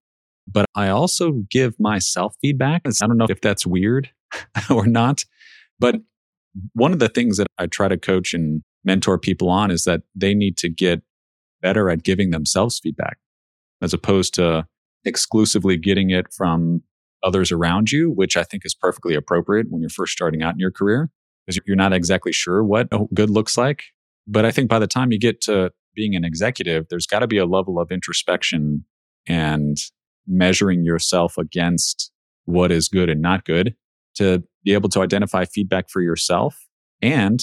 but 0.52 0.66
I 0.74 0.88
also 0.88 1.42
give 1.50 1.78
myself 1.78 2.34
feedback. 2.40 2.82
I 2.84 3.06
don't 3.06 3.16
know 3.16 3.26
if 3.28 3.40
that's 3.40 3.66
weird 3.66 4.10
or 4.70 4.86
not, 4.86 5.24
but 5.78 5.96
one 6.74 6.92
of 6.92 6.98
the 6.98 7.08
things 7.08 7.36
that 7.36 7.46
I 7.58 7.66
try 7.66 7.88
to 7.88 7.96
coach 7.96 8.34
and 8.34 8.62
mentor 8.84 9.18
people 9.18 9.48
on 9.48 9.70
is 9.70 9.84
that 9.84 10.02
they 10.14 10.34
need 10.34 10.56
to 10.58 10.68
get 10.68 11.02
better 11.60 11.90
at 11.90 12.02
giving 12.02 12.30
themselves 12.30 12.78
feedback 12.78 13.18
as 13.82 13.92
opposed 13.92 14.34
to 14.34 14.66
exclusively 15.04 15.76
getting 15.76 16.10
it 16.10 16.32
from 16.32 16.82
others 17.22 17.52
around 17.52 17.90
you, 17.92 18.10
which 18.10 18.36
I 18.36 18.44
think 18.44 18.64
is 18.64 18.74
perfectly 18.74 19.14
appropriate 19.14 19.66
when 19.70 19.80
you're 19.80 19.90
first 19.90 20.12
starting 20.12 20.42
out 20.42 20.54
in 20.54 20.58
your 20.58 20.70
career 20.70 21.10
because 21.46 21.60
you're 21.66 21.76
not 21.76 21.92
exactly 21.92 22.32
sure 22.32 22.62
what 22.64 22.88
good 23.14 23.30
looks 23.30 23.56
like. 23.56 23.84
But 24.26 24.44
I 24.44 24.50
think 24.50 24.68
by 24.68 24.78
the 24.78 24.86
time 24.86 25.12
you 25.12 25.18
get 25.18 25.40
to 25.42 25.72
being 25.94 26.14
an 26.14 26.24
executive, 26.24 26.86
there's 26.88 27.06
got 27.06 27.20
to 27.20 27.26
be 27.26 27.38
a 27.38 27.46
level 27.46 27.78
of 27.78 27.90
introspection 27.90 28.84
and 29.26 29.76
measuring 30.26 30.84
yourself 30.84 31.36
against 31.36 32.12
what 32.44 32.70
is 32.70 32.88
good 32.88 33.08
and 33.08 33.20
not 33.20 33.44
good 33.44 33.74
to 34.14 34.42
be 34.64 34.72
able 34.72 34.88
to 34.90 35.00
identify 35.00 35.44
feedback 35.44 35.88
for 35.88 36.00
yourself 36.00 36.66
and 37.02 37.40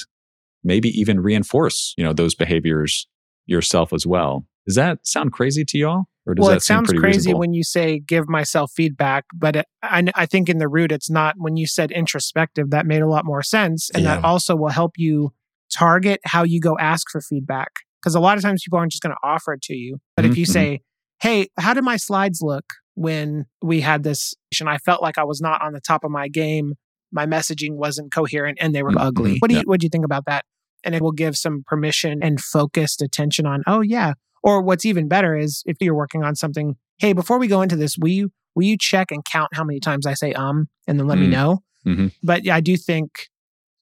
maybe 0.64 0.90
even 0.90 1.20
reinforce, 1.20 1.94
you 1.98 2.04
know, 2.04 2.14
those 2.14 2.36
behaviors 2.36 3.08
yourself 3.46 3.94
as 3.94 4.06
well. 4.06 4.46
Does 4.66 4.76
that 4.76 5.00
sound 5.08 5.32
crazy 5.32 5.64
to 5.66 5.78
y'all? 5.78 6.04
Or 6.26 6.36
does 6.36 6.44
well, 6.44 6.52
that 6.52 6.58
it 6.58 6.64
sounds 6.64 6.90
crazy 6.90 7.18
reasonable? 7.20 7.40
when 7.40 7.54
you 7.54 7.64
say 7.64 8.00
give 8.00 8.28
myself 8.28 8.74
feedback, 8.76 9.24
but 9.34 9.56
it, 9.56 9.66
I, 9.82 10.04
I, 10.14 10.26
think 10.26 10.50
in 10.50 10.58
the 10.58 10.68
root, 10.68 10.92
it's 10.92 11.10
not 11.10 11.36
when 11.38 11.56
you 11.56 11.66
said 11.66 11.90
introspective, 11.90 12.72
that 12.72 12.86
made 12.86 13.02
a 13.02 13.08
lot 13.08 13.24
more 13.24 13.42
sense. 13.42 13.90
And 13.92 14.04
yeah. 14.04 14.16
that 14.16 14.26
also 14.26 14.54
will 14.54 14.68
help 14.68 14.96
you 14.98 15.32
target 15.72 16.20
how 16.26 16.44
you 16.44 16.60
go 16.60 16.78
ask 16.78 17.10
for 17.10 17.22
feedback. 17.22 17.70
Because 18.02 18.14
a 18.14 18.20
lot 18.20 18.38
of 18.38 18.44
times 18.44 18.62
people 18.64 18.78
aren't 18.78 18.92
just 18.92 19.02
going 19.02 19.16
to 19.16 19.28
offer 19.28 19.54
it 19.54 19.62
to 19.64 19.76
you. 19.76 20.00
But 20.18 20.24
mm-hmm. 20.24 20.32
if 20.34 20.38
you 20.38 20.44
mm-hmm. 20.44 20.52
say, 20.52 20.82
hey, 21.22 21.48
how 21.58 21.74
did 21.74 21.86
my 21.86 21.96
slides 21.96 22.42
look 22.42 22.66
when 22.96 23.46
we 23.62 23.80
had 23.80 24.04
this? 24.04 24.34
And 24.60 24.70
I 24.70 24.80
felt 24.80 25.02
like 25.02 25.18
I 25.18 25.24
was 25.24 25.40
not 25.40 25.62
on 25.62 25.72
the 25.72 25.82
top 25.82 26.04
of 26.04 26.12
my 26.12 26.28
game. 26.28 26.74
My 27.12 27.26
messaging 27.26 27.74
wasn't 27.74 28.14
coherent 28.14 28.58
and 28.62 28.74
they 28.74 28.84
were 28.84 28.92
mm-hmm. 28.92 29.08
ugly. 29.08 29.38
What 29.40 29.50
do 29.50 29.58
you 29.58 29.64
what 29.66 29.80
do 29.80 29.86
you 29.86 29.90
think 29.90 30.06
about 30.06 30.26
that? 30.26 30.46
And 30.84 30.96
it 30.96 31.02
will 31.02 31.12
give 31.12 31.36
some 31.36 31.64
permission 31.66 32.20
and 32.22 32.40
focused 32.40 33.02
attention 33.02 33.46
on, 33.46 33.64
oh 33.68 33.82
yeah. 33.82 34.14
Or 34.44 34.62
what's 34.62 34.86
even 34.86 35.08
better 35.08 35.36
is 35.36 35.64
if 35.66 35.78
you're 35.82 35.96
working 35.96 36.24
on 36.24 36.36
something, 36.36 36.76
hey, 37.00 37.14
before 37.14 37.40
we 37.40 37.48
go 37.48 37.62
into 37.62 37.76
this, 37.76 37.98
will 37.98 38.10
you 38.10 38.32
will 38.56 38.64
you 38.64 38.78
check 38.80 39.12
and 39.12 39.24
count 39.26 39.50
how 39.54 39.64
many 39.64 39.80
times 39.80 40.06
I 40.06 40.14
say 40.14 40.34
um 40.34 40.68
and 40.88 41.00
then 41.00 41.08
let 41.08 41.18
mm-hmm. 41.18 41.30
me 41.30 41.36
know? 41.36 41.60
Mm-hmm. 41.86 42.08
But 42.24 42.46
yeah, 42.46 42.56
I 42.56 42.62
do 42.62 42.78
think 42.78 43.28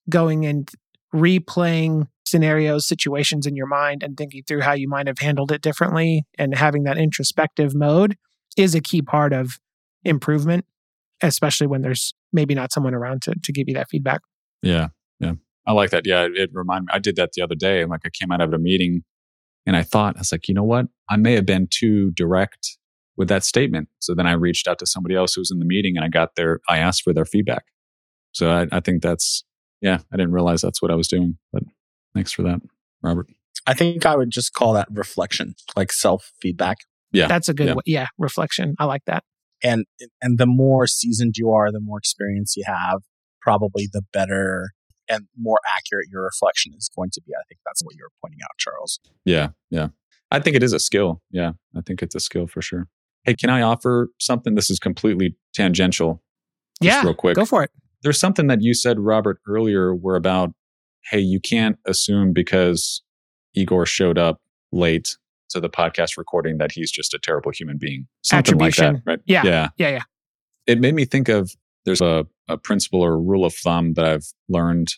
going 0.08 0.46
and 0.46 0.68
replaying 1.14 2.08
scenarios, 2.26 2.86
situations 2.86 3.46
in 3.46 3.56
your 3.56 3.66
mind 3.66 4.02
and 4.02 4.16
thinking 4.16 4.42
through 4.46 4.60
how 4.60 4.72
you 4.72 4.88
might 4.88 5.06
have 5.06 5.18
handled 5.18 5.52
it 5.52 5.62
differently 5.62 6.24
and 6.38 6.54
having 6.54 6.82
that 6.84 6.98
introspective 6.98 7.74
mode 7.74 8.16
is 8.56 8.74
a 8.74 8.80
key 8.80 9.02
part 9.02 9.32
of 9.32 9.58
improvement, 10.04 10.64
especially 11.22 11.66
when 11.66 11.82
there's 11.82 12.14
maybe 12.32 12.54
not 12.54 12.72
someone 12.72 12.94
around 12.94 13.22
to, 13.22 13.34
to 13.42 13.52
give 13.52 13.68
you 13.68 13.74
that 13.74 13.88
feedback. 13.88 14.20
Yeah. 14.62 14.88
Yeah. 15.20 15.32
I 15.66 15.72
like 15.72 15.90
that. 15.90 16.06
Yeah, 16.06 16.22
it, 16.24 16.32
it 16.36 16.50
reminded 16.52 16.86
me. 16.86 16.92
I 16.92 16.98
did 16.98 17.16
that 17.16 17.30
the 17.34 17.42
other 17.42 17.54
day. 17.54 17.84
Like 17.84 18.00
I 18.04 18.10
came 18.10 18.30
out 18.30 18.40
of 18.40 18.52
a 18.52 18.58
meeting 18.58 19.02
and 19.66 19.76
I 19.76 19.82
thought, 19.82 20.16
I 20.16 20.20
was 20.20 20.30
like, 20.32 20.48
you 20.48 20.54
know 20.54 20.62
what? 20.62 20.86
I 21.08 21.16
may 21.16 21.32
have 21.32 21.46
been 21.46 21.66
too 21.70 22.12
direct 22.12 22.78
with 23.16 23.28
that 23.28 23.44
statement. 23.44 23.88
So 23.98 24.14
then 24.14 24.26
I 24.26 24.32
reached 24.32 24.68
out 24.68 24.78
to 24.80 24.86
somebody 24.86 25.14
else 25.14 25.34
who 25.34 25.40
was 25.40 25.50
in 25.50 25.58
the 25.58 25.64
meeting 25.64 25.96
and 25.96 26.04
I 26.04 26.08
got 26.08 26.34
their, 26.36 26.60
I 26.68 26.78
asked 26.78 27.02
for 27.02 27.12
their 27.12 27.24
feedback. 27.24 27.64
So 28.32 28.50
I, 28.50 28.66
I 28.70 28.80
think 28.80 29.02
that's, 29.02 29.42
yeah, 29.80 29.98
I 30.12 30.16
didn't 30.16 30.32
realize 30.32 30.60
that's 30.60 30.80
what 30.82 30.90
I 30.90 30.94
was 30.94 31.08
doing, 31.08 31.38
but 31.52 31.62
thanks 32.14 32.30
for 32.32 32.42
that, 32.42 32.60
Robert. 33.02 33.26
I 33.66 33.74
think 33.74 34.06
I 34.06 34.14
would 34.14 34.30
just 34.30 34.52
call 34.52 34.74
that 34.74 34.88
reflection, 34.92 35.54
like 35.74 35.92
self 35.92 36.32
feedback. 36.40 36.78
Yeah. 37.12 37.26
That's 37.26 37.48
a 37.48 37.54
good 37.54 37.68
Yeah. 37.68 37.74
way. 37.74 37.82
Yeah, 37.86 38.06
reflection. 38.18 38.76
I 38.78 38.84
like 38.84 39.04
that. 39.06 39.24
And 39.62 39.86
and 40.20 40.38
the 40.38 40.46
more 40.46 40.86
seasoned 40.86 41.36
you 41.36 41.50
are, 41.50 41.72
the 41.72 41.80
more 41.80 41.98
experience 41.98 42.54
you 42.56 42.64
have, 42.66 43.00
probably 43.40 43.88
the 43.90 44.02
better 44.12 44.70
and 45.08 45.26
more 45.38 45.60
accurate 45.66 46.06
your 46.10 46.24
reflection 46.24 46.72
is 46.76 46.90
going 46.94 47.10
to 47.12 47.20
be. 47.22 47.32
I 47.32 47.42
think 47.48 47.60
that's 47.64 47.82
what 47.84 47.94
you 47.94 48.02
were 48.02 48.12
pointing 48.20 48.40
out, 48.42 48.56
Charles. 48.58 48.98
Yeah. 49.24 49.50
Yeah. 49.70 49.88
I 50.30 50.40
think 50.40 50.56
it 50.56 50.62
is 50.62 50.72
a 50.72 50.80
skill. 50.80 51.22
Yeah. 51.30 51.52
I 51.76 51.80
think 51.80 52.02
it's 52.02 52.14
a 52.14 52.20
skill 52.20 52.46
for 52.46 52.60
sure. 52.60 52.88
Hey, 53.24 53.34
can 53.34 53.50
I 53.50 53.62
offer 53.62 54.08
something? 54.18 54.54
This 54.56 54.70
is 54.70 54.78
completely 54.78 55.36
tangential. 55.54 56.22
Just 56.82 56.96
yeah. 56.96 57.02
real 57.04 57.14
quick. 57.14 57.36
Go 57.36 57.44
for 57.44 57.62
it. 57.62 57.70
There's 58.02 58.18
something 58.20 58.48
that 58.48 58.62
you 58.62 58.74
said, 58.74 58.98
Robert, 59.00 59.38
earlier 59.48 59.94
were 59.94 60.16
about, 60.16 60.52
hey, 61.10 61.20
you 61.20 61.40
can't 61.40 61.78
assume 61.86 62.32
because 62.32 63.02
Igor 63.54 63.86
showed 63.86 64.18
up 64.18 64.40
late 64.72 65.16
to 65.50 65.60
the 65.60 65.68
podcast 65.68 66.16
recording 66.16 66.58
that 66.58 66.72
he's 66.72 66.90
just 66.90 67.14
a 67.14 67.18
terrible 67.18 67.52
human 67.52 67.78
being. 67.78 68.06
Something 68.22 68.58
like 68.58 68.76
that, 68.76 68.96
right? 69.06 69.20
Yeah. 69.26 69.44
Yeah. 69.44 69.68
Yeah. 69.78 69.88
Yeah. 69.88 70.02
It 70.66 70.80
made 70.80 70.94
me 70.94 71.04
think 71.04 71.28
of 71.28 71.52
there's 71.84 72.00
a, 72.00 72.26
a 72.48 72.58
principle 72.58 73.00
or 73.00 73.14
a 73.14 73.18
rule 73.18 73.44
of 73.44 73.54
thumb 73.54 73.94
that 73.94 74.04
I've 74.04 74.26
learned. 74.48 74.94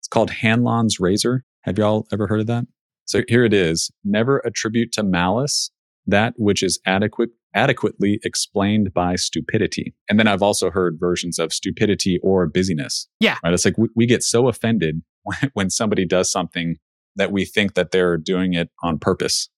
It's 0.00 0.08
called 0.08 0.30
Hanlon's 0.30 0.98
razor. 0.98 1.44
Have 1.62 1.78
y'all 1.78 2.06
ever 2.12 2.26
heard 2.26 2.40
of 2.40 2.46
that? 2.48 2.66
So 3.06 3.22
here 3.28 3.44
it 3.44 3.52
is. 3.52 3.90
Never 4.04 4.38
attribute 4.44 4.92
to 4.92 5.02
malice 5.02 5.70
that 6.06 6.34
which 6.36 6.62
is 6.62 6.78
adequate 6.84 7.30
adequately 7.54 8.18
explained 8.24 8.92
by 8.92 9.14
stupidity. 9.14 9.94
And 10.08 10.18
then 10.18 10.26
I've 10.26 10.42
also 10.42 10.70
heard 10.70 10.98
versions 10.98 11.38
of 11.38 11.52
stupidity 11.52 12.18
or 12.22 12.46
busyness. 12.48 13.08
Yeah. 13.20 13.38
Right. 13.44 13.54
It's 13.54 13.64
like 13.64 13.78
we, 13.78 13.88
we 13.94 14.06
get 14.06 14.24
so 14.24 14.48
offended 14.48 15.02
when, 15.22 15.50
when 15.54 15.70
somebody 15.70 16.04
does 16.04 16.30
something 16.30 16.76
that 17.16 17.30
we 17.30 17.44
think 17.44 17.74
that 17.74 17.92
they're 17.92 18.16
doing 18.16 18.54
it 18.54 18.70
on 18.82 18.98
purpose 18.98 19.48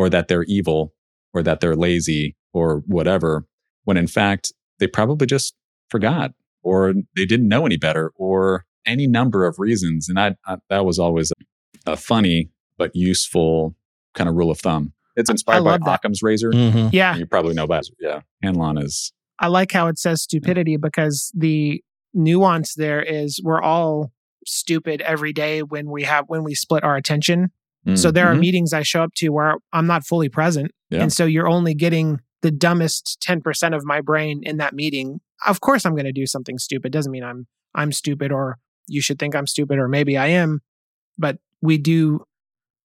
or 0.00 0.08
that 0.08 0.28
they're 0.28 0.44
evil 0.44 0.94
or 1.34 1.42
that 1.42 1.60
they're 1.60 1.76
lazy 1.76 2.34
or 2.54 2.82
whatever, 2.86 3.44
when 3.84 3.98
in 3.98 4.06
fact 4.06 4.50
they 4.78 4.86
probably 4.86 5.26
just 5.26 5.54
forgot 5.90 6.32
or 6.62 6.94
they 7.16 7.26
didn't 7.26 7.48
know 7.48 7.66
any 7.66 7.76
better 7.76 8.10
or 8.16 8.64
any 8.86 9.06
number 9.06 9.46
of 9.46 9.58
reasons. 9.58 10.08
And 10.08 10.18
I, 10.18 10.36
I 10.46 10.56
that 10.70 10.86
was 10.86 10.98
always 10.98 11.30
a, 11.86 11.92
a 11.92 11.96
funny 11.98 12.48
but 12.78 12.96
useful 12.96 13.76
kind 14.14 14.26
of 14.26 14.36
rule 14.36 14.50
of 14.50 14.58
thumb. 14.58 14.94
It's 15.16 15.28
inspired 15.28 15.64
by 15.64 15.72
love 15.72 15.84
that. 15.84 15.96
Occam's 15.96 16.22
razor. 16.22 16.50
Mm-hmm. 16.50 16.88
Yeah. 16.92 17.16
You 17.16 17.26
probably 17.26 17.52
know 17.52 17.64
about 17.64 17.82
it. 17.82 17.94
Yeah. 18.00 18.20
Hanlon 18.42 18.78
is, 18.78 19.12
I 19.38 19.48
like 19.48 19.70
how 19.70 19.88
it 19.88 19.98
says 19.98 20.22
stupidity 20.22 20.78
because 20.78 21.30
the 21.36 21.84
nuance 22.14 22.74
there 22.74 23.02
is 23.02 23.38
we're 23.44 23.60
all 23.60 24.12
stupid 24.46 25.02
every 25.02 25.34
day 25.34 25.62
when 25.62 25.90
we 25.90 26.04
have 26.04 26.24
when 26.28 26.42
we 26.42 26.54
split 26.54 26.84
our 26.84 26.96
attention. 26.96 27.50
So 27.94 28.10
there 28.10 28.28
are 28.28 28.34
Mhm. 28.34 28.40
meetings 28.40 28.72
I 28.72 28.82
show 28.82 29.02
up 29.02 29.14
to 29.16 29.28
where 29.30 29.54
I'm 29.72 29.86
not 29.86 30.06
fully 30.06 30.28
present. 30.28 30.70
Yeah. 30.90 31.02
And 31.02 31.12
so 31.12 31.24
you're 31.24 31.48
only 31.48 31.74
getting 31.74 32.20
the 32.42 32.50
dumbest 32.50 33.18
10% 33.22 33.74
of 33.74 33.84
my 33.84 34.00
brain 34.00 34.40
in 34.42 34.58
that 34.58 34.74
meeting. 34.74 35.20
Of 35.46 35.60
course 35.60 35.84
I'm 35.86 35.92
going 35.94 36.04
to 36.04 36.12
do 36.12 36.26
something 36.26 36.58
stupid. 36.58 36.92
Doesn't 36.92 37.10
mean 37.12 37.24
I'm 37.24 37.46
I'm 37.74 37.92
stupid 37.92 38.32
or 38.32 38.58
you 38.88 39.00
should 39.00 39.18
think 39.18 39.34
I'm 39.36 39.46
stupid 39.46 39.78
or 39.78 39.86
maybe 39.88 40.16
I 40.18 40.26
am, 40.26 40.60
but 41.16 41.38
we 41.62 41.78
do 41.78 42.24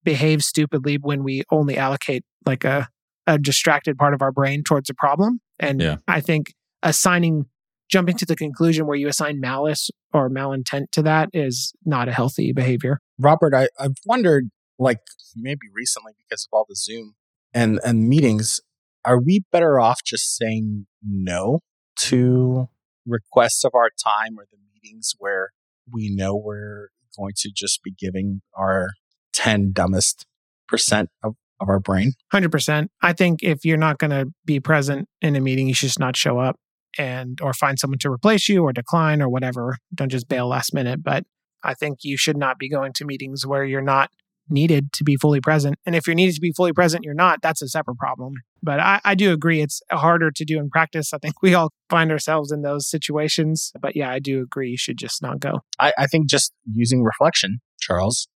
behave 0.03 0.43
stupidly 0.43 0.97
when 1.01 1.23
we 1.23 1.43
only 1.51 1.77
allocate 1.77 2.23
like 2.45 2.63
a 2.63 2.87
a 3.27 3.39
distracted 3.39 3.97
part 3.97 4.13
of 4.13 4.21
our 4.21 4.31
brain 4.31 4.61
towards 4.63 4.89
a 4.89 4.93
problem. 4.93 5.39
And 5.59 5.81
Yeah. 5.81 5.97
I 6.07 6.21
think 6.21 6.53
assigning 6.83 7.45
jumping 7.89 8.15
to 8.17 8.25
the 8.25 8.35
conclusion 8.35 8.85
where 8.85 8.95
you 8.95 9.07
assign 9.07 9.39
malice 9.39 9.89
or 10.13 10.29
malintent 10.29 10.85
to 10.91 11.01
that 11.03 11.29
is 11.33 11.73
not 11.85 12.07
a 12.07 12.11
healthy 12.11 12.51
behavior. 12.53 12.99
Robert, 13.19 13.53
I, 13.55 13.67
I've 13.79 13.93
wondered, 14.05 14.49
like 14.77 14.99
maybe 15.35 15.67
recently 15.73 16.13
because 16.17 16.47
of 16.51 16.55
all 16.55 16.65
the 16.67 16.75
Zoom 16.75 17.15
and 17.53 17.79
and 17.83 18.07
meetings, 18.07 18.61
are 19.03 19.19
we 19.19 19.43
better 19.51 19.79
off 19.79 20.03
just 20.03 20.35
saying 20.35 20.87
no 21.03 21.61
to 21.97 22.67
requests 23.05 23.63
of 23.63 23.73
our 23.75 23.89
time 24.03 24.37
or 24.37 24.45
the 24.51 24.57
meetings 24.73 25.13
where 25.19 25.51
we 25.91 26.09
know 26.13 26.35
we're 26.35 26.89
going 27.17 27.33
to 27.37 27.51
just 27.53 27.83
be 27.83 27.91
giving 27.91 28.41
our 28.53 28.89
10 29.33 29.71
dumbest 29.71 30.25
percent 30.67 31.09
of, 31.23 31.35
of 31.59 31.69
our 31.69 31.79
brain? 31.79 32.13
Hundred 32.31 32.51
percent. 32.51 32.91
I 33.01 33.13
think 33.13 33.43
if 33.43 33.63
you're 33.63 33.77
not 33.77 33.97
going 33.97 34.11
to 34.11 34.31
be 34.45 34.59
present 34.59 35.07
in 35.21 35.35
a 35.35 35.41
meeting, 35.41 35.67
you 35.67 35.73
should 35.73 35.87
just 35.87 35.99
not 35.99 36.17
show 36.17 36.39
up 36.39 36.57
and 36.97 37.39
or 37.41 37.53
find 37.53 37.77
someone 37.77 37.99
to 37.99 38.11
replace 38.11 38.49
you 38.49 38.63
or 38.63 38.73
decline 38.73 39.21
or 39.21 39.29
whatever. 39.29 39.77
Don't 39.93 40.09
just 40.09 40.27
bail 40.27 40.47
last 40.47 40.73
minute. 40.73 41.03
But 41.03 41.25
I 41.63 41.73
think 41.73 41.99
you 42.03 42.17
should 42.17 42.37
not 42.37 42.57
be 42.57 42.69
going 42.69 42.93
to 42.93 43.05
meetings 43.05 43.45
where 43.45 43.65
you're 43.65 43.81
not 43.81 44.09
needed 44.49 44.91
to 44.93 45.03
be 45.03 45.15
fully 45.15 45.41
present. 45.41 45.77
And 45.85 45.95
if 45.95 46.07
you're 46.07 46.15
needed 46.15 46.35
to 46.35 46.41
be 46.41 46.51
fully 46.51 46.73
present, 46.73 47.03
you're 47.03 47.13
not. 47.13 47.41
That's 47.41 47.61
a 47.61 47.67
separate 47.67 47.97
problem. 47.97 48.33
But 48.61 48.79
I, 48.79 48.99
I 49.03 49.15
do 49.15 49.31
agree 49.31 49.61
it's 49.61 49.81
harder 49.91 50.31
to 50.31 50.45
do 50.45 50.59
in 50.59 50.69
practice. 50.69 51.13
I 51.13 51.17
think 51.17 51.41
we 51.41 51.53
all 51.53 51.71
find 51.89 52.11
ourselves 52.11 52.51
in 52.51 52.61
those 52.61 52.89
situations. 52.89 53.71
But 53.79 53.95
yeah, 53.95 54.09
I 54.09 54.19
do 54.19 54.41
agree 54.41 54.69
you 54.69 54.77
should 54.77 54.97
just 54.97 55.21
not 55.21 55.39
go. 55.39 55.61
I, 55.79 55.93
I 55.97 56.07
think 56.07 56.27
just 56.27 56.53
using 56.71 57.03
reflection, 57.03 57.59
Charles, 57.79 58.27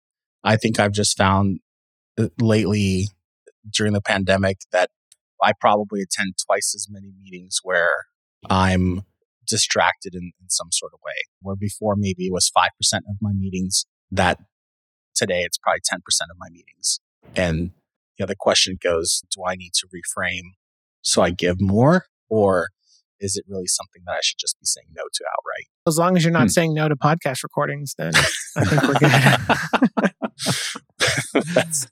I 0.43 0.55
think 0.55 0.79
I've 0.79 0.93
just 0.93 1.17
found 1.17 1.59
uh, 2.17 2.27
lately 2.39 3.07
during 3.71 3.93
the 3.93 4.01
pandemic 4.01 4.59
that 4.71 4.89
I 5.41 5.53
probably 5.59 6.01
attend 6.01 6.35
twice 6.45 6.73
as 6.75 6.87
many 6.89 7.11
meetings 7.21 7.59
where 7.63 8.05
I'm 8.49 9.03
distracted 9.47 10.15
in, 10.15 10.31
in 10.41 10.49
some 10.49 10.69
sort 10.71 10.93
of 10.93 10.99
way. 11.03 11.13
Where 11.41 11.55
before 11.55 11.95
maybe 11.97 12.27
it 12.27 12.33
was 12.33 12.51
5% 12.55 12.67
of 12.93 13.15
my 13.21 13.31
meetings, 13.33 13.85
that 14.11 14.39
today 15.19 15.41
it's 15.43 15.57
probably 15.57 15.81
10% 15.81 15.97
of 16.31 16.37
my 16.37 16.47
meetings. 16.49 16.99
And 17.35 17.71
the 18.17 18.23
other 18.23 18.35
question 18.37 18.77
goes, 18.81 19.21
do 19.35 19.43
I 19.45 19.55
need 19.55 19.71
to 19.75 19.87
reframe 19.87 20.53
so 21.01 21.21
I 21.21 21.29
give 21.31 21.59
more? 21.61 22.05
Or 22.29 22.69
is 23.19 23.35
it 23.35 23.43
really 23.47 23.67
something 23.67 24.01
that 24.05 24.13
I 24.13 24.19
should 24.23 24.37
just 24.39 24.57
be 24.59 24.65
saying 24.65 24.87
no 24.95 25.03
to 25.13 25.25
outright? 25.25 25.67
As 25.87 25.97
long 25.97 26.15
as 26.17 26.23
you're 26.23 26.31
not 26.33 26.43
Hmm. 26.43 26.47
saying 26.49 26.73
no 26.73 26.87
to 26.87 26.95
podcast 26.95 27.43
recordings, 27.43 27.93
then 27.97 28.13
I 28.57 28.65
think 28.65 28.81
we're 28.83 28.93
good. 28.99 29.11
that's 31.53 31.87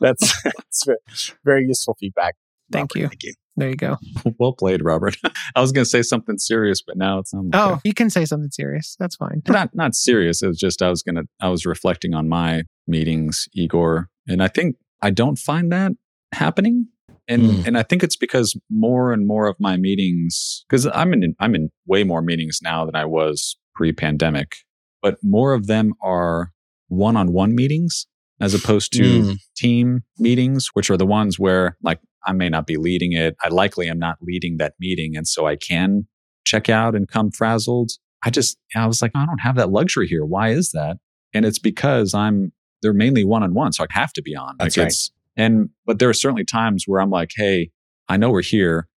that's, 0.00 0.42
that's 0.44 0.84
very, 0.86 0.98
very 1.44 1.64
useful 1.66 1.96
feedback. 1.98 2.34
Thank 2.70 2.94
Robert. 2.94 2.98
you. 3.02 3.08
Thank 3.08 3.22
you. 3.24 3.34
There 3.58 3.68
you 3.70 3.76
go. 3.76 3.96
well 4.38 4.52
played, 4.52 4.82
Robert. 4.84 5.16
I 5.54 5.60
was 5.60 5.72
going 5.72 5.84
to 5.84 5.88
say 5.90 6.02
something 6.02 6.38
serious, 6.38 6.80
but 6.80 6.96
now 6.96 7.18
it's, 7.18 7.32
um, 7.34 7.50
Oh, 7.52 7.78
you 7.84 7.92
can 7.94 8.08
say 8.10 8.24
something 8.24 8.50
serious. 8.50 8.96
That's 8.98 9.16
fine. 9.16 9.42
not 9.48 9.74
not 9.74 9.94
serious. 9.94 10.42
It 10.42 10.46
was 10.48 10.58
just 10.58 10.82
I 10.82 10.88
was 10.90 11.02
gonna 11.02 11.22
I 11.40 11.48
was 11.48 11.66
reflecting 11.66 12.14
on 12.14 12.28
my 12.28 12.62
meetings, 12.86 13.48
Igor, 13.54 14.08
and 14.26 14.42
I 14.42 14.48
think 14.48 14.76
I 15.02 15.10
don't 15.10 15.36
find 15.38 15.70
that 15.72 15.92
happening. 16.32 16.88
And 17.30 17.42
Mm. 17.42 17.66
and 17.66 17.78
I 17.78 17.82
think 17.82 18.02
it's 18.02 18.16
because 18.16 18.56
more 18.70 19.12
and 19.12 19.26
more 19.26 19.46
of 19.48 19.56
my 19.60 19.76
meetings 19.76 20.64
because 20.68 20.86
I'm 20.86 21.12
in 21.12 21.34
I'm 21.38 21.54
in 21.54 21.70
way 21.86 22.02
more 22.04 22.22
meetings 22.22 22.60
now 22.62 22.86
than 22.86 22.96
I 22.96 23.04
was 23.04 23.56
pre-pandemic, 23.74 24.56
but 25.02 25.18
more 25.22 25.52
of 25.52 25.66
them 25.66 25.92
are 26.02 26.52
one-on-one 26.88 27.54
meetings 27.54 28.06
as 28.40 28.54
opposed 28.54 28.92
to 28.94 29.22
Mm. 29.22 29.36
team 29.56 30.00
meetings, 30.18 30.68
which 30.74 30.90
are 30.90 30.96
the 30.96 31.06
ones 31.06 31.38
where 31.38 31.76
like 31.82 32.00
I 32.26 32.32
may 32.32 32.48
not 32.48 32.66
be 32.66 32.76
leading 32.76 33.12
it. 33.12 33.36
I 33.42 33.48
likely 33.48 33.88
am 33.88 33.98
not 33.98 34.18
leading 34.20 34.56
that 34.58 34.74
meeting. 34.78 35.16
And 35.16 35.26
so 35.26 35.46
I 35.46 35.56
can 35.56 36.06
check 36.44 36.68
out 36.68 36.94
and 36.94 37.08
come 37.08 37.30
frazzled. 37.30 37.92
I 38.24 38.30
just, 38.30 38.58
I 38.74 38.86
was 38.86 39.00
like, 39.00 39.12
I 39.14 39.24
don't 39.26 39.40
have 39.40 39.56
that 39.56 39.70
luxury 39.70 40.08
here. 40.08 40.24
Why 40.24 40.50
is 40.50 40.72
that? 40.72 40.98
And 41.32 41.44
it's 41.44 41.58
because 41.58 42.14
I'm, 42.14 42.52
they're 42.82 42.92
mainly 42.92 43.24
one 43.24 43.42
on 43.42 43.54
one. 43.54 43.72
So 43.72 43.84
I 43.84 43.86
have 43.90 44.12
to 44.14 44.22
be 44.22 44.34
on. 44.34 44.56
That's 44.58 44.76
Like, 44.76 44.84
right. 44.86 44.94
And, 45.36 45.70
but 45.86 45.98
there 45.98 46.08
are 46.08 46.14
certainly 46.14 46.44
times 46.44 46.84
where 46.86 47.00
I'm 47.00 47.10
like, 47.10 47.30
Hey, 47.34 47.70
I 48.08 48.16
know 48.16 48.30
we're 48.30 48.42
here. 48.42 48.88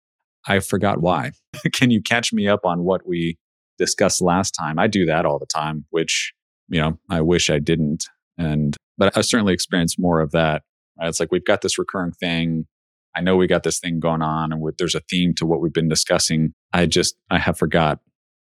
I 0.46 0.60
forgot 0.60 1.00
why. 1.00 1.32
can 1.72 1.90
you 1.90 2.00
catch 2.00 2.32
me 2.32 2.48
up 2.48 2.64
on 2.64 2.84
what 2.84 3.06
we 3.06 3.38
discussed 3.78 4.22
last 4.22 4.52
time? 4.52 4.78
I 4.78 4.86
do 4.86 5.04
that 5.06 5.26
all 5.26 5.38
the 5.38 5.46
time, 5.46 5.84
which, 5.90 6.32
you 6.68 6.80
know, 6.80 6.98
I 7.10 7.20
wish 7.20 7.50
I 7.50 7.58
didn't. 7.58 8.06
And, 8.38 8.76
but 8.96 9.16
I 9.16 9.20
certainly 9.20 9.52
experienced 9.52 9.98
more 9.98 10.20
of 10.20 10.30
that. 10.30 10.62
It's 11.02 11.20
like 11.20 11.32
we've 11.32 11.44
got 11.44 11.62
this 11.62 11.78
recurring 11.78 12.12
thing. 12.12 12.66
I 13.14 13.20
know 13.20 13.36
we 13.36 13.46
got 13.46 13.62
this 13.62 13.80
thing 13.80 14.00
going 14.00 14.22
on 14.22 14.52
and 14.52 14.60
with, 14.60 14.76
there's 14.76 14.94
a 14.94 15.00
theme 15.10 15.34
to 15.34 15.46
what 15.46 15.60
we've 15.60 15.72
been 15.72 15.88
discussing. 15.88 16.54
I 16.72 16.86
just, 16.86 17.16
I 17.30 17.38
have 17.38 17.58
forgot, 17.58 17.98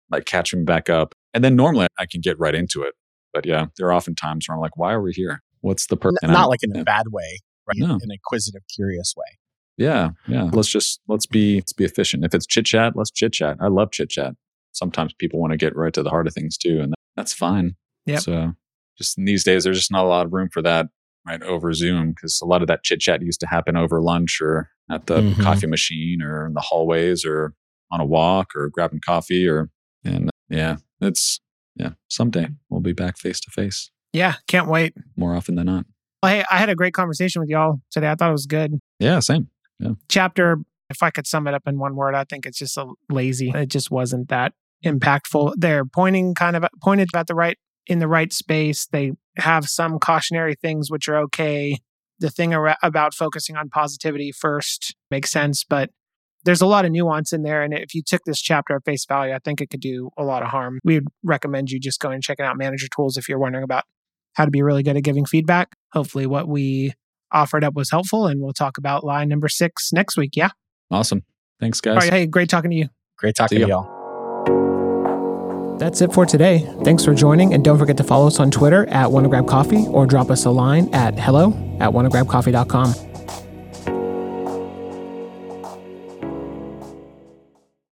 like 0.09 0.25
catching 0.25 0.65
back 0.65 0.89
up. 0.89 1.13
And 1.33 1.43
then 1.43 1.55
normally 1.55 1.87
I 1.99 2.05
can 2.05 2.21
get 2.21 2.39
right 2.39 2.55
into 2.55 2.81
it. 2.83 2.93
But 3.33 3.45
yeah, 3.45 3.67
there 3.77 3.87
are 3.87 3.93
often 3.93 4.15
times 4.15 4.47
where 4.47 4.55
I'm 4.55 4.61
like, 4.61 4.77
why 4.77 4.93
are 4.93 5.01
we 5.01 5.11
here? 5.11 5.41
What's 5.61 5.87
the 5.87 5.97
purpose? 5.97 6.19
N- 6.23 6.31
not 6.31 6.49
like 6.49 6.59
in 6.63 6.75
a 6.75 6.83
bad 6.83 7.07
way, 7.11 7.39
right? 7.67 7.77
No. 7.77 7.85
In 7.95 7.99
an 8.01 8.11
inquisitive, 8.11 8.61
curious 8.73 9.13
way. 9.17 9.37
Yeah, 9.77 10.09
yeah. 10.27 10.49
Let's 10.51 10.69
just 10.69 11.01
let's 11.07 11.27
be 11.27 11.57
let's 11.57 11.73
be 11.73 11.83
efficient. 11.83 12.25
If 12.25 12.33
it's 12.33 12.47
chit 12.47 12.65
chat, 12.65 12.93
let's 12.95 13.11
chit 13.11 13.33
chat. 13.33 13.57
I 13.61 13.67
love 13.67 13.91
chit 13.91 14.09
chat. 14.09 14.33
Sometimes 14.71 15.13
people 15.13 15.39
want 15.39 15.51
to 15.51 15.57
get 15.57 15.75
right 15.75 15.93
to 15.93 16.01
the 16.01 16.09
heart 16.09 16.25
of 16.25 16.33
things 16.33 16.57
too, 16.57 16.79
and 16.81 16.95
that's 17.15 17.33
fine. 17.33 17.75
Yeah. 18.05 18.17
So 18.19 18.53
just 18.97 19.19
in 19.19 19.25
these 19.25 19.43
days, 19.43 19.65
there's 19.65 19.77
just 19.77 19.91
not 19.91 20.05
a 20.05 20.07
lot 20.07 20.25
of 20.25 20.33
room 20.33 20.49
for 20.51 20.63
that 20.63 20.87
right 21.27 21.41
over 21.43 21.73
Zoom 21.73 22.09
because 22.11 22.39
a 22.41 22.45
lot 22.45 22.61
of 22.61 22.67
that 22.67 22.83
chit 22.83 22.99
chat 22.99 23.21
used 23.21 23.39
to 23.41 23.47
happen 23.47 23.75
over 23.75 24.01
lunch 24.01 24.39
or 24.41 24.69
at 24.89 25.07
the 25.07 25.21
Mhm. 25.21 25.41
coffee 25.43 25.67
machine 25.67 26.21
or 26.21 26.45
in 26.47 26.53
the 26.53 26.61
hallways 26.61 27.25
or 27.25 27.53
on 27.91 27.99
a 27.99 28.05
walk 28.05 28.55
or 28.55 28.69
grabbing 28.69 28.99
coffee 28.99 29.47
or 29.47 29.69
and 30.03 30.29
yeah, 30.49 30.77
it's 31.01 31.39
yeah. 31.75 31.91
Someday 32.07 32.47
we'll 32.69 32.81
be 32.81 32.93
back 32.93 33.17
face 33.17 33.39
to 33.41 33.51
face 33.51 33.91
Yeah, 34.13 34.35
can't 34.47 34.67
wait. 34.67 34.93
more 35.15 35.35
often 35.35 35.55
than 35.55 35.65
not. 35.67 35.85
Well, 36.23 36.31
hey, 36.33 36.43
I 36.49 36.57
had 36.57 36.69
a 36.69 36.75
great 36.75 36.93
conversation 36.93 37.41
with 37.41 37.49
y'all 37.49 37.81
today. 37.91 38.09
I 38.09 38.15
thought 38.15 38.29
it 38.29 38.33
was 38.33 38.45
good. 38.47 38.79
Yeah, 38.99 39.19
same. 39.19 39.49
Chapter, 40.09 40.57
if 40.89 41.03
I 41.03 41.11
could 41.11 41.27
sum 41.27 41.47
it 41.47 41.53
up 41.53 41.63
in 41.67 41.77
one 41.77 41.95
word, 41.95 42.15
I 42.15 42.23
think 42.23 42.45
it's 42.45 42.57
just 42.57 42.77
a 42.77 42.87
lazy. 43.09 43.49
It 43.53 43.69
just 43.69 43.91
wasn't 43.91 44.29
that 44.29 44.53
impactful. 44.83 45.53
They're 45.57 45.85
pointing 45.85 46.33
kind 46.33 46.55
of 46.55 46.65
pointed 46.81 47.09
at 47.15 47.27
the 47.27 47.35
right 47.35 47.57
in 47.87 47.99
the 47.99 48.07
right 48.07 48.31
space. 48.33 48.87
They 48.87 49.13
have 49.37 49.65
some 49.65 49.99
cautionary 49.99 50.55
things 50.55 50.89
which 50.89 51.07
are 51.07 51.17
okay. 51.23 51.77
The 52.19 52.29
thing 52.29 52.53
ar- 52.53 52.77
about 52.81 53.13
focusing 53.13 53.55
on 53.55 53.69
positivity 53.69 54.31
first 54.31 54.95
makes 55.11 55.31
sense, 55.31 55.63
but 55.63 55.89
there's 56.43 56.61
a 56.61 56.65
lot 56.65 56.85
of 56.85 56.91
nuance 56.91 57.33
in 57.33 57.43
there. 57.43 57.61
And 57.61 57.73
if 57.73 57.93
you 57.93 58.01
took 58.05 58.21
this 58.25 58.41
chapter 58.41 58.75
at 58.75 58.85
face 58.85 59.05
value, 59.05 59.33
I 59.33 59.39
think 59.39 59.61
it 59.61 59.69
could 59.69 59.81
do 59.81 60.09
a 60.17 60.23
lot 60.23 60.43
of 60.43 60.49
harm. 60.49 60.79
We'd 60.83 61.03
recommend 61.23 61.69
you 61.71 61.79
just 61.79 61.99
go 61.99 62.09
and 62.09 62.23
check 62.23 62.39
out 62.39 62.57
Manager 62.57 62.87
Tools 62.95 63.17
if 63.17 63.27
you're 63.27 63.39
wondering 63.39 63.63
about 63.63 63.83
how 64.33 64.45
to 64.45 64.51
be 64.51 64.61
really 64.61 64.83
good 64.83 64.95
at 64.95 65.03
giving 65.03 65.25
feedback. 65.25 65.69
Hopefully, 65.93 66.25
what 66.25 66.47
we 66.47 66.93
offered 67.31 67.63
up 67.63 67.73
was 67.73 67.91
helpful, 67.91 68.27
and 68.27 68.41
we'll 68.41 68.53
talk 68.53 68.77
about 68.77 69.03
line 69.03 69.27
number 69.27 69.49
six 69.49 69.91
next 69.91 70.17
week. 70.17 70.31
Yeah. 70.35 70.49
Awesome. 70.89 71.23
Thanks, 71.59 71.81
guys. 71.81 71.95
All 71.95 71.99
right. 71.99 72.13
Hey, 72.13 72.27
great 72.27 72.49
talking 72.49 72.71
to 72.71 72.77
you. 72.77 72.87
Great 73.17 73.35
talking 73.35 73.57
See 73.57 73.63
to 73.63 73.69
ya. 73.69 73.83
y'all. 73.83 74.76
That's 75.79 76.01
it 76.01 76.11
for 76.13 76.25
today. 76.25 76.67
Thanks 76.83 77.05
for 77.05 77.13
joining, 77.13 77.53
and 77.53 77.63
don't 77.63 77.77
forget 77.77 77.97
to 77.97 78.03
follow 78.03 78.27
us 78.27 78.39
on 78.39 78.51
Twitter 78.51 78.87
at 78.87 79.11
Wanna 79.11 79.29
Grab 79.29 79.47
Coffee 79.47 79.85
or 79.87 80.05
drop 80.05 80.29
us 80.31 80.45
a 80.45 80.51
line 80.51 80.89
at 80.93 81.17
hello 81.19 81.49
at 81.79 81.91
wannagrabcoffee.com. 81.91 83.16